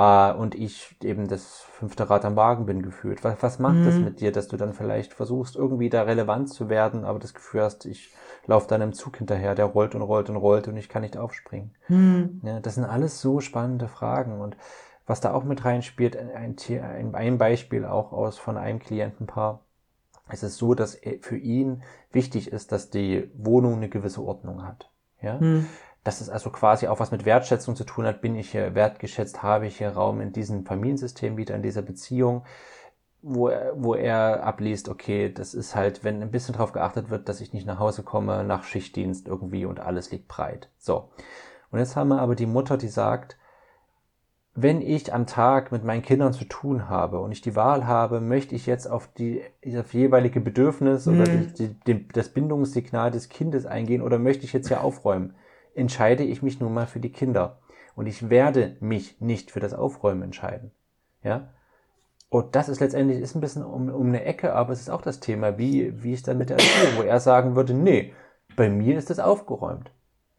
äh, 0.00 0.32
und 0.32 0.54
ich 0.54 0.96
eben 1.02 1.28
das 1.28 1.60
fünfte 1.60 2.08
Rad 2.08 2.24
am 2.24 2.36
Wagen 2.36 2.64
bin 2.66 2.82
gefühlt. 2.82 3.22
Was, 3.22 3.42
was 3.42 3.58
macht 3.58 3.76
mhm. 3.76 3.84
das 3.84 3.94
mit 3.96 4.20
dir, 4.20 4.32
dass 4.32 4.48
du 4.48 4.56
dann 4.56 4.72
vielleicht 4.72 5.12
versuchst, 5.12 5.56
irgendwie 5.56 5.90
da 5.90 6.02
relevant 6.02 6.48
zu 6.48 6.68
werden, 6.68 7.04
aber 7.04 7.18
das 7.18 7.34
Gefühl 7.34 7.62
hast, 7.62 7.84
ich 7.84 8.10
laufe 8.46 8.66
dann 8.66 8.80
im 8.80 8.94
Zug 8.94 9.18
hinterher, 9.18 9.54
der 9.54 9.66
rollt 9.66 9.94
und 9.94 10.02
rollt 10.02 10.30
und 10.30 10.36
rollt 10.36 10.68
und 10.68 10.76
ich 10.76 10.88
kann 10.88 11.02
nicht 11.02 11.18
aufspringen. 11.18 11.74
Mhm. 11.88 12.40
Ja, 12.42 12.60
das 12.60 12.76
sind 12.76 12.84
alles 12.84 13.20
so 13.20 13.40
spannende 13.40 13.88
Fragen 13.88 14.40
und 14.40 14.56
was 15.10 15.20
da 15.20 15.34
auch 15.34 15.42
mit 15.42 15.64
reinspielt, 15.64 16.16
ein, 16.16 16.56
ein, 16.68 17.14
ein 17.16 17.36
Beispiel 17.36 17.84
auch 17.84 18.12
aus 18.12 18.38
von 18.38 18.56
einem 18.56 18.78
Klientenpaar. 18.78 19.60
Es 20.28 20.44
ist 20.44 20.56
so, 20.56 20.74
dass 20.74 21.00
für 21.20 21.36
ihn 21.36 21.82
wichtig 22.12 22.52
ist, 22.52 22.70
dass 22.70 22.90
die 22.90 23.28
Wohnung 23.34 23.74
eine 23.74 23.88
gewisse 23.88 24.22
Ordnung 24.22 24.64
hat. 24.64 24.88
Ja? 25.20 25.40
Hm. 25.40 25.66
Dass 26.04 26.20
es 26.20 26.30
also 26.30 26.50
quasi 26.50 26.86
auch 26.86 27.00
was 27.00 27.10
mit 27.10 27.24
Wertschätzung 27.24 27.74
zu 27.74 27.82
tun 27.82 28.06
hat. 28.06 28.22
Bin 28.22 28.36
ich 28.36 28.52
hier 28.52 28.76
wertgeschätzt? 28.76 29.42
Habe 29.42 29.66
ich 29.66 29.78
hier 29.78 29.90
Raum 29.90 30.20
in 30.20 30.32
diesem 30.32 30.64
Familiensystem 30.64 31.36
wieder, 31.36 31.56
in 31.56 31.62
dieser 31.62 31.82
Beziehung? 31.82 32.44
wo 33.22 33.48
er, 33.48 33.72
wo 33.76 33.94
er 33.94 34.44
abliest, 34.44 34.88
okay, 34.88 35.30
das 35.30 35.52
ist 35.52 35.74
halt, 35.76 36.04
wenn 36.04 36.22
ein 36.22 36.30
bisschen 36.30 36.54
drauf 36.54 36.72
geachtet 36.72 37.10
wird, 37.10 37.28
dass 37.28 37.42
ich 37.42 37.52
nicht 37.52 37.66
nach 37.66 37.78
Hause 37.78 38.02
komme, 38.02 38.44
nach 38.44 38.64
Schichtdienst 38.64 39.28
irgendwie 39.28 39.66
und 39.66 39.78
alles 39.78 40.10
liegt 40.10 40.26
breit. 40.26 40.70
So. 40.78 41.10
Und 41.70 41.80
jetzt 41.80 41.96
haben 41.96 42.08
wir 42.08 42.20
aber 42.20 42.34
die 42.34 42.46
Mutter, 42.46 42.78
die 42.78 42.88
sagt, 42.88 43.36
wenn 44.62 44.82
ich 44.82 45.12
am 45.14 45.26
Tag 45.26 45.72
mit 45.72 45.84
meinen 45.84 46.02
Kindern 46.02 46.32
zu 46.32 46.44
tun 46.44 46.88
habe 46.88 47.20
und 47.20 47.32
ich 47.32 47.40
die 47.40 47.56
Wahl 47.56 47.86
habe, 47.86 48.20
möchte 48.20 48.54
ich 48.54 48.66
jetzt 48.66 48.86
auf 48.86 49.08
die 49.12 49.42
auf 49.76 49.94
jeweilige 49.94 50.40
Bedürfnis 50.40 51.06
mhm. 51.06 51.20
oder 51.20 51.30
die, 51.30 51.68
die, 51.86 52.08
das 52.08 52.30
Bindungssignal 52.30 53.10
des 53.10 53.28
Kindes 53.28 53.66
eingehen 53.66 54.02
oder 54.02 54.18
möchte 54.18 54.44
ich 54.44 54.52
jetzt 54.52 54.68
hier 54.68 54.82
aufräumen, 54.82 55.34
entscheide 55.74 56.24
ich 56.24 56.42
mich 56.42 56.60
nun 56.60 56.74
mal 56.74 56.86
für 56.86 57.00
die 57.00 57.12
Kinder. 57.12 57.58
Und 57.94 58.06
ich 58.06 58.30
werde 58.30 58.76
mich 58.80 59.20
nicht 59.20 59.50
für 59.50 59.60
das 59.60 59.74
Aufräumen 59.74 60.22
entscheiden. 60.22 60.70
Ja? 61.22 61.50
Und 62.28 62.54
das 62.54 62.68
ist 62.68 62.80
letztendlich 62.80 63.20
ist 63.20 63.34
ein 63.34 63.40
bisschen 63.40 63.64
um, 63.64 63.88
um 63.88 64.06
eine 64.06 64.24
Ecke, 64.24 64.54
aber 64.54 64.72
es 64.72 64.80
ist 64.80 64.90
auch 64.90 65.02
das 65.02 65.20
Thema, 65.20 65.58
wie, 65.58 66.02
wie 66.02 66.12
ist 66.12 66.28
dann 66.28 66.38
mit 66.38 66.50
der 66.50 66.58
Erziehung, 66.58 66.96
wo 66.96 67.02
er 67.02 67.20
sagen 67.20 67.56
würde, 67.56 67.74
nee, 67.74 68.14
bei 68.56 68.70
mir 68.70 68.96
ist 68.96 69.10
das 69.10 69.18
aufgeräumt. 69.18 69.90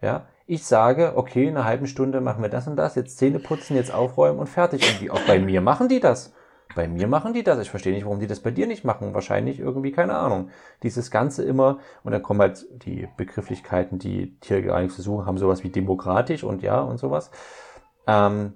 Ja, 0.02 0.28
ich 0.52 0.66
sage, 0.66 1.14
okay, 1.16 1.48
in 1.48 1.56
einer 1.56 1.66
halben 1.66 1.88
Stunde 1.88 2.20
machen 2.20 2.42
wir 2.42 2.50
das 2.50 2.68
und 2.68 2.76
das, 2.76 2.96
jetzt 2.96 3.18
Zähne 3.18 3.40
putzen, 3.40 3.74
jetzt 3.78 3.94
aufräumen 3.94 4.38
und 4.38 4.48
fertig. 4.48 4.86
Irgendwie. 4.86 5.10
Auch 5.10 5.22
bei 5.26 5.40
mir 5.40 5.62
machen 5.62 5.88
die 5.88 6.02
das. 6.02 6.34
Bei 6.76 6.90
mir 6.90 7.08
machen 7.08 7.34
die 7.34 7.42
das. 7.42 7.58
Ich 7.60 7.70
verstehe 7.70 7.94
nicht, 7.94 8.04
warum 8.04 8.20
die 8.20 8.28
das 8.28 8.42
bei 8.42 8.52
dir 8.52 8.68
nicht 8.68 8.84
machen. 8.84 9.14
Wahrscheinlich 9.14 9.62
irgendwie, 9.62 9.94
keine 9.94 10.18
Ahnung. 10.18 10.50
Dieses 10.84 11.10
Ganze 11.10 11.46
immer, 11.46 11.80
und 12.04 12.12
dann 12.12 12.22
kommen 12.22 12.42
halt 12.42 12.66
die 12.84 13.08
Begrifflichkeiten, 13.16 13.98
die 13.98 14.38
hier 14.44 14.62
gar 14.62 14.82
nichts 14.82 14.98
zu 14.98 15.04
suchen 15.04 15.26
haben, 15.26 15.38
sowas 15.38 15.64
wie 15.64 15.70
demokratisch 15.70 16.44
und 16.44 16.62
ja 16.62 16.82
und 16.82 16.98
sowas. 16.98 17.32
Ähm, 18.06 18.56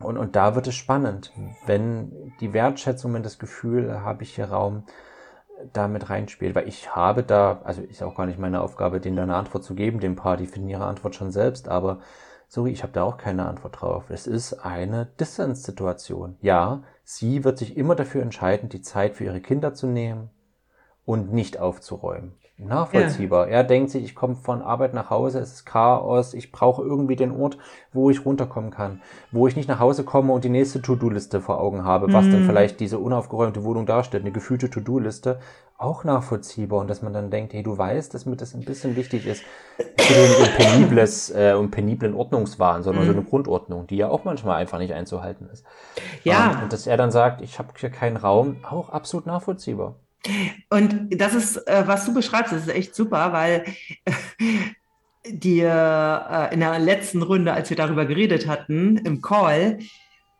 und, 0.00 0.18
und 0.18 0.34
da 0.34 0.56
wird 0.56 0.66
es 0.66 0.74
spannend, 0.74 1.32
wenn 1.64 2.32
die 2.40 2.52
Wertschätzung, 2.52 3.14
wenn 3.14 3.22
das 3.22 3.38
Gefühl, 3.38 4.00
habe 4.00 4.24
ich 4.24 4.34
hier 4.34 4.46
Raum, 4.46 4.82
da 5.72 5.88
mit 5.88 6.10
reinspielt. 6.10 6.54
Weil 6.54 6.68
ich 6.68 6.94
habe 6.94 7.22
da, 7.22 7.60
also 7.64 7.82
ist 7.82 8.02
auch 8.02 8.16
gar 8.16 8.26
nicht 8.26 8.38
meine 8.38 8.60
Aufgabe, 8.60 9.00
denen 9.00 9.16
da 9.16 9.22
eine 9.22 9.36
Antwort 9.36 9.64
zu 9.64 9.74
geben, 9.74 10.00
dem 10.00 10.16
Paar, 10.16 10.36
die 10.36 10.46
finden 10.46 10.68
ihre 10.68 10.86
Antwort 10.86 11.14
schon 11.14 11.30
selbst, 11.30 11.68
aber 11.68 12.00
sorry, 12.48 12.70
ich 12.70 12.82
habe 12.82 12.92
da 12.92 13.02
auch 13.02 13.18
keine 13.18 13.46
Antwort 13.46 13.80
drauf. 13.80 14.10
Es 14.10 14.26
ist 14.26 14.54
eine 14.54 15.06
Dissens-Situation. 15.20 16.36
Ja, 16.40 16.82
sie 17.04 17.44
wird 17.44 17.58
sich 17.58 17.76
immer 17.76 17.94
dafür 17.94 18.22
entscheiden, 18.22 18.68
die 18.68 18.82
Zeit 18.82 19.16
für 19.16 19.24
ihre 19.24 19.40
Kinder 19.40 19.74
zu 19.74 19.86
nehmen 19.86 20.30
und 21.04 21.32
nicht 21.32 21.58
aufzuräumen 21.58 22.38
nachvollziehbar. 22.58 23.46
Ja. 23.46 23.58
Er 23.58 23.64
denkt 23.64 23.90
sich, 23.90 24.04
ich 24.04 24.14
komme 24.14 24.34
von 24.34 24.62
Arbeit 24.62 24.92
nach 24.92 25.10
Hause, 25.10 25.38
es 25.38 25.52
ist 25.52 25.66
Chaos, 25.66 26.34
ich 26.34 26.50
brauche 26.50 26.82
irgendwie 26.82 27.16
den 27.16 27.30
Ort, 27.30 27.58
wo 27.92 28.10
ich 28.10 28.24
runterkommen 28.24 28.70
kann, 28.70 29.00
wo 29.30 29.46
ich 29.46 29.56
nicht 29.56 29.68
nach 29.68 29.78
Hause 29.78 30.04
komme 30.04 30.32
und 30.32 30.44
die 30.44 30.48
nächste 30.48 30.82
To-Do-Liste 30.82 31.40
vor 31.40 31.60
Augen 31.60 31.84
habe, 31.84 32.12
was 32.12 32.26
mhm. 32.26 32.32
dann 32.32 32.46
vielleicht 32.46 32.80
diese 32.80 32.98
unaufgeräumte 32.98 33.62
Wohnung 33.64 33.86
darstellt, 33.86 34.24
eine 34.24 34.32
gefühlte 34.32 34.70
To-Do-Liste, 34.70 35.38
auch 35.78 36.02
nachvollziehbar 36.02 36.80
und 36.80 36.90
dass 36.90 37.02
man 37.02 37.12
dann 37.12 37.30
denkt, 37.30 37.52
hey, 37.52 37.62
du 37.62 37.78
weißt, 37.78 38.12
dass 38.12 38.26
mir 38.26 38.34
das 38.34 38.52
ein 38.54 38.64
bisschen 38.64 38.96
wichtig 38.96 39.26
ist. 39.26 39.44
Es 39.96 40.08
geht 40.08 40.16
nicht 40.16 40.40
um 40.40 40.56
penibles, 40.56 41.30
äh, 41.34 41.54
um 41.56 41.70
peniblen 41.70 42.14
Ordnungswahn, 42.14 42.82
sondern 42.82 43.04
mhm. 43.04 43.08
so 43.08 43.12
eine 43.12 43.22
Grundordnung, 43.22 43.86
die 43.86 43.96
ja 43.96 44.08
auch 44.08 44.24
manchmal 44.24 44.56
einfach 44.56 44.78
nicht 44.78 44.92
einzuhalten 44.92 45.48
ist. 45.52 45.64
Ja. 46.24 46.50
Und, 46.50 46.62
und 46.64 46.72
dass 46.72 46.88
er 46.88 46.96
dann 46.96 47.12
sagt, 47.12 47.42
ich 47.42 47.60
habe 47.60 47.68
hier 47.78 47.90
keinen 47.90 48.16
Raum, 48.16 48.56
auch 48.68 48.88
absolut 48.88 49.26
nachvollziehbar. 49.26 49.94
Und 50.70 51.08
das 51.10 51.34
ist, 51.34 51.56
äh, 51.68 51.84
was 51.86 52.04
du 52.04 52.14
beschreibst, 52.14 52.52
das 52.52 52.62
ist 52.62 52.74
echt 52.74 52.94
super, 52.94 53.32
weil 53.32 53.64
dir 55.26 56.50
äh, 56.50 56.54
in 56.54 56.60
der 56.60 56.78
letzten 56.78 57.22
Runde, 57.22 57.52
als 57.52 57.70
wir 57.70 57.76
darüber 57.76 58.06
geredet 58.06 58.46
hatten, 58.46 58.96
im 58.98 59.20
Call, 59.20 59.78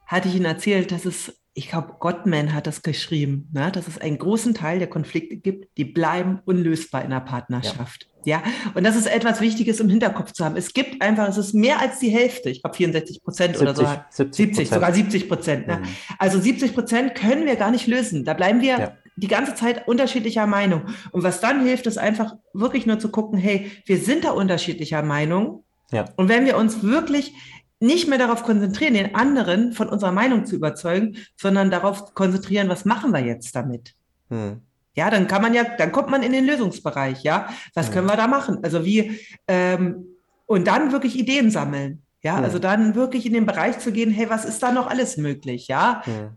hatte 0.07 0.29
ich 0.29 0.35
ihnen 0.35 0.47
erzählt, 0.47 0.91
dass 0.91 1.05
es, 1.05 1.41
ich 1.55 1.69
glaube, 1.69 1.97
Gottman 1.99 2.55
hat 2.55 2.67
das 2.67 2.83
geschrieben, 2.83 3.49
ne, 3.53 3.71
dass 3.71 3.89
es 3.89 3.99
einen 3.99 4.19
großen 4.19 4.55
Teil 4.55 4.79
der 4.79 4.89
Konflikte 4.89 5.37
gibt, 5.37 5.77
die 5.77 5.85
bleiben 5.85 6.41
unlösbar 6.45 7.05
in 7.05 7.11
der 7.11 7.21
Partnerschaft. 7.21 8.05
Ja. 8.05 8.09
Ja, 8.25 8.43
und 8.75 8.85
das 8.85 8.95
ist 8.95 9.07
etwas 9.07 9.41
Wichtiges 9.41 9.81
im 9.81 9.89
Hinterkopf 9.89 10.33
zu 10.33 10.45
haben. 10.45 10.57
Es 10.57 10.75
gibt 10.75 11.01
einfach, 11.01 11.29
es 11.29 11.39
ist 11.39 11.55
mehr 11.55 11.81
als 11.81 11.99
die 11.99 12.11
Hälfte, 12.11 12.51
ich 12.51 12.63
glaube 12.63 12.77
64 12.77 13.23
Prozent 13.23 13.59
oder 13.59 13.75
so. 13.75 13.87
70, 14.11 14.37
70 14.37 14.69
sogar 14.69 14.93
70 14.93 15.29
Prozent. 15.29 15.67
Ne? 15.67 15.79
Mhm. 15.79 15.89
Also 16.19 16.39
70 16.39 16.75
Prozent 16.75 17.15
können 17.15 17.47
wir 17.47 17.57
gar 17.57 17.71
nicht 17.71 17.87
lösen. 17.87 18.25
Da 18.27 18.35
bleiben 18.35 18.61
wir 18.61 18.79
ja 18.79 18.93
die 19.21 19.29
ganze 19.29 19.55
Zeit 19.55 19.89
unterschiedlicher 19.89 20.47
Meinung. 20.47 20.83
Und 21.11 21.23
was 21.23 21.41
dann 21.41 21.65
hilft, 21.65 21.87
ist 21.87 21.99
einfach 21.99 22.37
wirklich 22.53 22.87
nur 22.87 22.99
zu 22.99 23.11
gucken, 23.11 23.39
hey, 23.39 23.71
wir 23.85 23.99
sind 23.99 24.25
da 24.25 24.31
unterschiedlicher 24.31 25.03
Meinung. 25.03 25.65
Ja. 25.91 26.07
Und 26.17 26.29
wenn 26.29 26.47
wir 26.47 26.57
uns 26.57 26.83
wirklich 26.83 27.35
nicht 27.81 28.09
mehr 28.09 28.19
darauf 28.19 28.43
konzentrieren, 28.43 28.95
den 28.95 29.15
anderen 29.15 29.73
von 29.73 29.89
unserer 29.89 30.13
Meinung 30.13 30.47
zu 30.47 30.57
überzeugen, 30.57 31.17
sondern 31.37 31.71
darauf 31.71 32.15
konzentrieren, 32.15 32.69
was 32.69 32.85
machen 32.85 33.13
wir 33.13 33.21
jetzt 33.21 33.55
damit? 33.55 33.95
Hm. 34.31 34.63
Ja, 34.95 35.11
dann 35.11 35.29
kann 35.29 35.43
man 35.43 35.55
ja, 35.55 35.65
dann 35.65 35.93
kommt 35.93 36.11
man 36.11 36.23
in 36.23 36.33
den 36.33 36.45
Lösungsbereich, 36.45 37.23
ja. 37.23 37.49
Was 37.75 37.87
hm. 37.87 37.95
können 37.95 38.07
wir 38.09 38.17
da 38.17 38.27
machen? 38.27 38.59
Also 38.63 38.85
wie, 38.85 39.21
ähm, 39.47 40.07
und 40.47 40.67
dann 40.67 40.93
wirklich 40.93 41.17
Ideen 41.17 41.51
sammeln. 41.51 42.03
Ja, 42.21 42.37
also 42.37 42.59
dann 42.59 42.97
wirklich 42.97 43.27
in 43.27 43.33
den 43.33 43.47
Bereich 43.47 43.79
zu 43.79 43.93
gehen, 43.93 44.11
hey, 44.11 44.29
was 44.29 44.45
ist 44.45 44.61
da 44.61 44.73
noch 44.73 44.89
alles 44.89 45.19
möglich? 45.19 45.69
Ja, 45.69 46.03
hm. 46.05 46.31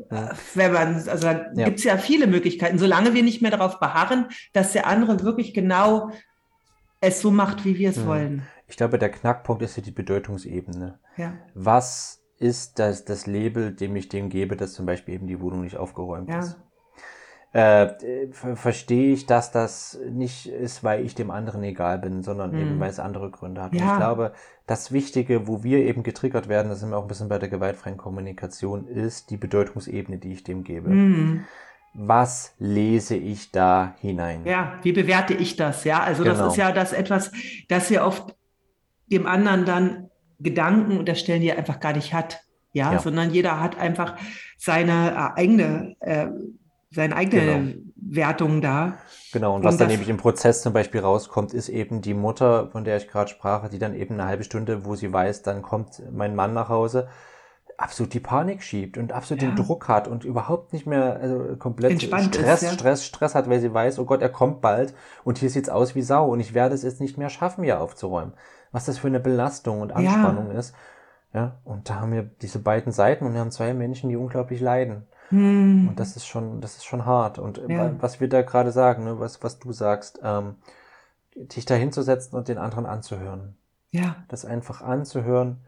wenn 0.53 0.73
man, 0.73 0.95
also 0.95 1.23
da 1.23 1.51
ja. 1.55 1.65
gibt 1.65 1.79
es 1.79 1.85
ja 1.85 1.97
viele 1.97 2.27
Möglichkeiten, 2.27 2.77
solange 2.77 3.15
wir 3.15 3.23
nicht 3.23 3.41
mehr 3.41 3.49
darauf 3.49 3.79
beharren, 3.79 4.27
dass 4.53 4.73
der 4.73 4.85
andere 4.85 5.23
wirklich 5.23 5.55
genau 5.55 6.11
es 6.99 7.19
so 7.19 7.31
macht, 7.31 7.65
wie 7.65 7.79
wir 7.79 7.89
es 7.89 8.05
wollen. 8.05 8.43
Ich 8.67 8.77
glaube, 8.77 8.99
der 8.99 9.09
Knackpunkt 9.09 9.63
ist 9.63 9.75
ja 9.75 9.81
die 9.81 9.91
Bedeutungsebene. 9.91 10.99
Ja. 11.17 11.33
Was 11.55 12.21
ist 12.37 12.77
das, 12.77 13.03
das 13.03 13.25
Label, 13.25 13.73
dem 13.73 13.95
ich 13.95 14.07
dem 14.07 14.29
gebe, 14.29 14.55
dass 14.55 14.73
zum 14.73 14.85
Beispiel 14.85 15.15
eben 15.15 15.27
die 15.27 15.41
Wohnung 15.41 15.61
nicht 15.61 15.77
aufgeräumt 15.77 16.29
ja. 16.29 16.39
ist? 16.39 16.59
Äh, 17.53 18.29
verstehe 18.55 19.13
ich, 19.13 19.25
dass 19.25 19.51
das 19.51 19.99
nicht 20.09 20.45
ist, 20.45 20.83
weil 20.85 21.05
ich 21.05 21.15
dem 21.15 21.31
anderen 21.31 21.63
egal 21.63 21.99
bin, 21.99 22.23
sondern 22.23 22.51
mhm. 22.51 22.61
eben 22.61 22.79
weil 22.79 22.89
es 22.89 22.99
andere 22.99 23.29
Gründe 23.29 23.61
hat. 23.61 23.73
Ja. 23.73 23.81
Und 23.81 23.91
ich 23.91 23.97
glaube, 23.97 24.33
das 24.67 24.93
Wichtige, 24.93 25.47
wo 25.47 25.63
wir 25.63 25.79
eben 25.79 26.03
getriggert 26.03 26.47
werden, 26.47 26.69
das 26.69 26.79
sind 26.79 26.91
wir 26.91 26.97
auch 26.97 27.03
ein 27.03 27.07
bisschen 27.09 27.27
bei 27.27 27.39
der 27.39 27.49
gewaltfreien 27.49 27.97
Kommunikation, 27.97 28.87
ist 28.87 29.29
die 29.29 29.37
Bedeutungsebene, 29.37 30.17
die 30.17 30.31
ich 30.31 30.43
dem 30.43 30.63
gebe. 30.63 30.89
Mhm. 30.89 31.45
Was 31.93 32.55
lese 32.57 33.17
ich 33.17 33.51
da 33.51 33.95
hinein? 33.99 34.45
Ja, 34.45 34.79
wie 34.83 34.93
bewerte 34.93 35.33
ich 35.33 35.57
das? 35.57 35.83
Ja, 35.83 36.01
also 36.01 36.23
genau. 36.23 36.37
das 36.37 36.53
ist 36.53 36.57
ja 36.57 36.71
das 36.71 36.93
etwas, 36.93 37.33
das 37.67 37.89
wir 37.89 38.05
oft 38.05 38.33
dem 39.07 39.27
anderen 39.27 39.65
dann 39.65 40.09
Gedanken 40.39 40.97
unterstellen, 40.97 41.41
die 41.41 41.49
er 41.49 41.57
einfach 41.57 41.81
gar 41.81 41.91
nicht 41.91 42.13
hat. 42.13 42.41
Ja, 42.73 42.93
ja. 42.93 42.99
sondern 42.99 43.31
jeder 43.31 43.59
hat 43.59 43.77
einfach 43.77 44.15
seine 44.57 45.11
äh, 45.11 45.41
eigene 45.41 45.97
äh, 45.99 46.27
seine 46.91 47.15
eigene 47.15 47.41
genau. 47.41 47.73
Wertung 47.95 48.61
da. 48.61 48.97
Genau, 49.31 49.55
und 49.55 49.63
was 49.63 49.75
und 49.75 49.81
dann 49.81 49.89
eben 49.89 50.03
im 50.07 50.17
Prozess 50.17 50.61
zum 50.61 50.73
Beispiel 50.73 51.01
rauskommt, 51.01 51.53
ist 51.53 51.69
eben 51.69 52.01
die 52.01 52.13
Mutter, 52.13 52.69
von 52.69 52.83
der 52.83 52.97
ich 52.97 53.07
gerade 53.07 53.29
sprach, 53.29 53.69
die 53.69 53.79
dann 53.79 53.95
eben 53.95 54.15
eine 54.15 54.25
halbe 54.25 54.43
Stunde, 54.43 54.85
wo 54.85 54.95
sie 54.95 55.11
weiß, 55.11 55.41
dann 55.41 55.61
kommt 55.61 56.01
mein 56.11 56.35
Mann 56.35 56.53
nach 56.53 56.67
Hause, 56.67 57.07
absolut 57.77 58.13
die 58.13 58.19
Panik 58.19 58.61
schiebt 58.61 58.97
und 58.97 59.13
absolut 59.13 59.41
ja. 59.41 59.49
den 59.49 59.55
Druck 59.55 59.87
hat 59.87 60.07
und 60.07 60.25
überhaupt 60.25 60.73
nicht 60.73 60.85
mehr 60.85 61.17
also 61.19 61.55
komplett 61.57 61.93
Entspannt 61.93 62.35
Stress, 62.35 62.61
ist, 62.61 62.69
ja. 62.69 62.73
Stress, 62.73 63.05
Stress 63.05 63.35
hat, 63.35 63.49
weil 63.49 63.59
sie 63.59 63.73
weiß, 63.73 63.97
oh 63.99 64.05
Gott, 64.05 64.21
er 64.21 64.29
kommt 64.29 64.61
bald 64.61 64.93
und 65.23 65.37
hier 65.37 65.49
sieht's 65.49 65.69
aus 65.69 65.95
wie 65.95 66.01
Sau 66.01 66.27
und 66.27 66.41
ich 66.41 66.53
werde 66.53 66.75
es 66.75 66.83
jetzt 66.83 67.01
nicht 67.01 67.17
mehr 67.17 67.29
schaffen, 67.29 67.63
hier 67.63 67.81
aufzuräumen. 67.81 68.33
Was 68.71 68.85
das 68.85 68.99
für 68.99 69.07
eine 69.07 69.19
Belastung 69.19 69.81
und 69.81 69.91
Anspannung 69.91 70.51
ja. 70.51 70.59
ist. 70.59 70.75
Ja, 71.33 71.59
und 71.63 71.89
da 71.89 72.01
haben 72.01 72.11
wir 72.11 72.23
diese 72.23 72.59
beiden 72.59 72.91
Seiten 72.91 73.25
und 73.25 73.33
wir 73.33 73.39
haben 73.39 73.51
zwei 73.51 73.73
Menschen, 73.73 74.09
die 74.09 74.17
unglaublich 74.17 74.59
leiden. 74.59 75.07
Hm. 75.31 75.89
Und 75.89 75.99
das 75.99 76.15
ist 76.15 76.27
schon, 76.27 76.61
das 76.61 76.77
ist 76.77 76.85
schon 76.85 77.05
hart. 77.05 77.39
Und 77.39 77.61
ja. 77.67 77.91
was 77.99 78.19
wir 78.19 78.29
da 78.29 78.41
gerade 78.41 78.71
sagen, 78.71 79.03
ne, 79.05 79.19
was, 79.19 79.41
was 79.43 79.59
du 79.59 79.71
sagst, 79.71 80.19
ähm, 80.23 80.55
dich 81.35 81.65
da 81.65 81.75
hinzusetzen 81.75 82.37
und 82.37 82.47
den 82.47 82.57
anderen 82.57 82.85
anzuhören. 82.85 83.55
Ja. 83.91 84.17
Das 84.27 84.45
einfach 84.45 84.81
anzuhören. 84.81 85.61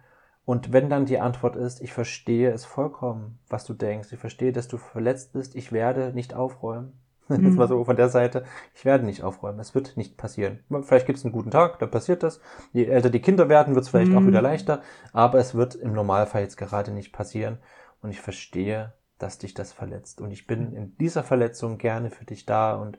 Und 0.45 0.73
wenn 0.73 0.89
dann 0.89 1.05
die 1.05 1.19
Antwort 1.19 1.55
ist, 1.55 1.81
ich 1.81 1.93
verstehe 1.93 2.51
es 2.51 2.65
vollkommen, 2.65 3.39
was 3.47 3.63
du 3.63 3.73
denkst, 3.73 4.11
ich 4.11 4.19
verstehe, 4.19 4.51
dass 4.51 4.67
du 4.67 4.77
verletzt 4.77 5.31
bist, 5.33 5.55
ich 5.55 5.71
werde 5.71 6.11
nicht 6.13 6.33
aufräumen. 6.33 6.99
Mhm. 7.29 7.45
Jetzt 7.45 7.55
mal 7.55 7.69
so 7.69 7.83
von 7.85 7.95
der 7.95 8.09
Seite, 8.09 8.43
ich 8.75 8.83
werde 8.83 9.05
nicht 9.05 9.23
aufräumen, 9.23 9.59
es 9.59 9.73
wird 9.73 9.95
nicht 9.95 10.17
passieren. 10.17 10.59
Vielleicht 10.83 11.05
gibt 11.05 11.19
es 11.19 11.23
einen 11.23 11.31
guten 11.31 11.51
Tag, 11.51 11.79
dann 11.79 11.89
passiert 11.89 12.23
das. 12.23 12.41
Je 12.73 12.85
älter 12.85 13.09
die 13.09 13.21
Kinder 13.21 13.47
werden, 13.47 13.75
wird 13.75 13.85
es 13.85 13.89
vielleicht 13.89 14.11
mhm. 14.11 14.17
auch 14.17 14.27
wieder 14.27 14.41
leichter, 14.41 14.81
aber 15.13 15.39
es 15.39 15.55
wird 15.55 15.75
im 15.75 15.93
Normalfall 15.93 16.41
jetzt 16.41 16.57
gerade 16.57 16.91
nicht 16.91 17.13
passieren. 17.13 17.59
Und 18.01 18.09
ich 18.09 18.19
verstehe, 18.19 18.91
dass 19.17 19.37
dich 19.37 19.53
das 19.53 19.71
verletzt. 19.71 20.21
Und 20.21 20.31
ich 20.31 20.47
bin 20.47 20.73
in 20.73 20.97
dieser 20.97 21.23
Verletzung 21.23 21.77
gerne 21.77 22.09
für 22.09 22.25
dich 22.25 22.45
da 22.45 22.75
und 22.75 22.97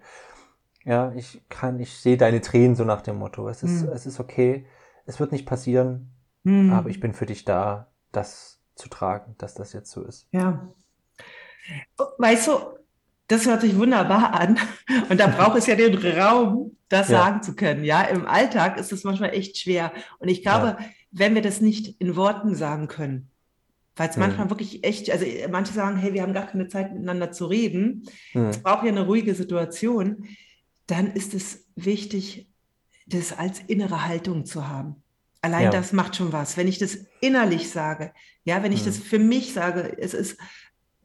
ja, 0.84 1.12
ich 1.12 1.42
kann, 1.48 1.80
ich 1.80 1.94
sehe 1.94 2.16
deine 2.16 2.42
Tränen 2.42 2.76
so 2.76 2.84
nach 2.84 3.00
dem 3.00 3.16
Motto. 3.16 3.48
Es 3.48 3.62
ist, 3.62 3.86
mhm. 3.86 3.92
es 3.92 4.04
ist 4.06 4.20
okay, 4.20 4.66
es 5.06 5.18
wird 5.18 5.32
nicht 5.32 5.46
passieren, 5.46 6.12
mhm. 6.42 6.72
aber 6.72 6.90
ich 6.90 7.00
bin 7.00 7.14
für 7.14 7.26
dich 7.26 7.44
da. 7.44 7.90
Das 8.12 8.60
zu 8.76 8.88
tragen, 8.88 9.34
dass 9.38 9.54
das 9.54 9.72
jetzt 9.72 9.90
so 9.90 10.02
ist. 10.02 10.28
Ja. 10.30 10.68
Weißt 12.18 12.48
du, 12.48 12.52
das 13.28 13.46
hört 13.46 13.62
sich 13.62 13.76
wunderbar 13.76 14.34
an. 14.34 14.58
Und 15.08 15.18
da 15.18 15.28
braucht 15.28 15.56
es 15.56 15.66
ja 15.66 15.76
den 15.76 15.96
Raum, 15.96 16.76
das 16.88 17.08
ja. 17.08 17.18
sagen 17.18 17.42
zu 17.42 17.54
können. 17.54 17.84
Ja, 17.84 18.02
im 18.02 18.26
Alltag 18.26 18.78
ist 18.78 18.92
es 18.92 19.04
manchmal 19.04 19.30
echt 19.30 19.56
schwer. 19.58 19.92
Und 20.18 20.28
ich 20.28 20.42
glaube, 20.42 20.76
ja. 20.78 20.86
wenn 21.10 21.34
wir 21.34 21.42
das 21.42 21.60
nicht 21.60 22.00
in 22.00 22.16
Worten 22.16 22.54
sagen 22.54 22.88
können, 22.88 23.30
weil 23.96 24.08
es 24.08 24.16
mhm. 24.16 24.22
manchmal 24.22 24.50
wirklich 24.50 24.84
echt, 24.84 25.10
also 25.10 25.24
manche 25.50 25.72
sagen, 25.72 25.96
hey, 25.96 26.12
wir 26.14 26.22
haben 26.22 26.34
gar 26.34 26.46
keine 26.46 26.68
Zeit 26.68 26.92
miteinander 26.92 27.32
zu 27.32 27.46
reden. 27.46 28.04
Mhm. 28.32 28.46
Es 28.46 28.58
braucht 28.58 28.84
ja 28.84 28.90
eine 28.90 29.06
ruhige 29.06 29.34
Situation. 29.34 30.26
Dann 30.86 31.12
ist 31.12 31.34
es 31.34 31.66
wichtig, 31.76 32.48
das 33.06 33.36
als 33.36 33.60
innere 33.60 34.06
Haltung 34.06 34.44
zu 34.44 34.68
haben. 34.68 34.96
Allein 35.42 35.64
ja. 35.64 35.70
das 35.70 35.92
macht 35.92 36.16
schon 36.16 36.32
was. 36.32 36.56
Wenn 36.56 36.68
ich 36.68 36.78
das 36.78 36.98
innerlich 37.20 37.70
sage, 37.70 38.12
ja, 38.44 38.62
wenn 38.62 38.72
ich 38.72 38.82
mhm. 38.82 38.86
das 38.86 38.98
für 38.98 39.18
mich 39.18 39.52
sage, 39.52 39.96
es 39.98 40.14
ist 40.14 40.38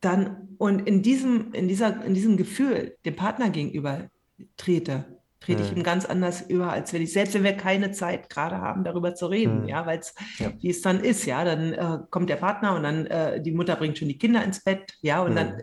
dann, 0.02 0.56
und 0.58 0.88
in 0.88 1.02
diesem, 1.02 1.54
in 1.54 1.68
dieser, 1.68 2.04
in 2.06 2.14
diesem 2.14 2.38
Gefühl 2.38 2.96
dem 3.06 3.16
Partner 3.16 3.50
gegenüber 3.50 4.10
trete, 4.56 5.18
trete 5.40 5.64
ich 5.64 5.76
ihm 5.76 5.84
ganz 5.84 6.06
anders 6.06 6.42
über, 6.42 6.72
als 6.72 6.92
wenn 6.94 7.02
ich, 7.02 7.14
selbst 7.14 7.34
wenn 7.34 7.44
wir 7.44 7.54
keine 7.54 7.92
Zeit 7.92 8.30
gerade 8.30 8.58
haben, 8.58 8.84
darüber 8.84 9.16
zu 9.16 9.28
reden, 9.28 9.62
mhm. 9.62 9.68
ja, 9.68 9.86
weil 9.86 10.00
es, 10.00 10.14
ja. 10.38 10.52
wie 10.60 10.70
es 10.70 10.82
dann 10.82 11.00
ist, 11.00 11.26
ja, 11.26 11.44
dann 11.44 11.74
äh, 11.74 12.00
kommt 12.10 12.30
der 12.30 12.36
Partner 12.36 12.76
und 12.76 12.84
dann 12.84 13.06
äh, 13.06 13.42
die 13.42 13.52
Mutter 13.52 13.76
bringt 13.76 13.98
schon 13.98 14.10
die 14.10 14.18
Kinder 14.18 14.44
ins 14.44 14.64
Bett, 14.64 14.94
ja, 15.02 15.22
und 15.22 15.36
dann 15.36 15.56
mhm. 15.56 15.62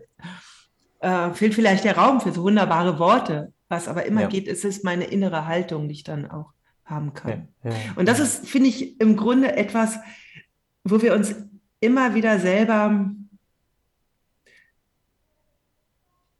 äh, 1.00 1.34
fehlt 1.34 1.54
vielleicht 1.54 1.84
der 1.84 1.96
Raum 1.96 2.20
für 2.20 2.32
so 2.32 2.42
wunderbare 2.42 2.98
Worte. 2.98 3.52
Was 3.68 3.88
aber 3.88 4.06
immer 4.06 4.22
ja. 4.22 4.28
geht, 4.28 4.46
ist 4.46 4.64
es 4.64 4.84
meine 4.84 5.04
innere 5.04 5.46
Haltung, 5.46 5.88
die 5.88 5.94
ich 5.94 6.04
dann 6.04 6.30
auch 6.30 6.52
haben 6.84 7.14
kann. 7.14 7.48
Ja, 7.64 7.72
und 7.96 8.08
das 8.08 8.20
ist, 8.20 8.48
finde 8.48 8.68
ich, 8.68 9.00
im 9.00 9.16
Grunde 9.16 9.56
etwas, 9.56 9.98
wo 10.84 11.02
wir 11.02 11.14
uns 11.14 11.34
immer 11.80 12.14
wieder 12.14 12.38
selber 12.38 13.10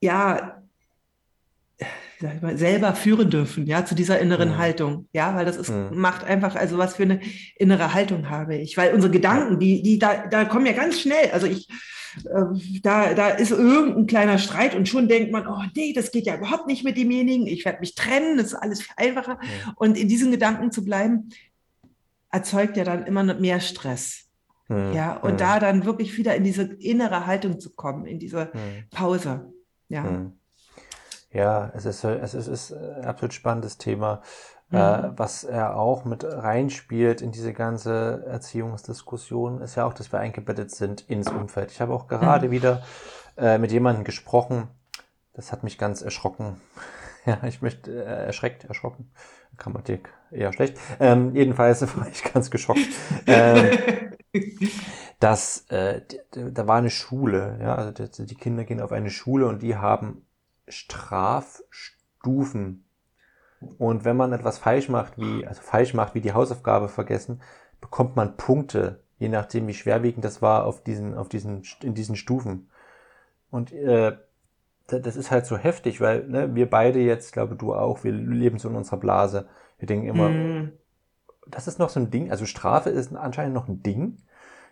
ja, 0.01 0.56
selber 2.55 2.95
führen 2.95 3.31
dürfen, 3.31 3.67
ja, 3.67 3.85
zu 3.85 3.95
dieser 3.95 4.19
inneren 4.19 4.51
mhm. 4.51 4.59
Haltung, 4.59 5.09
ja, 5.13 5.35
weil 5.35 5.45
das 5.45 5.57
ist, 5.57 5.71
mhm. 5.71 5.91
macht 5.93 6.25
einfach, 6.25 6.55
also 6.57 6.79
was 6.79 6.97
für 6.97 7.05
eine 7.05 7.21
innere 7.57 7.95
Haltung 7.95 8.31
habe 8.31 8.57
ich, 8.57 8.77
weil 8.77 8.95
unsere 8.95 9.13
Gedanken, 9.13 9.59
die, 9.59 9.83
die, 9.83 9.99
da, 9.99 10.27
da 10.27 10.45
kommen 10.45 10.67
ja 10.67 10.73
ganz 10.73 11.01
schnell, 11.01 11.31
also 11.33 11.47
ich, 11.47 11.69
äh, 12.25 12.81
da, 12.83 13.15
da 13.15 13.29
ist 13.29 13.51
irgendein 13.51 14.07
kleiner 14.07 14.39
Streit 14.39 14.75
und 14.75 14.89
schon 14.89 15.09
denkt 15.09 15.33
man, 15.33 15.47
oh 15.47 15.63
nee, 15.75 15.93
das 15.93 16.11
geht 16.11 16.27
ja 16.27 16.37
überhaupt 16.37 16.67
nicht 16.67 16.85
mit 16.85 16.97
demjenigen, 16.97 17.47
ich 17.47 17.65
werde 17.65 17.81
mich 17.81 17.95
trennen, 17.95 18.37
das 18.37 18.49
ist 18.49 18.55
alles 18.55 18.83
viel 18.83 18.95
einfacher 18.97 19.35
mhm. 19.35 19.73
und 19.77 19.99
in 19.99 20.09
diesen 20.09 20.31
Gedanken 20.31 20.73
zu 20.73 20.85
bleiben, 20.85 21.31
erzeugt 22.31 22.77
ja 22.77 22.85
dann 22.85 23.07
immer 23.07 23.23
mehr 23.35 23.61
Stress. 23.61 24.27
Mhm. 24.69 24.93
Ja, 24.95 25.17
und 25.17 25.35
mhm. 25.35 25.39
da 25.39 25.61
dann 25.61 25.85
wirklich 25.85 26.17
wieder 26.19 26.35
in 26.35 26.45
diese 26.45 26.63
innere 26.63 27.27
Haltung 27.27 27.61
zu 27.61 27.75
kommen, 27.75 28.07
in 28.07 28.19
diese 28.19 28.51
mhm. 28.53 28.91
Pause. 28.91 29.53
Ja. 29.89 30.33
Ja, 31.37 31.71
es 31.75 31.85
ist, 31.85 32.03
es 32.03 32.33
ist, 32.33 32.49
es 32.49 32.71
ist 32.71 32.73
ein 32.73 33.05
absolut 33.05 33.35
spannendes 33.35 33.77
Thema, 33.77 34.23
äh, 34.73 34.77
mhm. 34.77 35.05
äh, 35.05 35.19
was 35.19 35.45
er 35.45 35.77
auch 35.77 36.07
mit 36.07 36.25
reinspielt 36.25 37.21
in 37.21 37.31
diese 37.31 37.53
ganze 37.53 38.25
Erziehungsdiskussion, 38.27 39.61
ist 39.61 39.75
ja 39.75 39.85
auch, 39.85 39.93
dass 39.93 40.11
wir 40.13 40.19
eingebettet 40.19 40.71
sind 40.71 41.03
ins 41.11 41.31
Umfeld. 41.31 41.73
Ich 41.73 41.83
habe 41.83 41.93
auch 41.93 42.09
gerade 42.09 42.47
mhm. 42.47 42.53
wieder 42.53 42.83
äh, 43.37 43.59
mit 43.59 43.71
jemandem 43.71 44.05
gesprochen, 44.05 44.69
das 45.35 45.53
hat 45.53 45.63
mich 45.63 45.77
ganz 45.77 46.01
erschrocken. 46.01 46.59
ja, 47.27 47.37
ich 47.43 47.61
möchte, 47.61 47.93
äh, 47.93 48.25
erschreckt, 48.25 48.65
erschrocken. 48.65 49.11
Grammatik 49.59 50.09
eher 50.31 50.55
schlecht. 50.55 50.79
Ähm, 51.01 51.35
jedenfalls 51.35 51.83
war 51.99 52.09
ich 52.09 52.25
ganz 52.33 52.51
geschockt. 52.51 52.81
ähm, 53.27 53.77
dass 55.21 55.67
äh, 55.69 56.01
da 56.31 56.67
war 56.67 56.77
eine 56.77 56.91
Schule, 56.91 57.59
ja, 57.61 57.75
also 57.75 57.91
die, 57.91 58.25
die 58.25 58.35
Kinder 58.37 58.65
gehen 58.65 58.81
auf 58.81 58.93
eine 58.93 59.11
Schule 59.11 59.47
und 59.47 59.61
die 59.61 59.77
haben 59.77 60.26
Strafstufen. 60.69 62.85
Und 63.79 64.05
wenn 64.05 64.17
man 64.17 64.33
etwas 64.33 64.59
falsch 64.59 64.89
macht, 64.89 65.19
wie, 65.19 65.47
also 65.47 65.63
falsch 65.63 65.95
macht, 65.95 66.15
wie 66.15 66.21
die 66.21 66.33
Hausaufgabe 66.33 66.89
vergessen, 66.89 67.43
bekommt 67.81 68.17
man 68.17 68.37
Punkte, 68.37 69.01
je 69.19 69.29
nachdem, 69.29 69.67
wie 69.67 69.75
schwerwiegend 69.75 70.25
das 70.25 70.43
war 70.43 70.65
auf 70.65 70.83
diesen, 70.83 71.15
auf 71.15 71.29
diesen, 71.29 71.63
in 71.83 71.95
diesen 71.95 72.17
Stufen. 72.17 72.71
Und 73.51 73.73
äh, 73.73 74.17
das 74.87 75.17
ist 75.17 75.31
halt 75.31 75.47
so 75.47 75.57
heftig, 75.57 76.01
weil 76.01 76.27
ne, 76.29 76.55
wir 76.55 76.71
beide 76.71 77.01
jetzt, 77.01 77.33
glaube 77.33 77.57
du 77.57 77.75
auch, 77.75 78.05
wir 78.05 78.13
leben 78.13 78.59
so 78.59 78.69
in 78.69 78.77
unserer 78.77 78.99
Blase. 78.99 79.49
Wir 79.79 79.87
denken 79.87 80.07
immer, 80.07 80.29
mm. 80.29 80.73
das 81.47 81.67
ist 81.67 81.79
noch 81.79 81.89
so 81.89 82.01
ein 82.01 82.11
Ding, 82.11 82.31
also 82.31 82.47
Strafe 82.47 82.91
ist 82.91 83.15
anscheinend 83.15 83.55
noch 83.55 83.69
ein 83.69 83.83
Ding. 83.83 84.19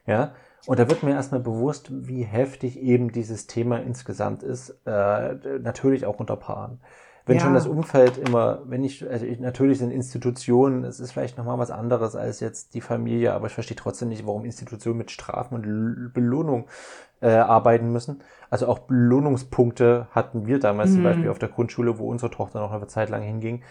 Ja, 0.07 0.35
und 0.67 0.79
da 0.79 0.89
wird 0.89 1.03
mir 1.03 1.13
erstmal 1.13 1.41
bewusst, 1.41 1.91
wie 1.91 2.23
heftig 2.23 2.81
eben 2.81 3.13
dieses 3.13 3.47
Thema 3.47 3.79
insgesamt 3.79 4.43
ist, 4.43 4.71
äh, 4.87 5.35
natürlich 5.61 6.07
auch 6.07 6.19
unter 6.19 6.37
Paaren. 6.37 6.81
Wenn 7.27 7.39
ja. 7.39 7.43
schon 7.43 7.55
das 7.55 7.67
Umfeld 7.67 8.19
immer, 8.19 8.61
wenn 8.67 8.85
ich, 8.85 9.09
also 9.09 9.25
ich, 9.25 9.41
natürlich 9.41 9.79
sind 9.79 9.91
Institutionen, 9.91 10.85
es 10.85 11.01
ist 11.01 11.13
vielleicht 11.13 11.39
nochmal 11.39 11.59
was 11.59 11.71
anderes 11.71 12.17
als 12.17 12.41
jetzt 12.41 12.75
die 12.75 12.83
Familie, 12.83 13.33
aber 13.33 13.47
ich 13.47 13.55
verstehe 13.55 13.77
trotzdem 13.77 14.11
nicht, 14.11 14.27
warum 14.27 14.45
Institutionen 14.45 14.99
mit 14.99 15.11
Strafen 15.11 15.55
und 15.55 16.13
Belohnung 16.13 16.67
äh, 17.23 17.31
arbeiten 17.31 17.91
müssen. 17.93 18.23
Also 18.51 18.69
auch 18.69 18.81
Belohnungspunkte 18.81 20.09
hatten 20.11 20.47
wir 20.47 20.59
damals 20.59 20.91
mhm. 20.91 20.95
zum 20.95 21.03
Beispiel 21.05 21.29
auf 21.31 21.39
der 21.39 21.49
Grundschule, 21.49 21.99
wo 21.99 22.09
unsere 22.11 22.31
Tochter 22.31 22.61
noch 22.61 22.73
eine 22.73 22.89
Zeit 22.89 23.09
lang 23.09 23.23
hinging, 23.23 23.63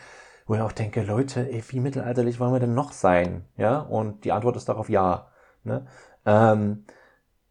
wo 0.48 0.56
ich 0.56 0.62
auch 0.62 0.72
denke, 0.72 1.04
Leute, 1.04 1.48
ey, 1.52 1.64
wie 1.68 1.80
mittelalterlich 1.80 2.40
wollen 2.40 2.54
wir 2.54 2.60
denn 2.60 2.74
noch 2.74 2.92
sein? 2.92 3.46
Ja, 3.56 3.80
und 3.80 4.26
die 4.26 4.32
Antwort 4.32 4.56
ist 4.56 4.68
darauf 4.68 4.90
ja. 4.90 5.28
Ne? 5.64 5.86
Ähm, 6.26 6.86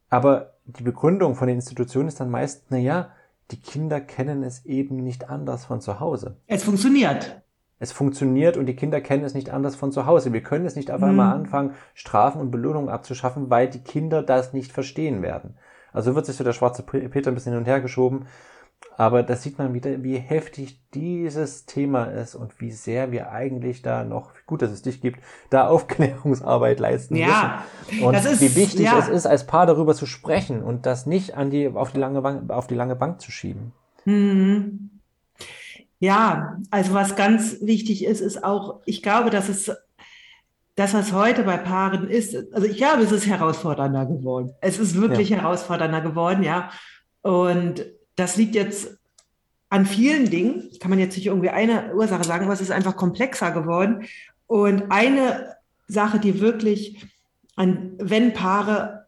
aber 0.08 0.54
die 0.64 0.82
Begründung 0.82 1.34
von 1.34 1.48
den 1.48 1.56
Institutionen 1.56 2.08
ist 2.08 2.20
dann 2.20 2.30
meist, 2.30 2.66
na 2.70 2.78
ja, 2.78 3.10
die 3.50 3.60
Kinder 3.60 4.00
kennen 4.00 4.42
es 4.42 4.64
eben 4.64 5.02
nicht 5.02 5.28
anders 5.28 5.64
von 5.64 5.80
zu 5.80 6.00
Hause. 6.00 6.36
Es 6.46 6.64
funktioniert. 6.64 7.42
Es 7.78 7.90
funktioniert 7.90 8.56
und 8.56 8.66
die 8.66 8.76
Kinder 8.76 9.00
kennen 9.00 9.24
es 9.24 9.34
nicht 9.34 9.50
anders 9.50 9.74
von 9.74 9.90
zu 9.90 10.06
Hause. 10.06 10.32
Wir 10.32 10.42
können 10.42 10.66
es 10.66 10.76
nicht 10.76 10.90
auf 10.90 11.02
einmal 11.02 11.34
mhm. 11.34 11.44
anfangen, 11.44 11.74
Strafen 11.94 12.40
und 12.40 12.52
Belohnungen 12.52 12.88
abzuschaffen, 12.88 13.50
weil 13.50 13.68
die 13.68 13.82
Kinder 13.82 14.22
das 14.22 14.52
nicht 14.52 14.70
verstehen 14.70 15.20
werden. 15.20 15.56
Also 15.92 16.14
wird 16.14 16.26
sich 16.26 16.36
so 16.36 16.44
der 16.44 16.52
schwarze 16.52 16.84
Peter 16.84 17.30
ein 17.30 17.34
bisschen 17.34 17.52
hin 17.52 17.60
und 17.60 17.66
her 17.66 17.80
geschoben. 17.80 18.26
Aber 18.96 19.22
da 19.22 19.36
sieht 19.36 19.58
man 19.58 19.74
wieder, 19.74 20.02
wie 20.02 20.16
heftig 20.16 20.80
dieses 20.94 21.66
Thema 21.66 22.04
ist 22.04 22.34
und 22.34 22.60
wie 22.60 22.70
sehr 22.70 23.10
wir 23.10 23.30
eigentlich 23.30 23.82
da 23.82 24.04
noch, 24.04 24.32
gut, 24.46 24.62
dass 24.62 24.70
es 24.70 24.82
dich 24.82 25.00
gibt, 25.00 25.20
da 25.50 25.68
Aufklärungsarbeit 25.68 26.78
leisten 26.78 27.16
ja, 27.16 27.64
müssen. 27.88 28.04
Und 28.04 28.14
ist, 28.14 28.40
wie 28.40 28.54
wichtig 28.54 28.86
ja. 28.86 28.98
es 28.98 29.08
ist, 29.08 29.26
als 29.26 29.46
Paar 29.46 29.66
darüber 29.66 29.94
zu 29.94 30.06
sprechen 30.06 30.62
und 30.62 30.86
das 30.86 31.06
nicht 31.06 31.36
an 31.36 31.50
die, 31.50 31.68
auf, 31.68 31.92
die 31.92 31.98
lange 31.98 32.20
Bank, 32.20 32.50
auf 32.50 32.66
die 32.66 32.74
lange 32.74 32.96
Bank 32.96 33.20
zu 33.20 33.30
schieben. 33.30 33.72
Mhm. 34.04 34.90
Ja, 35.98 36.58
also 36.70 36.94
was 36.94 37.16
ganz 37.16 37.58
wichtig 37.60 38.04
ist, 38.04 38.20
ist 38.20 38.42
auch, 38.42 38.80
ich 38.84 39.02
glaube, 39.02 39.30
dass 39.30 39.48
es 39.48 39.70
das, 40.74 40.94
was 40.94 41.12
heute 41.12 41.44
bei 41.44 41.56
Paaren 41.58 42.08
ist, 42.08 42.34
also 42.52 42.66
ich 42.66 42.76
glaube, 42.76 43.02
es 43.02 43.12
ist 43.12 43.26
herausfordernder 43.26 44.06
geworden. 44.06 44.52
Es 44.60 44.78
ist 44.78 45.00
wirklich 45.00 45.28
ja. 45.28 45.38
herausfordernder 45.38 46.00
geworden, 46.00 46.42
ja. 46.42 46.70
Und 47.20 47.84
das 48.16 48.36
liegt 48.36 48.54
jetzt 48.54 48.98
an 49.68 49.86
vielen 49.86 50.30
Dingen. 50.30 50.70
Kann 50.80 50.90
man 50.90 50.98
jetzt 50.98 51.16
nicht 51.16 51.26
irgendwie 51.26 51.50
eine 51.50 51.94
Ursache 51.94 52.24
sagen, 52.24 52.44
aber 52.44 52.54
es 52.54 52.60
ist 52.60 52.70
einfach 52.70 52.96
komplexer 52.96 53.52
geworden. 53.52 54.06
Und 54.46 54.90
eine 54.90 55.56
Sache, 55.88 56.18
die 56.18 56.40
wirklich, 56.40 57.06
an, 57.56 57.92
wenn 57.98 58.34
Paare 58.34 59.06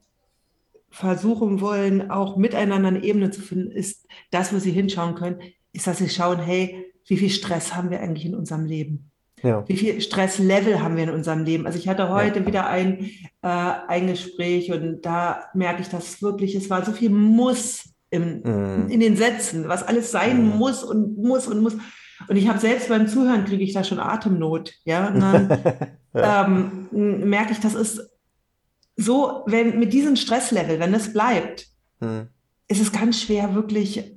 versuchen 0.91 1.61
wollen, 1.61 2.11
auch 2.11 2.37
miteinander 2.37 2.89
eine 2.89 3.03
Ebene 3.03 3.31
zu 3.31 3.41
finden, 3.41 3.73
ist 3.73 4.07
das, 4.31 4.55
wo 4.55 4.59
sie 4.59 4.71
hinschauen 4.71 5.17
können, 5.17 5.41
ist, 5.73 5.87
dass 5.87 5.99
sie 5.99 6.09
schauen, 6.09 6.39
hey, 6.39 6.93
wie 7.07 7.17
viel 7.17 7.31
Stress 7.31 7.75
haben 7.75 7.91
wir 7.91 8.01
eigentlich 8.01 8.25
in 8.25 8.35
unserem 8.35 8.65
Leben? 8.65 9.11
Ja. 9.43 9.69
Wie 9.69 9.77
viel 9.77 10.01
Stresslevel 10.01 10.81
haben 10.81 10.97
wir 10.97 11.05
in 11.05 11.11
unserem 11.11 11.45
Leben? 11.45 11.67
Also 11.67 11.79
ich 11.79 11.89
hatte 11.89 12.09
heute 12.09 12.41
ja. 12.41 12.47
wieder 12.47 12.67
ein, 12.67 13.11
äh, 13.43 13.49
ein 13.49 14.07
Gespräch 14.07 14.73
und 14.73 15.03
da 15.03 15.45
merke 15.53 15.83
ich, 15.83 15.89
dass 15.89 16.23
wirklich, 16.23 16.55
es 16.55 16.71
war 16.71 16.85
so 16.85 16.93
viel 16.93 17.11
Muss 17.11 17.94
im, 18.15 18.41
mm. 18.43 18.91
in 18.91 19.01
den 19.01 19.17
Sätzen, 19.17 19.69
was 19.69 19.83
alles 19.83 20.11
sein 20.11 20.43
mm. 20.43 20.57
muss 20.57 20.85
und 20.85 21.19
muss 21.19 21.47
und 21.47 21.61
muss. 21.61 21.75
Und 22.29 22.37
ich 22.37 22.49
habe 22.49 22.59
selbst 22.59 22.89
beim 22.89 23.09
Zuhören 23.09 23.45
kriege 23.45 23.65
ich 23.65 23.73
da 23.73 23.83
schon 23.83 23.99
Atemnot. 23.99 24.73
Ja, 24.85 25.09
und 25.09 25.21
dann 25.21 25.49
ja. 26.15 26.47
ähm, 26.47 26.89
merke 26.93 27.53
ich, 27.53 27.61
das 27.61 27.75
ist 27.75 28.09
so, 28.97 29.43
wenn 29.47 29.79
mit 29.79 29.93
diesem 29.93 30.17
Stresslevel, 30.17 30.79
wenn 30.79 30.95
es 30.95 31.13
bleibt, 31.13 31.67
mm. 32.01 32.21
ist 32.69 32.81
es 32.81 32.93
ganz 32.93 33.21
schwer, 33.21 33.55
wirklich 33.55 34.15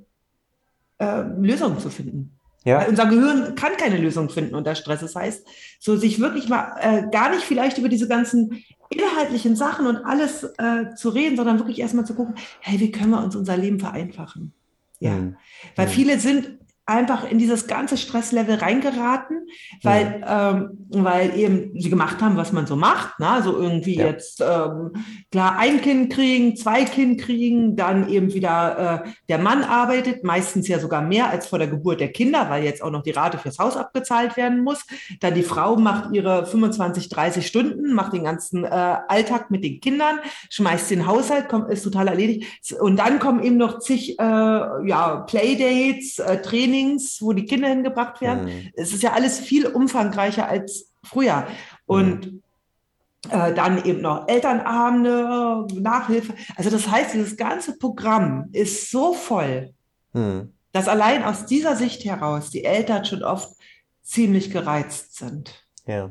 äh, 0.98 1.22
Lösungen 1.40 1.78
zu 1.80 1.90
finden. 1.90 2.37
Ja. 2.64 2.80
Weil 2.80 2.88
unser 2.88 3.06
Gehirn 3.06 3.54
kann 3.54 3.76
keine 3.76 3.98
Lösung 3.98 4.28
finden 4.30 4.54
unter 4.54 4.74
Stress. 4.74 5.00
Das 5.00 5.14
heißt, 5.14 5.46
so 5.78 5.96
sich 5.96 6.20
wirklich 6.20 6.48
mal 6.48 6.76
äh, 6.80 7.10
gar 7.10 7.30
nicht 7.30 7.44
vielleicht 7.44 7.78
über 7.78 7.88
diese 7.88 8.08
ganzen 8.08 8.64
inhaltlichen 8.90 9.54
Sachen 9.56 9.86
und 9.86 9.96
alles 9.98 10.44
äh, 10.58 10.94
zu 10.96 11.10
reden, 11.10 11.36
sondern 11.36 11.58
wirklich 11.58 11.78
erstmal 11.78 12.06
zu 12.06 12.14
gucken, 12.14 12.34
hey, 12.60 12.80
wie 12.80 12.90
können 12.90 13.10
wir 13.10 13.22
uns 13.22 13.36
unser 13.36 13.56
Leben 13.56 13.78
vereinfachen? 13.78 14.52
Ja, 15.00 15.12
mhm. 15.12 15.36
weil 15.76 15.86
mhm. 15.86 15.90
viele 15.90 16.18
sind 16.18 16.58
einfach 16.88 17.30
in 17.30 17.38
dieses 17.38 17.66
ganze 17.66 17.98
Stresslevel 17.98 18.56
reingeraten, 18.56 19.46
weil, 19.82 20.20
ja. 20.22 20.52
ähm, 20.52 20.86
weil 20.88 21.36
eben 21.36 21.78
sie 21.78 21.90
gemacht 21.90 22.22
haben, 22.22 22.38
was 22.38 22.52
man 22.52 22.66
so 22.66 22.76
macht. 22.76 23.20
Ne? 23.20 23.28
Also 23.28 23.58
irgendwie 23.58 23.96
ja. 23.96 24.06
jetzt 24.06 24.40
ähm, 24.40 24.92
klar 25.30 25.58
ein 25.58 25.82
Kind 25.82 26.10
kriegen, 26.10 26.56
zwei 26.56 26.84
Kind 26.84 27.20
kriegen, 27.20 27.76
dann 27.76 28.08
eben 28.08 28.32
wieder 28.32 29.04
äh, 29.04 29.08
der 29.28 29.36
Mann 29.36 29.64
arbeitet, 29.64 30.24
meistens 30.24 30.66
ja 30.66 30.78
sogar 30.78 31.02
mehr 31.02 31.28
als 31.28 31.46
vor 31.46 31.58
der 31.58 31.68
Geburt 31.68 32.00
der 32.00 32.10
Kinder, 32.10 32.48
weil 32.48 32.64
jetzt 32.64 32.82
auch 32.82 32.90
noch 32.90 33.02
die 33.02 33.10
Rate 33.10 33.36
fürs 33.36 33.58
Haus 33.58 33.76
abgezahlt 33.76 34.38
werden 34.38 34.64
muss. 34.64 34.86
Dann 35.20 35.34
die 35.34 35.42
Frau 35.42 35.76
macht 35.76 36.14
ihre 36.14 36.46
25, 36.46 37.10
30 37.10 37.46
Stunden, 37.46 37.92
macht 37.92 38.14
den 38.14 38.24
ganzen 38.24 38.64
äh, 38.64 38.68
Alltag 38.68 39.50
mit 39.50 39.62
den 39.62 39.80
Kindern, 39.80 40.20
schmeißt 40.48 40.90
den 40.90 41.06
Haushalt, 41.06 41.50
kommt, 41.50 41.70
ist 41.70 41.82
total 41.82 42.08
erledigt. 42.08 42.72
Und 42.80 42.98
dann 42.98 43.18
kommen 43.18 43.42
eben 43.42 43.58
noch 43.58 43.78
zig 43.80 44.18
äh, 44.18 44.22
ja, 44.22 45.24
Playdates, 45.26 46.18
äh, 46.18 46.40
Training 46.40 46.77
Trainings, 46.78 47.20
wo 47.20 47.32
die 47.32 47.44
Kinder 47.44 47.68
hingebracht 47.68 48.20
werden. 48.20 48.46
Mhm. 48.46 48.70
Es 48.74 48.92
ist 48.92 49.02
ja 49.02 49.12
alles 49.12 49.38
viel 49.38 49.66
umfangreicher 49.66 50.48
als 50.48 50.92
früher. 51.02 51.46
Und 51.86 52.32
mhm. 52.32 52.42
äh, 53.30 53.54
dann 53.54 53.84
eben 53.84 54.00
noch 54.00 54.28
Elternabende, 54.28 55.66
Nachhilfe. 55.80 56.34
Also 56.56 56.70
das 56.70 56.90
heißt, 56.90 57.14
dieses 57.14 57.36
ganze 57.36 57.78
Programm 57.78 58.48
ist 58.52 58.90
so 58.90 59.14
voll, 59.14 59.74
mhm. 60.12 60.52
dass 60.72 60.88
allein 60.88 61.24
aus 61.24 61.46
dieser 61.46 61.76
Sicht 61.76 62.04
heraus 62.04 62.50
die 62.50 62.64
Eltern 62.64 63.04
schon 63.04 63.22
oft 63.22 63.50
ziemlich 64.02 64.50
gereizt 64.50 65.16
sind. 65.16 65.66
Ja. 65.86 66.10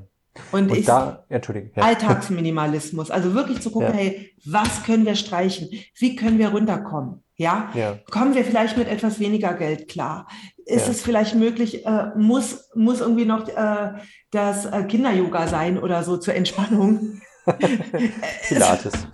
Und, 0.51 0.69
und 0.69 0.77
ich, 0.77 0.85
da. 0.85 1.25
Ja. 1.29 1.39
Alltagsminimalismus. 1.83 3.09
Also 3.09 3.33
wirklich 3.33 3.59
zu 3.61 3.71
gucken, 3.71 3.89
ja. 3.89 3.95
hey, 3.95 4.33
was 4.45 4.83
können 4.83 5.05
wir 5.05 5.15
streichen? 5.15 5.69
Wie 5.95 6.15
können 6.15 6.37
wir 6.37 6.49
runterkommen? 6.49 7.23
Ja? 7.37 7.69
ja? 7.75 7.99
Kommen 8.11 8.33
wir 8.33 8.43
vielleicht 8.43 8.77
mit 8.77 8.87
etwas 8.87 9.19
weniger 9.19 9.53
Geld 9.53 9.87
klar? 9.87 10.27
Ist 10.65 10.89
es 10.89 11.01
vielleicht 11.01 11.35
möglich, 11.35 11.85
äh, 11.85 12.07
muss, 12.17 12.69
muss 12.75 12.99
irgendwie 12.99 13.25
noch 13.25 13.47
äh, 13.47 13.93
das 14.31 14.65
äh, 14.65 14.83
Kinder-Yoga 14.83 15.47
sein 15.47 15.77
oder 15.77 16.03
so 16.03 16.17
zur 16.17 16.33
Entspannung? 16.33 17.21
Pilates. 18.47 19.07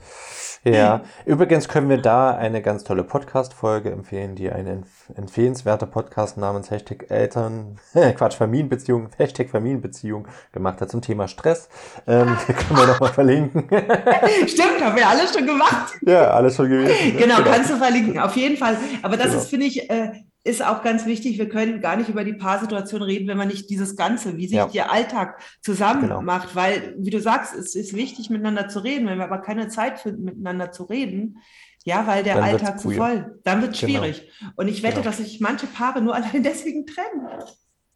Ja, 0.66 1.01
übrigens 1.26 1.68
können 1.68 1.89
wir 1.89 1.97
da 1.97 2.36
eine 2.36 2.61
ganz 2.61 2.86
tolle 2.86 3.03
Podcast-Folge 3.03 3.91
empfehlen, 3.91 4.36
die 4.36 4.49
ein 4.49 4.86
empfehlenswerter 5.14 5.88
Podcast 5.88 6.38
namens 6.38 6.72
Hashtag 6.72 7.11
Eltern, 7.11 7.80
Quatsch, 8.16 8.36
Familienbeziehung, 8.36 9.09
Hashtag 9.18 9.49
Familienbeziehung 9.49 10.26
gemacht 10.53 10.80
hat 10.80 10.89
zum 10.89 11.01
Thema 11.01 11.28
Stress. 11.28 11.68
Ähm, 12.07 12.38
können 12.47 12.80
wir 12.80 12.88
nochmal 12.88 13.11
verlinken. 13.11 13.64
Stimmt, 14.47 14.82
haben 14.82 14.95
wir 14.95 15.07
alles 15.07 15.34
schon 15.34 15.45
gemacht. 15.45 15.95
Ja, 16.01 16.30
alles 16.30 16.55
schon 16.55 16.70
gewesen. 16.70 17.18
Genau, 17.18 17.38
genau, 17.38 17.49
kannst 17.49 17.70
du 17.70 17.76
verlinken, 17.76 18.20
auf 18.20 18.36
jeden 18.38 18.55
Fall. 18.55 18.78
Aber 19.01 19.18
das 19.18 19.28
genau. 19.28 19.39
ist, 19.39 19.49
finde 19.49 19.66
ich, 19.66 19.89
äh, 19.89 20.11
ist 20.44 20.66
auch 20.66 20.84
ganz 20.84 21.06
wichtig, 21.06 21.38
wir 21.38 21.48
können 21.48 21.80
gar 21.80 21.96
nicht 21.96 22.10
über 22.10 22.24
die 22.24 22.34
Paarsituation 22.34 23.02
reden, 23.02 23.28
wenn 23.28 23.38
man 23.38 23.48
nicht 23.48 23.70
dieses 23.70 23.96
Ganze, 23.96 24.36
wie 24.38 24.48
sich 24.48 24.58
ja. 24.58 24.68
der 24.68 24.91
Alltag 24.91 25.39
zusammen 25.62 26.02
genau. 26.02 26.22
macht, 26.22 26.56
weil, 26.56 26.96
wie 26.98 27.12
du 27.12 27.22
sagst, 27.22 27.56
es 27.56 27.76
ist 27.76 27.94
wichtig, 27.94 28.30
miteinander 28.30 28.68
zu 28.68 28.80
reden. 28.80 29.08
Wenn 29.08 29.20
wir 29.20 29.26
aber 29.26 29.39
keine 29.39 29.70
Zeit 29.70 30.00
finden, 30.00 30.26
miteinander 30.26 30.72
zu 30.72 30.84
reden, 30.84 31.38
ja, 31.86 32.08
weil 32.08 32.24
der 32.24 32.36
dann 32.36 32.44
Alltag 32.44 32.80
zu 32.80 32.91
voll, 32.91 33.39
dann 33.44 33.62
wird 33.62 33.74
es 33.74 33.80
genau. 33.80 33.91
schwierig. 33.91 34.30
Und 34.56 34.68
ich 34.68 34.84
wette, 34.84 34.96
genau. 34.96 35.06
dass 35.06 35.18
sich 35.18 35.39
manche 35.39 35.68
Paare 35.68 36.02
nur 36.02 36.14
allein 36.16 36.44
deswegen 36.44 36.86
trennen. 36.86 37.28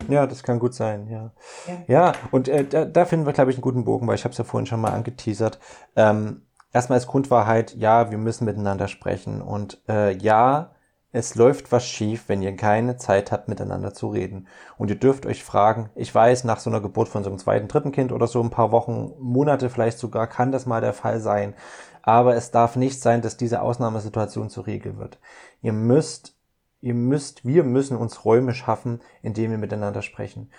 Ja, 0.10 0.26
das 0.26 0.43
kann 0.43 0.60
gut 0.60 0.74
sein, 0.74 1.08
ja. 1.08 1.34
Ja, 1.68 1.84
ja 1.88 2.12
und 2.32 2.48
äh, 2.48 2.66
da, 2.66 2.86
da, 2.86 3.06
finden 3.06 3.26
wir, 3.26 3.34
glaube 3.34 3.52
ich, 3.52 3.58
einen 3.58 3.62
guten 3.62 3.84
Bogen, 3.84 4.08
weil 4.08 4.16
ich 4.16 4.24
habe 4.24 4.32
es 4.32 4.38
ja 4.38 4.45
vorhin 4.45 4.68
schon 4.68 4.80
mal 4.80 4.91
angeteasert. 4.91 5.60
Ähm, 5.98 6.43
erstmal 6.72 6.98
als 6.98 7.08
Grundwahrheit, 7.08 7.76
ja, 7.76 8.10
wir 8.10 8.18
müssen 8.18 8.45
miteinander 8.45 8.88
sprechen. 8.88 9.41
Und 9.41 9.82
äh, 9.89 10.16
ja, 10.18 10.76
es 11.18 11.36
läuft 11.36 11.72
was 11.72 11.86
schief, 11.86 12.26
wenn 12.28 12.41
ihr 12.41 12.55
keine 12.55 12.97
Zeit 12.97 13.32
habt, 13.32 13.47
miteinander 13.47 13.93
zu 13.93 14.07
reden. 14.07 14.47
Und 14.78 14.89
ihr 14.89 14.99
dürft 14.99 15.26
euch 15.26 15.43
fragen, 15.43 15.89
ich 15.95 16.13
weiß, 16.13 16.43
nach 16.43 16.59
so 16.59 16.70
einer 16.70 16.80
Geburt 16.80 17.09
von 17.09 17.24
so 17.24 17.30
einem 17.30 17.39
zweiten, 17.39 17.68
dritten 17.68 17.91
Kind 17.91 18.11
oder 18.11 18.28
so 18.28 18.41
ein 18.41 18.51
paar 18.51 18.72
Wochen, 18.72 19.13
Monate 19.20 19.70
vielleicht 19.70 19.97
sogar, 19.97 20.28
kann 20.28 20.51
das 20.51 20.65
mal 20.65 20.82
der 20.82 20.93
Fall 20.93 21.20
sein. 21.20 21.55
Aber 22.03 22.36
es 22.36 22.51
darf 22.51 22.76
nicht 22.76 23.01
sein, 23.01 23.22
dass 23.22 23.36
diese 23.36 23.61
Ausnahmesituation 23.61 24.49
zur 24.49 24.68
Regel 24.68 24.97
wird. 24.97 25.20
Ihr 25.61 25.74
müsst, 25.74 26.38
ihr 26.82 26.93
müsst, 26.93 27.45
wir 27.45 27.63
müssen 27.63 27.97
uns 27.97 28.24
Räume 28.24 28.53
schaffen, 28.53 29.01
in 29.24 29.34
denen 29.34 29.51
wir 29.51 29.57
miteinander 29.57 30.03
sprechen. 30.03 30.51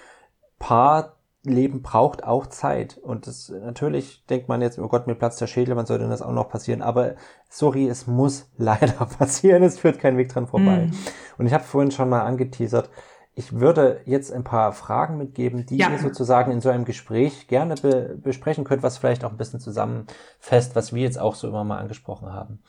Paar 0.59 1.18
Leben 1.49 1.83
braucht 1.83 2.25
auch 2.25 2.47
Zeit. 2.47 2.99
Und 2.99 3.27
das, 3.27 3.49
natürlich 3.51 4.25
denkt 4.27 4.49
man 4.49 4.63
jetzt, 4.63 4.79
oh 4.79 4.89
Gott, 4.89 5.07
mir 5.07 5.15
platzt 5.15 5.41
der 5.41 5.47
Schädel, 5.47 5.77
wann 5.77 5.87
soll 5.87 5.99
denn 5.99 6.11
das 6.11 6.23
auch 6.23 6.33
noch 6.33 6.49
passieren? 6.49 6.83
Aber 6.83 7.15
sorry, 7.49 7.89
es 7.89 8.07
muss 8.07 8.51
leider 8.57 9.07
passieren. 9.07 9.63
Es 9.63 9.79
führt 9.79 9.99
kein 9.99 10.17
Weg 10.17 10.29
dran 10.29 10.47
vorbei. 10.47 10.87
Mhm. 10.87 10.93
Und 11.39 11.47
ich 11.47 11.53
habe 11.53 11.65
vorhin 11.65 11.91
schon 11.91 12.09
mal 12.09 12.23
angeteasert, 12.23 12.91
ich 13.35 13.53
würde 13.53 14.01
jetzt 14.05 14.33
ein 14.33 14.43
paar 14.43 14.73
Fragen 14.73 15.17
mitgeben, 15.17 15.65
die 15.65 15.77
ja. 15.77 15.91
ihr 15.91 15.99
sozusagen 15.99 16.51
in 16.51 16.61
so 16.61 16.71
einem 16.71 16.85
Gespräch 16.85 17.47
gerne 17.47 17.77
be 17.77 18.19
besprechen 18.21 18.65
könnt, 18.65 18.83
was 18.83 18.99
vielleicht 18.99 19.25
auch 19.25 19.31
ein 19.31 19.37
bisschen 19.37 19.61
zusammenfasst, 19.61 20.75
was 20.75 20.93
wir 20.93 21.03
jetzt 21.03 21.21
auch 21.21 21.37
so 21.37 21.47
immer 21.47 21.63
mal 21.63 21.79
angesprochen 21.79 22.33
haben. 22.33 22.61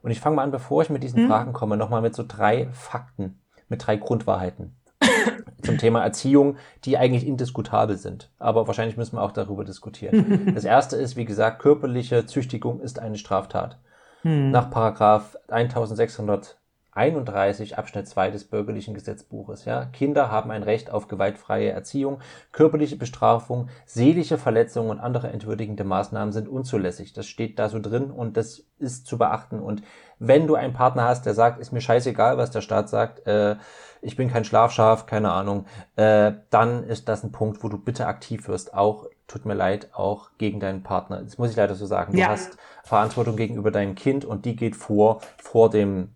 Und 0.00 0.12
ich 0.12 0.20
fange 0.20 0.36
mal 0.36 0.44
an, 0.44 0.52
bevor 0.52 0.82
ich 0.82 0.90
mit 0.90 1.02
diesen 1.02 1.24
mhm. 1.24 1.28
Fragen 1.28 1.52
komme, 1.52 1.76
nochmal 1.76 2.02
mit 2.02 2.14
so 2.14 2.24
drei 2.26 2.68
Fakten, 2.70 3.40
mit 3.68 3.84
drei 3.84 3.96
Grundwahrheiten 3.96 4.76
zum 5.62 5.78
Thema 5.78 6.02
Erziehung, 6.02 6.56
die 6.84 6.98
eigentlich 6.98 7.26
indiskutabel 7.26 7.96
sind. 7.96 8.30
Aber 8.38 8.66
wahrscheinlich 8.66 8.96
müssen 8.96 9.16
wir 9.16 9.22
auch 9.22 9.32
darüber 9.32 9.64
diskutieren. 9.64 10.52
Das 10.54 10.64
erste 10.64 10.96
ist, 10.96 11.16
wie 11.16 11.24
gesagt, 11.24 11.60
körperliche 11.60 12.26
Züchtigung 12.26 12.80
ist 12.80 12.98
eine 12.98 13.16
Straftat. 13.16 13.78
Hm. 14.22 14.50
Nach 14.50 14.70
Paragraph 14.70 15.36
1631 15.48 17.78
Abschnitt 17.78 18.08
2 18.08 18.30
des 18.30 18.44
bürgerlichen 18.44 18.94
Gesetzbuches. 18.94 19.64
Ja, 19.64 19.86
Kinder 19.86 20.30
haben 20.30 20.50
ein 20.50 20.62
Recht 20.62 20.90
auf 20.90 21.08
gewaltfreie 21.08 21.70
Erziehung. 21.70 22.20
Körperliche 22.52 22.96
Bestrafung, 22.96 23.68
seelische 23.86 24.38
Verletzungen 24.38 24.90
und 24.90 25.00
andere 25.00 25.30
entwürdigende 25.30 25.84
Maßnahmen 25.84 26.32
sind 26.32 26.48
unzulässig. 26.48 27.12
Das 27.12 27.26
steht 27.26 27.58
da 27.58 27.68
so 27.68 27.80
drin 27.80 28.10
und 28.10 28.36
das 28.36 28.64
ist 28.78 29.06
zu 29.06 29.18
beachten. 29.18 29.60
Und 29.60 29.82
wenn 30.18 30.46
du 30.46 30.54
einen 30.54 30.74
Partner 30.74 31.04
hast, 31.04 31.26
der 31.26 31.34
sagt, 31.34 31.60
ist 31.60 31.72
mir 31.72 31.80
scheißegal, 31.80 32.36
was 32.36 32.50
der 32.50 32.60
Staat 32.60 32.88
sagt, 32.88 33.26
äh, 33.26 33.56
ich 34.02 34.16
bin 34.16 34.30
kein 34.30 34.44
Schlafschaf, 34.44 35.06
keine 35.06 35.32
Ahnung, 35.32 35.66
äh, 35.96 36.32
dann 36.50 36.84
ist 36.84 37.08
das 37.08 37.22
ein 37.22 37.32
Punkt, 37.32 37.62
wo 37.62 37.68
du 37.68 37.78
bitte 37.78 38.06
aktiv 38.06 38.48
wirst. 38.48 38.74
Auch, 38.74 39.06
tut 39.28 39.46
mir 39.46 39.54
leid, 39.54 39.90
auch 39.94 40.30
gegen 40.38 40.60
deinen 40.60 40.82
Partner. 40.82 41.22
Das 41.22 41.38
muss 41.38 41.50
ich 41.50 41.56
leider 41.56 41.76
so 41.76 41.86
sagen. 41.86 42.16
Ja. 42.16 42.26
Du 42.26 42.32
hast 42.32 42.58
Verantwortung 42.82 43.36
gegenüber 43.36 43.70
deinem 43.70 43.94
Kind 43.94 44.24
und 44.24 44.44
die 44.44 44.56
geht 44.56 44.76
vor, 44.76 45.20
vor 45.38 45.70
dem, 45.70 46.14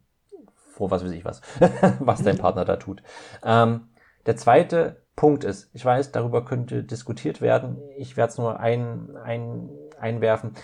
vor 0.73 0.91
was 0.91 1.05
weiß 1.05 1.13
ich 1.13 1.25
was, 1.25 1.41
was 2.01 2.23
dein 2.23 2.39
Partner 2.39 2.65
da 2.65 2.77
tut. 2.77 3.03
Ähm, 3.45 3.89
der 4.27 4.37
zweite 4.37 5.01
Punkt 5.15 5.45
ist, 5.45 5.71
ich 5.73 5.85
weiß, 5.85 6.11
darüber 6.11 6.45
könnte 6.45 6.83
diskutiert 6.83 7.41
werden. 7.41 7.79
Ich 7.97 8.17
werde 8.17 8.33
es 8.33 8.39
nur 8.39 8.59
ein, 8.59 9.17
ein, 9.17 9.71
einwerfen. 9.99 10.55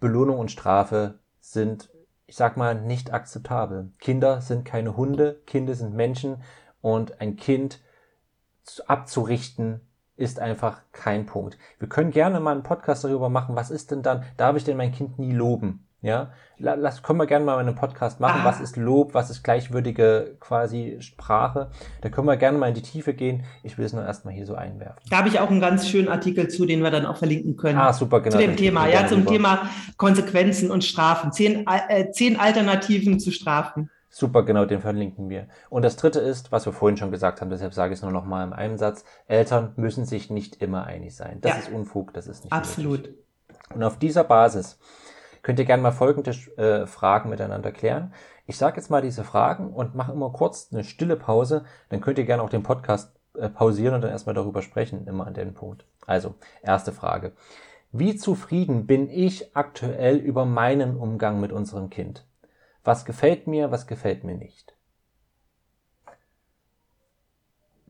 Belohnung 0.00 0.40
und 0.40 0.50
Strafe 0.50 1.20
sind, 1.40 1.88
ich 2.26 2.34
sag 2.36 2.56
mal, 2.56 2.74
nicht 2.74 3.14
akzeptabel. 3.14 3.92
Kinder 4.00 4.40
sind 4.40 4.64
keine 4.64 4.96
Hunde, 4.96 5.40
Kinder 5.46 5.74
sind 5.74 5.94
Menschen 5.94 6.42
und 6.84 7.22
ein 7.22 7.36
Kind 7.36 7.80
abzurichten 8.86 9.80
ist 10.16 10.38
einfach 10.38 10.82
kein 10.92 11.24
Punkt. 11.24 11.56
Wir 11.78 11.88
können 11.88 12.10
gerne 12.10 12.40
mal 12.40 12.52
einen 12.52 12.62
Podcast 12.62 13.04
darüber 13.04 13.30
machen, 13.30 13.56
was 13.56 13.70
ist 13.70 13.90
denn 13.90 14.02
dann, 14.02 14.24
darf 14.36 14.54
ich 14.54 14.64
denn 14.64 14.76
mein 14.76 14.92
Kind 14.92 15.18
nie 15.18 15.32
loben? 15.32 15.86
Ja, 16.02 16.32
lass, 16.58 17.02
können 17.02 17.18
wir 17.18 17.26
gerne 17.26 17.46
mal 17.46 17.56
einen 17.56 17.74
Podcast 17.74 18.20
machen. 18.20 18.42
Ah. 18.42 18.44
Was 18.44 18.60
ist 18.60 18.76
Lob? 18.76 19.14
Was 19.14 19.30
ist 19.30 19.42
gleichwürdige 19.42 20.36
quasi 20.38 20.98
Sprache? 21.00 21.70
Da 22.02 22.10
können 22.10 22.26
wir 22.26 22.36
gerne 22.36 22.58
mal 22.58 22.68
in 22.68 22.74
die 22.74 22.82
Tiefe 22.82 23.14
gehen. 23.14 23.44
Ich 23.62 23.78
will 23.78 23.86
es 23.86 23.94
nur 23.94 24.04
erstmal 24.04 24.34
hier 24.34 24.44
so 24.44 24.54
einwerfen. 24.54 25.00
Da 25.08 25.16
habe 25.16 25.28
ich 25.28 25.40
auch 25.40 25.50
einen 25.50 25.62
ganz 25.62 25.88
schönen 25.88 26.08
Artikel 26.08 26.48
zu, 26.48 26.66
den 26.66 26.82
wir 26.82 26.90
dann 26.90 27.06
auch 27.06 27.16
verlinken 27.16 27.56
können. 27.56 27.78
Ah, 27.78 27.94
super, 27.94 28.20
genau. 28.20 28.36
Zu 28.36 28.42
dem 28.42 28.56
Thema, 28.56 28.86
ja, 28.86 29.06
zum 29.06 29.24
Thema 29.24 29.70
Konsequenzen 29.96 30.70
und 30.70 30.84
Strafen. 30.84 31.32
Zehn, 31.32 31.66
äh, 31.66 32.10
zehn 32.10 32.38
Alternativen 32.38 33.18
zu 33.18 33.30
Strafen. 33.30 33.88
Super, 34.16 34.44
genau, 34.44 34.64
den 34.64 34.80
verlinken 34.80 35.28
wir. 35.28 35.48
Und 35.70 35.84
das 35.84 35.96
dritte 35.96 36.20
ist, 36.20 36.52
was 36.52 36.66
wir 36.66 36.72
vorhin 36.72 36.96
schon 36.96 37.10
gesagt 37.10 37.40
haben, 37.40 37.50
deshalb 37.50 37.74
sage 37.74 37.92
ich 37.92 37.98
es 37.98 38.02
nur 38.04 38.12
noch 38.12 38.24
mal 38.24 38.44
in 38.44 38.52
einem 38.52 38.78
Satz, 38.78 39.04
Eltern 39.26 39.72
müssen 39.74 40.04
sich 40.04 40.30
nicht 40.30 40.62
immer 40.62 40.84
einig 40.84 41.16
sein. 41.16 41.40
Das 41.40 41.50
ja. 41.50 41.58
ist 41.58 41.72
Unfug, 41.72 42.14
das 42.14 42.28
ist 42.28 42.44
nicht 42.44 42.52
Absolut. 42.52 42.98
Möglich. 42.98 43.16
Und 43.74 43.82
auf 43.82 43.98
dieser 43.98 44.22
Basis 44.22 44.78
könnt 45.42 45.58
ihr 45.58 45.64
gerne 45.64 45.82
mal 45.82 45.90
folgende 45.90 46.30
äh, 46.30 46.86
Fragen 46.86 47.28
miteinander 47.28 47.72
klären. 47.72 48.14
Ich 48.46 48.56
sage 48.56 48.76
jetzt 48.76 48.88
mal 48.88 49.02
diese 49.02 49.24
Fragen 49.24 49.72
und 49.72 49.96
mache 49.96 50.12
immer 50.12 50.30
kurz 50.30 50.68
eine 50.70 50.84
stille 50.84 51.16
Pause, 51.16 51.64
dann 51.88 52.00
könnt 52.00 52.18
ihr 52.18 52.24
gerne 52.24 52.44
auch 52.44 52.50
den 52.50 52.62
Podcast 52.62 53.16
äh, 53.36 53.48
pausieren 53.48 53.96
und 53.96 54.02
dann 54.02 54.12
erstmal 54.12 54.36
darüber 54.36 54.62
sprechen, 54.62 55.08
immer 55.08 55.26
an 55.26 55.34
dem 55.34 55.54
Punkt. 55.54 55.86
Also, 56.06 56.36
erste 56.62 56.92
Frage. 56.92 57.32
Wie 57.90 58.14
zufrieden 58.14 58.86
bin 58.86 59.10
ich 59.10 59.56
aktuell 59.56 60.18
über 60.18 60.44
meinen 60.44 60.96
Umgang 60.96 61.40
mit 61.40 61.50
unserem 61.50 61.90
Kind? 61.90 62.24
Was 62.84 63.04
gefällt 63.04 63.46
mir, 63.46 63.70
was 63.70 63.86
gefällt 63.86 64.24
mir 64.24 64.36
nicht? 64.36 64.76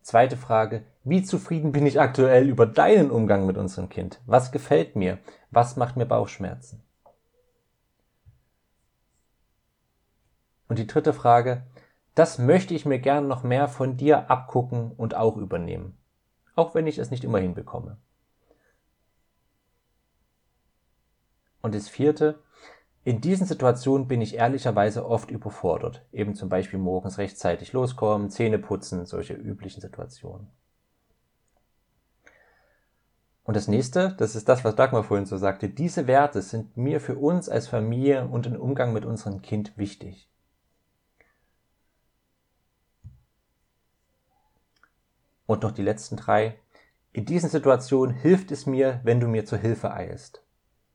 Zweite 0.02 0.36
Frage, 0.36 0.84
wie 1.02 1.22
zufrieden 1.22 1.72
bin 1.72 1.84
ich 1.84 2.00
aktuell 2.00 2.48
über 2.48 2.66
deinen 2.66 3.10
Umgang 3.10 3.46
mit 3.46 3.56
unserem 3.58 3.88
Kind? 3.88 4.20
Was 4.26 4.52
gefällt 4.52 4.96
mir? 4.96 5.18
Was 5.50 5.76
macht 5.76 5.96
mir 5.96 6.06
Bauchschmerzen? 6.06 6.82
Und 10.68 10.78
die 10.78 10.86
dritte 10.86 11.12
Frage, 11.12 11.64
Das 12.14 12.38
möchte 12.38 12.74
ich 12.74 12.86
mir 12.86 13.00
gern 13.00 13.26
noch 13.26 13.42
mehr 13.42 13.66
von 13.66 13.96
dir 13.96 14.30
abgucken 14.30 14.92
und 14.92 15.16
auch 15.16 15.36
übernehmen. 15.36 15.98
Auch 16.54 16.74
wenn 16.76 16.86
ich 16.86 16.98
es 16.98 17.10
nicht 17.10 17.24
immer 17.24 17.40
hinbekomme. 17.40 17.98
Und 21.60 21.74
das 21.74 21.88
vierte, 21.88 22.43
in 23.04 23.20
diesen 23.20 23.46
Situationen 23.46 24.08
bin 24.08 24.22
ich 24.22 24.36
ehrlicherweise 24.36 25.06
oft 25.06 25.30
überfordert. 25.30 26.06
Eben 26.10 26.34
zum 26.34 26.48
Beispiel 26.48 26.78
morgens 26.78 27.18
rechtzeitig 27.18 27.74
loskommen, 27.74 28.30
Zähne 28.30 28.58
putzen, 28.58 29.04
solche 29.04 29.34
üblichen 29.34 29.82
Situationen. 29.82 30.48
Und 33.44 33.56
das 33.56 33.68
nächste, 33.68 34.14
das 34.16 34.34
ist 34.34 34.48
das, 34.48 34.64
was 34.64 34.74
Dagmar 34.74 35.04
vorhin 35.04 35.26
so 35.26 35.36
sagte, 35.36 35.68
diese 35.68 36.06
Werte 36.06 36.40
sind 36.40 36.78
mir 36.78 36.98
für 36.98 37.16
uns 37.16 37.50
als 37.50 37.68
Familie 37.68 38.26
und 38.26 38.46
im 38.46 38.56
Umgang 38.56 38.94
mit 38.94 39.04
unserem 39.04 39.42
Kind 39.42 39.76
wichtig. 39.76 40.30
Und 45.44 45.62
noch 45.62 45.72
die 45.72 45.82
letzten 45.82 46.16
drei. 46.16 46.58
In 47.12 47.26
diesen 47.26 47.50
Situationen 47.50 48.16
hilft 48.16 48.50
es 48.50 48.64
mir, 48.64 49.00
wenn 49.04 49.20
du 49.20 49.28
mir 49.28 49.44
zur 49.44 49.58
Hilfe 49.58 49.92
eilst. 49.92 50.43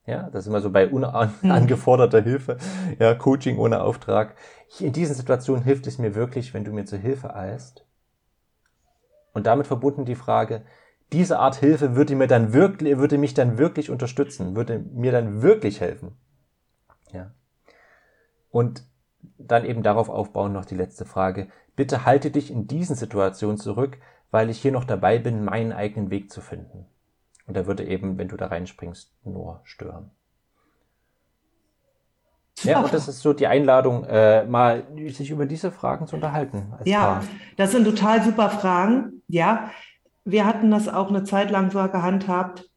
Ja, 0.06 0.30
das 0.32 0.44
ist 0.44 0.48
immer 0.48 0.62
so 0.62 0.72
bei 0.72 0.88
unangeforderter 0.90 2.18
hm. 2.24 2.26
Hilfe, 2.26 2.58
ja, 2.98 3.14
Coaching 3.14 3.58
ohne 3.58 3.82
Auftrag. 3.82 4.36
In 4.80 4.94
diesen 4.94 5.16
Situationen 5.16 5.64
hilft 5.64 5.88
es 5.88 5.98
mir 5.98 6.16
wirklich, 6.16 6.54
wenn 6.54 6.64
du 6.64 6.72
mir 6.72 6.86
zur 6.86 7.00
Hilfe 7.00 7.36
eilst. 7.36 7.86
Und 9.34 9.46
damit 9.46 9.68
verbunden 9.68 10.06
die 10.06 10.16
Frage, 10.16 10.64
diese 11.12 11.40
Art 11.40 11.56
Hilfe 11.56 11.96
würde 11.96 12.16
mir 12.16 12.28
dann 12.28 12.54
wirklich, 12.54 12.98
würde 12.98 13.18
mich 13.18 13.34
dann 13.34 13.58
wirklich 13.58 13.90
unterstützen, 13.90 14.56
würde 14.56 14.80
mir 14.80 15.12
dann 15.12 15.42
wirklich 15.42 15.82
helfen. 15.82 16.18
Ja. 17.12 17.32
Und 18.52 18.84
dann 19.38 19.66
eben 19.66 19.84
darauf 19.84 20.10
aufbauen 20.10 20.54
noch 20.54 20.66
die 20.66 20.76
letzte 20.76 21.06
Frage. 21.06 21.50
Bitte 21.76 22.06
halte 22.06 22.32
dich 22.32 22.52
in 22.52 22.68
diesen 22.68 22.96
Situationen 22.96 23.58
zurück, 23.58 23.98
weil 24.32 24.50
ich 24.50 24.62
hier 24.62 24.72
noch 24.72 24.86
dabei 24.86 25.18
bin, 25.18 25.44
meinen 25.44 25.72
eigenen 25.72 26.10
Weg 26.10 26.32
zu 26.32 26.42
finden. 26.42 26.86
Und 27.50 27.58
er 27.58 27.66
würde 27.66 27.84
eben, 27.84 28.20
wenn 28.20 28.28
du 28.28 28.38
da 28.38 28.46
reinspringst, 28.46 29.12
nur 29.26 29.60
stören. 29.64 30.12
Ja, 32.62 32.82
und 32.82 32.94
das 32.94 33.08
ist 33.08 33.22
so 33.22 33.34
die 33.34 33.48
Einladung, 33.48 34.04
äh, 34.04 34.46
mal 34.46 34.86
sich 35.08 35.32
über 35.32 35.48
diese 35.48 35.72
Fragen 35.72 36.06
zu 36.06 36.16
unterhalten. 36.16 36.74
ja, 36.86 37.00
Paar. 37.00 37.24
das 37.58 37.72
sind 37.72 37.86
total 37.86 38.24
super 38.24 38.52
Fragen. 38.52 39.24
Ja, 39.28 39.72
wir 40.26 40.46
hatten 40.46 40.70
das 40.70 40.88
auch 40.88 41.10
eine 41.10 41.24
Zeit 41.24 41.50
lang 41.50 41.72
so 41.72 41.80
gehandhabt, 41.80 42.70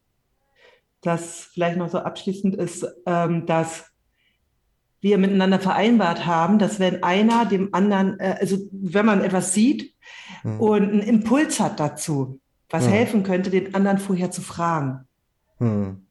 dass 1.01 1.49
vielleicht 1.53 1.77
noch 1.77 1.89
so 1.89 1.99
abschließend 1.99 2.55
ist, 2.55 2.87
ähm, 3.05 3.45
dass 3.45 3.91
wir 5.01 5.19
miteinander 5.19 5.59
vereinbart 5.59 6.25
haben, 6.25 6.57
dass 6.57 6.79
wenn 6.79 7.03
einer 7.03 7.45
dem 7.45 7.75
anderen, 7.75 8.19
äh, 8.19 8.37
also 8.39 8.57
wenn 8.71 9.05
man 9.05 9.21
etwas 9.23 9.53
sieht 9.53 9.93
hm. 10.41 10.59
und 10.59 10.81
einen 10.81 11.01
Impuls 11.01 11.59
hat 11.59 11.79
dazu, 11.79 12.39
was 12.73 12.85
hm. 12.85 12.91
helfen 12.91 13.23
könnte, 13.23 13.51
den 13.51 13.75
anderen 13.75 13.99
vorher 13.99 14.31
zu 14.31 14.41
fragen. 14.41 15.07
Hm. 15.59 16.07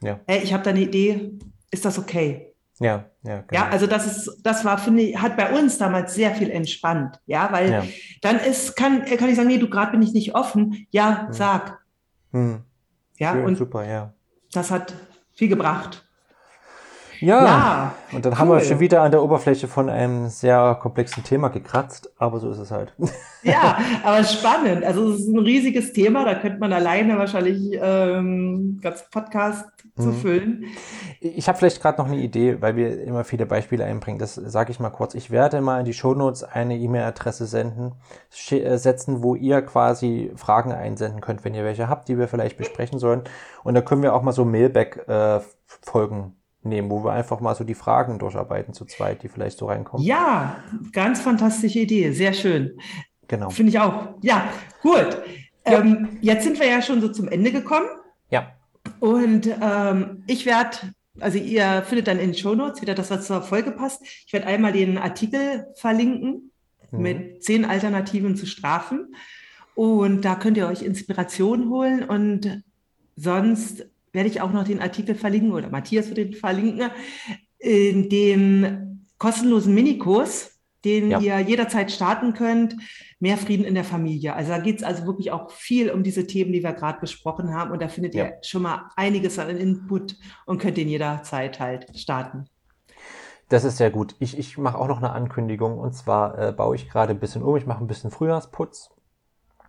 Ja. 0.00 0.20
Hey, 0.28 0.42
ich 0.44 0.52
habe 0.52 0.62
da 0.62 0.70
eine 0.70 0.80
Idee, 0.80 1.32
ist 1.72 1.84
das 1.84 1.98
okay? 1.98 2.54
Ja, 2.78 3.06
ja, 3.24 3.40
genau. 3.40 3.52
ja, 3.52 3.68
also 3.68 3.88
das 3.88 4.06
ist, 4.06 4.40
das 4.42 4.64
war, 4.64 4.78
finde 4.78 5.02
ich, 5.02 5.18
hat 5.18 5.36
bei 5.36 5.52
uns 5.52 5.76
damals 5.76 6.14
sehr 6.14 6.32
viel 6.34 6.50
entspannt, 6.50 7.20
ja, 7.26 7.48
weil 7.50 7.70
ja. 7.70 7.84
dann 8.22 8.38
ist, 8.38 8.76
kann, 8.76 9.04
kann 9.04 9.28
ich 9.28 9.34
sagen, 9.34 9.48
nee, 9.48 9.58
du 9.58 9.68
gerade 9.68 9.90
bin 9.90 10.02
ich 10.02 10.12
nicht 10.12 10.36
offen, 10.36 10.86
ja, 10.90 11.26
hm. 11.26 11.32
sag. 11.32 11.80
Hm. 12.30 12.62
Ja, 13.18 13.32
Schön, 13.32 13.44
und 13.46 13.56
super, 13.56 13.84
ja. 13.84 14.14
Das 14.52 14.70
hat 14.70 14.94
viel 15.32 15.48
gebracht. 15.48 16.03
Ja, 17.24 17.44
ja 17.44 17.94
und 18.12 18.24
dann 18.24 18.32
cool. 18.32 18.38
haben 18.38 18.50
wir 18.50 18.60
schon 18.60 18.80
wieder 18.80 19.02
an 19.02 19.10
der 19.10 19.22
Oberfläche 19.22 19.66
von 19.66 19.88
einem 19.88 20.28
sehr 20.28 20.78
komplexen 20.80 21.24
Thema 21.24 21.48
gekratzt, 21.48 22.12
aber 22.18 22.38
so 22.38 22.50
ist 22.50 22.58
es 22.58 22.70
halt. 22.70 22.94
Ja, 23.46 23.76
aber 24.02 24.24
spannend. 24.24 24.84
Also 24.84 25.10
es 25.10 25.20
ist 25.20 25.28
ein 25.28 25.38
riesiges 25.38 25.92
Thema, 25.92 26.24
da 26.24 26.34
könnte 26.34 26.58
man 26.60 26.72
alleine 26.72 27.18
wahrscheinlich 27.18 27.78
ähm, 27.78 28.78
ganz 28.80 29.04
Podcast 29.10 29.66
mhm. 29.96 30.02
zu 30.02 30.12
füllen. 30.12 30.64
Ich 31.20 31.46
habe 31.46 31.58
vielleicht 31.58 31.82
gerade 31.82 31.98
noch 32.00 32.06
eine 32.06 32.16
Idee, 32.22 32.62
weil 32.62 32.74
wir 32.76 33.02
immer 33.02 33.22
viele 33.22 33.44
Beispiele 33.44 33.84
einbringen. 33.84 34.18
Das 34.18 34.34
sage 34.34 34.70
ich 34.70 34.80
mal 34.80 34.88
kurz. 34.88 35.14
Ich 35.14 35.30
werde 35.30 35.60
mal 35.60 35.78
in 35.78 35.84
die 35.84 35.92
Shownotes 35.92 36.42
eine 36.42 36.78
E-Mail-Adresse 36.78 37.44
senden, 37.44 37.92
äh, 38.48 38.78
setzen, 38.78 39.22
wo 39.22 39.34
ihr 39.34 39.60
quasi 39.60 40.32
Fragen 40.36 40.72
einsenden 40.72 41.20
könnt, 41.20 41.44
wenn 41.44 41.52
ihr 41.52 41.64
welche 41.64 41.86
habt, 41.86 42.08
die 42.08 42.18
wir 42.18 42.28
vielleicht 42.28 42.56
besprechen 42.56 42.98
sollen. 42.98 43.24
Und 43.62 43.74
da 43.74 43.82
können 43.82 44.02
wir 44.02 44.14
auch 44.14 44.22
mal 44.22 44.32
so 44.32 44.46
Mailback-Folgen 44.46 46.18
äh, 46.18 46.43
nehmen, 46.64 46.90
wo 46.90 47.04
wir 47.04 47.12
einfach 47.12 47.40
mal 47.40 47.54
so 47.54 47.64
die 47.64 47.74
Fragen 47.74 48.18
durcharbeiten 48.18 48.74
zu 48.74 48.84
zweit, 48.84 49.22
die 49.22 49.28
vielleicht 49.28 49.58
so 49.58 49.66
reinkommen. 49.66 50.04
Ja, 50.04 50.62
ganz 50.92 51.20
fantastische 51.20 51.80
Idee, 51.80 52.12
sehr 52.12 52.32
schön. 52.32 52.78
Genau. 53.28 53.50
Finde 53.50 53.70
ich 53.70 53.78
auch. 53.78 54.14
Ja, 54.22 54.48
gut. 54.82 55.18
Ja. 55.66 55.80
Ähm, 55.80 56.18
jetzt 56.20 56.44
sind 56.44 56.58
wir 56.58 56.66
ja 56.66 56.82
schon 56.82 57.00
so 57.00 57.08
zum 57.08 57.28
Ende 57.28 57.52
gekommen. 57.52 57.86
Ja. 58.30 58.52
Und 59.00 59.48
ähm, 59.60 60.24
ich 60.26 60.46
werde, 60.46 60.76
also 61.20 61.38
ihr 61.38 61.82
findet 61.86 62.06
dann 62.06 62.18
in 62.18 62.32
den 62.32 62.38
Show 62.38 62.54
Notes 62.54 62.82
wieder 62.82 62.94
das, 62.94 63.10
was 63.10 63.26
zur 63.26 63.42
Folge 63.42 63.70
passt. 63.70 64.02
Ich 64.26 64.32
werde 64.32 64.46
einmal 64.46 64.72
den 64.72 64.98
Artikel 64.98 65.66
verlinken 65.76 66.50
mhm. 66.90 67.00
mit 67.00 67.44
zehn 67.44 67.64
Alternativen 67.64 68.36
zu 68.36 68.46
Strafen. 68.46 69.14
Und 69.74 70.22
da 70.24 70.36
könnt 70.36 70.56
ihr 70.56 70.68
euch 70.68 70.82
Inspiration 70.82 71.68
holen 71.70 72.04
und 72.04 72.62
sonst 73.16 73.86
werde 74.14 74.28
ich 74.28 74.40
auch 74.40 74.52
noch 74.52 74.64
den 74.64 74.80
Artikel 74.80 75.14
verlinken 75.14 75.52
oder 75.52 75.68
Matthias 75.68 76.06
wird 76.08 76.18
den 76.18 76.32
verlinken, 76.32 76.90
in 77.58 78.08
dem 78.08 79.06
kostenlosen 79.18 79.74
Minikurs, 79.74 80.58
den 80.84 81.10
ja. 81.10 81.20
ihr 81.20 81.40
jederzeit 81.40 81.90
starten 81.90 82.34
könnt. 82.34 82.76
Mehr 83.18 83.38
Frieden 83.38 83.64
in 83.64 83.74
der 83.74 83.84
Familie. 83.84 84.34
Also 84.34 84.52
da 84.52 84.58
geht 84.58 84.78
es 84.78 84.82
also 84.82 85.06
wirklich 85.06 85.32
auch 85.32 85.50
viel 85.50 85.90
um 85.90 86.02
diese 86.02 86.26
Themen, 86.26 86.52
die 86.52 86.62
wir 86.62 86.74
gerade 86.74 87.00
besprochen 87.00 87.54
haben. 87.54 87.70
Und 87.70 87.80
da 87.80 87.88
findet 87.88 88.14
ja. 88.14 88.26
ihr 88.26 88.38
schon 88.42 88.62
mal 88.62 88.90
einiges 88.96 89.38
an 89.38 89.56
Input 89.56 90.16
und 90.44 90.58
könnt 90.58 90.76
den 90.76 90.88
jederzeit 90.88 91.58
halt 91.58 91.98
starten. 91.98 92.44
Das 93.48 93.64
ist 93.64 93.78
sehr 93.78 93.90
gut. 93.90 94.14
Ich, 94.18 94.38
ich 94.38 94.58
mache 94.58 94.78
auch 94.78 94.88
noch 94.88 94.98
eine 94.98 95.12
Ankündigung 95.12 95.78
und 95.78 95.94
zwar 95.94 96.38
äh, 96.38 96.52
baue 96.52 96.76
ich 96.76 96.88
gerade 96.88 97.12
ein 97.12 97.20
bisschen 97.20 97.42
um. 97.42 97.56
Ich 97.56 97.66
mache 97.66 97.82
ein 97.82 97.86
bisschen 97.86 98.10
Frühjahrsputz 98.10 98.93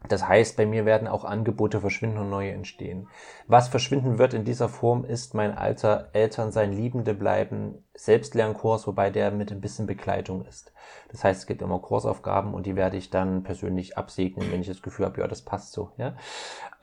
das 0.07 0.27
heißt, 0.27 0.57
bei 0.57 0.65
mir 0.65 0.85
werden 0.85 1.07
auch 1.07 1.23
Angebote 1.23 1.79
verschwinden 1.79 2.17
und 2.17 2.29
neue 2.29 2.51
entstehen. 2.51 3.07
Was 3.47 3.67
verschwinden 3.67 4.17
wird 4.17 4.33
in 4.33 4.43
dieser 4.43 4.69
Form 4.69 5.05
ist 5.05 5.33
mein 5.33 5.57
alter 5.57 6.09
Elternsein 6.13 6.73
Liebende 6.73 7.13
bleiben 7.13 7.83
Selbstlernkurs, 7.93 8.87
wobei 8.87 9.09
der 9.09 9.31
mit 9.31 9.51
ein 9.51 9.61
bisschen 9.61 9.85
Begleitung 9.85 10.45
ist. 10.45 10.73
Das 11.09 11.23
heißt, 11.23 11.41
es 11.41 11.47
gibt 11.47 11.61
immer 11.61 11.79
Kursaufgaben 11.79 12.53
und 12.53 12.65
die 12.65 12.75
werde 12.75 12.97
ich 12.97 13.09
dann 13.09 13.43
persönlich 13.43 13.97
absegnen, 13.97 14.51
wenn 14.51 14.61
ich 14.61 14.67
das 14.67 14.81
Gefühl 14.81 15.05
habe, 15.05 15.21
ja, 15.21 15.27
das 15.27 15.41
passt 15.41 15.71
so. 15.71 15.91
Ja? 15.97 16.15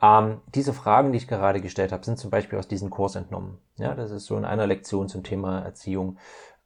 Ähm, 0.01 0.41
diese 0.55 0.73
Fragen, 0.73 1.11
die 1.11 1.17
ich 1.17 1.27
gerade 1.27 1.61
gestellt 1.61 1.91
habe, 1.91 2.03
sind 2.03 2.17
zum 2.17 2.31
Beispiel 2.31 2.57
aus 2.57 2.67
diesem 2.67 2.89
Kurs 2.89 3.15
entnommen. 3.15 3.59
Ja, 3.77 3.95
das 3.95 4.11
ist 4.11 4.25
so 4.25 4.37
in 4.37 4.45
einer 4.45 4.67
Lektion 4.67 5.07
zum 5.07 5.23
Thema 5.23 5.59
Erziehung 5.59 6.17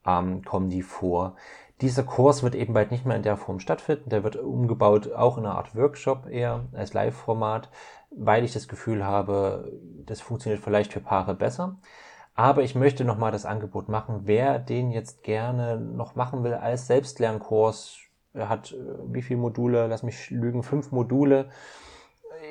ähm, 0.06 0.44
kommen 0.44 0.70
die 0.70 0.82
vor. 0.82 1.36
Dieser 1.82 2.04
Kurs 2.04 2.42
wird 2.42 2.56
eben 2.56 2.74
bald 2.74 2.90
nicht 2.90 3.06
mehr 3.06 3.16
in 3.16 3.24
der 3.24 3.38
Form 3.38 3.60
stattfinden. 3.60 4.10
Der 4.10 4.24
wird 4.24 4.36
umgebaut 4.36 5.14
auch 5.14 5.38
in 5.38 5.46
einer 5.46 5.56
Art 5.56 5.76
Workshop 5.76 6.28
eher 6.28 6.66
als 6.74 6.94
Live-Format, 6.94 7.70
weil 8.10 8.44
ich 8.44 8.54
das 8.54 8.68
Gefühl 8.68 9.06
habe, 9.06 9.72
das 10.06 10.22
funktioniert 10.22 10.64
vielleicht 10.64 10.92
für 10.92 11.02
Paare 11.02 11.36
besser. 11.36 11.78
Aber 12.34 12.64
ich 12.64 12.74
möchte 12.74 13.04
nochmal 13.04 13.32
das 13.32 13.46
Angebot 13.46 13.90
machen, 13.90 14.22
wer 14.24 14.58
den 14.58 14.92
jetzt 14.92 15.24
gerne 15.24 15.80
noch 15.80 16.16
machen 16.16 16.44
will 16.44 16.54
als 16.54 16.88
Selbstlernkurs. 16.88 17.98
Er 18.34 18.50
hat 18.50 18.72
äh, 18.72 18.76
wie 19.12 19.22
viele 19.22 19.40
Module? 19.40 19.88
Lass 19.88 20.04
mich 20.04 20.30
lügen, 20.30 20.64
fünf 20.64 20.92
Module 20.92 21.50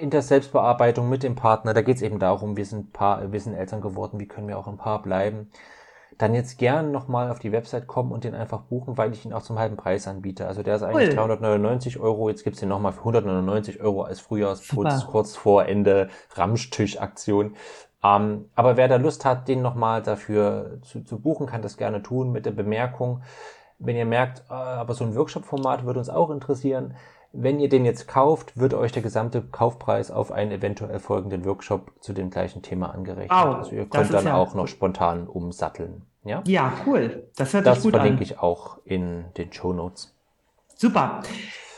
in 0.00 0.10
der 0.10 0.22
Selbstbearbeitung 0.22 1.08
mit 1.08 1.22
dem 1.22 1.34
Partner. 1.34 1.74
Da 1.74 1.82
geht 1.82 1.96
es 1.96 2.02
eben 2.02 2.18
darum, 2.18 2.56
wir 2.56 2.64
sind 2.64 2.92
Paar, 2.92 3.32
wir 3.32 3.40
sind 3.40 3.54
Eltern 3.54 3.80
geworden, 3.80 4.20
wie 4.20 4.26
können 4.26 4.48
wir 4.48 4.58
auch 4.58 4.68
ein 4.68 4.76
Paar 4.76 5.02
bleiben 5.02 5.50
dann 6.18 6.34
jetzt 6.34 6.58
gern 6.58 6.92
nochmal 6.92 7.30
auf 7.30 7.38
die 7.38 7.52
Website 7.52 7.86
kommen 7.86 8.12
und 8.12 8.24
den 8.24 8.34
einfach 8.34 8.62
buchen, 8.62 8.96
weil 8.96 9.12
ich 9.12 9.24
ihn 9.24 9.32
auch 9.32 9.42
zum 9.42 9.58
halben 9.58 9.76
Preis 9.76 10.08
anbiete. 10.08 10.46
Also 10.46 10.62
der 10.62 10.76
ist 10.76 10.82
eigentlich 10.82 11.10
cool. 11.10 11.16
399 11.16 11.98
Euro, 11.98 12.28
jetzt 12.30 12.42
gibt's 12.42 12.60
den 12.60 12.68
nochmal 12.68 12.92
für 12.92 13.00
199 13.00 13.80
Euro 13.80 14.02
als 14.02 14.20
Frühjahrsputz, 14.20 15.06
kurz 15.06 15.36
vor 15.36 15.66
Ende 15.66 16.08
Ramschtisch-Aktion. 16.34 17.56
Ähm, 18.02 18.50
aber 18.54 18.76
wer 18.76 18.88
da 18.88 18.96
Lust 18.96 19.24
hat, 19.24 19.48
den 19.48 19.62
nochmal 19.62 20.02
dafür 20.02 20.78
zu, 20.82 21.02
zu 21.02 21.20
buchen, 21.20 21.46
kann 21.46 21.62
das 21.62 21.76
gerne 21.76 22.02
tun 22.02 22.32
mit 22.32 22.46
der 22.46 22.52
Bemerkung, 22.52 23.22
wenn 23.78 23.96
ihr 23.96 24.06
merkt, 24.06 24.44
äh, 24.48 24.54
aber 24.54 24.94
so 24.94 25.04
ein 25.04 25.14
Workshop-Format 25.14 25.84
würde 25.84 25.98
uns 25.98 26.08
auch 26.08 26.30
interessieren, 26.30 26.94
wenn 27.38 27.60
ihr 27.60 27.68
den 27.68 27.84
jetzt 27.84 28.08
kauft, 28.08 28.58
wird 28.58 28.74
euch 28.74 28.92
der 28.92 29.02
gesamte 29.02 29.42
Kaufpreis 29.42 30.10
auf 30.10 30.32
einen 30.32 30.52
eventuell 30.52 30.98
folgenden 30.98 31.44
Workshop 31.44 31.92
zu 32.00 32.12
dem 32.12 32.30
gleichen 32.30 32.62
Thema 32.62 32.94
angerechnet. 32.94 33.30
Oh, 33.30 33.52
also 33.52 33.72
ihr 33.72 33.86
könnt 33.86 34.12
dann 34.12 34.24
ja 34.24 34.36
auch 34.36 34.54
noch 34.54 34.68
spontan 34.68 35.26
umsatteln. 35.26 36.02
Ja, 36.24 36.42
ja 36.46 36.72
cool. 36.86 37.28
Das 37.36 37.52
hört 37.54 37.66
das 37.66 37.76
sich 37.76 37.84
gut 37.84 37.94
verlinke 37.94 38.22
ich 38.22 38.38
auch 38.38 38.78
in 38.84 39.26
den 39.36 39.52
Show 39.52 39.72
Notes. 39.72 40.14
Super. 40.74 41.22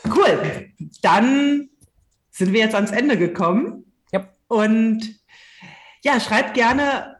Cool. 0.05 0.71
Dann 1.01 1.69
sind 2.31 2.53
wir 2.53 2.61
jetzt 2.61 2.75
ans 2.75 2.91
Ende 2.91 3.17
gekommen. 3.17 3.85
Ja. 4.11 4.27
Und 4.47 5.19
ja, 6.01 6.19
schreibt 6.19 6.53
gerne, 6.53 7.17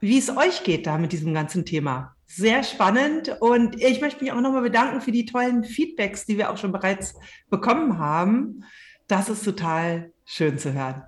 wie 0.00 0.18
es 0.18 0.34
euch 0.36 0.62
geht 0.64 0.86
da 0.86 0.98
mit 0.98 1.12
diesem 1.12 1.34
ganzen 1.34 1.64
Thema. 1.64 2.13
Sehr 2.26 2.62
spannend 2.62 3.36
und 3.40 3.80
ich 3.80 4.00
möchte 4.00 4.22
mich 4.22 4.32
auch 4.32 4.40
nochmal 4.40 4.62
bedanken 4.62 5.00
für 5.00 5.12
die 5.12 5.26
tollen 5.26 5.64
Feedbacks, 5.64 6.26
die 6.26 6.38
wir 6.38 6.50
auch 6.50 6.56
schon 6.56 6.72
bereits 6.72 7.14
bekommen 7.50 7.98
haben. 7.98 8.64
Das 9.06 9.28
ist 9.28 9.44
total 9.44 10.12
schön 10.24 10.58
zu 10.58 10.72
hören. 10.72 11.02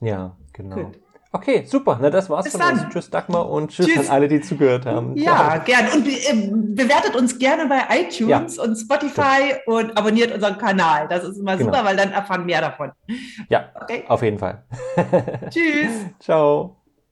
Ja, 0.00 0.36
genau. 0.52 0.76
Gut. 0.76 1.02
Okay, 1.34 1.64
super. 1.66 1.98
Na, 2.00 2.10
das 2.10 2.28
war's 2.28 2.44
Bis 2.44 2.52
von 2.52 2.60
dann. 2.60 2.78
uns. 2.78 2.88
Tschüss, 2.90 3.08
Dagmar, 3.08 3.48
und 3.48 3.70
tschüss, 3.70 3.86
tschüss, 3.86 4.08
an 4.10 4.16
alle, 4.16 4.28
die 4.28 4.42
zugehört 4.42 4.84
haben. 4.84 5.16
Ja, 5.16 5.54
Ciao. 5.54 5.64
gern. 5.64 5.86
Und 5.94 6.06
äh, 6.06 6.50
bewertet 6.74 7.16
uns 7.16 7.38
gerne 7.38 7.66
bei 7.66 7.80
iTunes 8.00 8.56
ja. 8.56 8.62
und 8.62 8.76
Spotify 8.76 9.54
so. 9.64 9.72
und 9.72 9.96
abonniert 9.96 10.34
unseren 10.34 10.58
Kanal. 10.58 11.08
Das 11.08 11.24
ist 11.24 11.38
immer 11.38 11.56
genau. 11.56 11.72
super, 11.72 11.84
weil 11.86 11.96
dann 11.96 12.12
erfahren 12.12 12.44
mehr 12.44 12.60
davon. 12.60 12.92
Ja, 13.48 13.70
okay. 13.80 14.04
auf 14.08 14.22
jeden 14.22 14.38
Fall. 14.38 14.64
tschüss. 15.50 15.90
Ciao. 16.18 16.81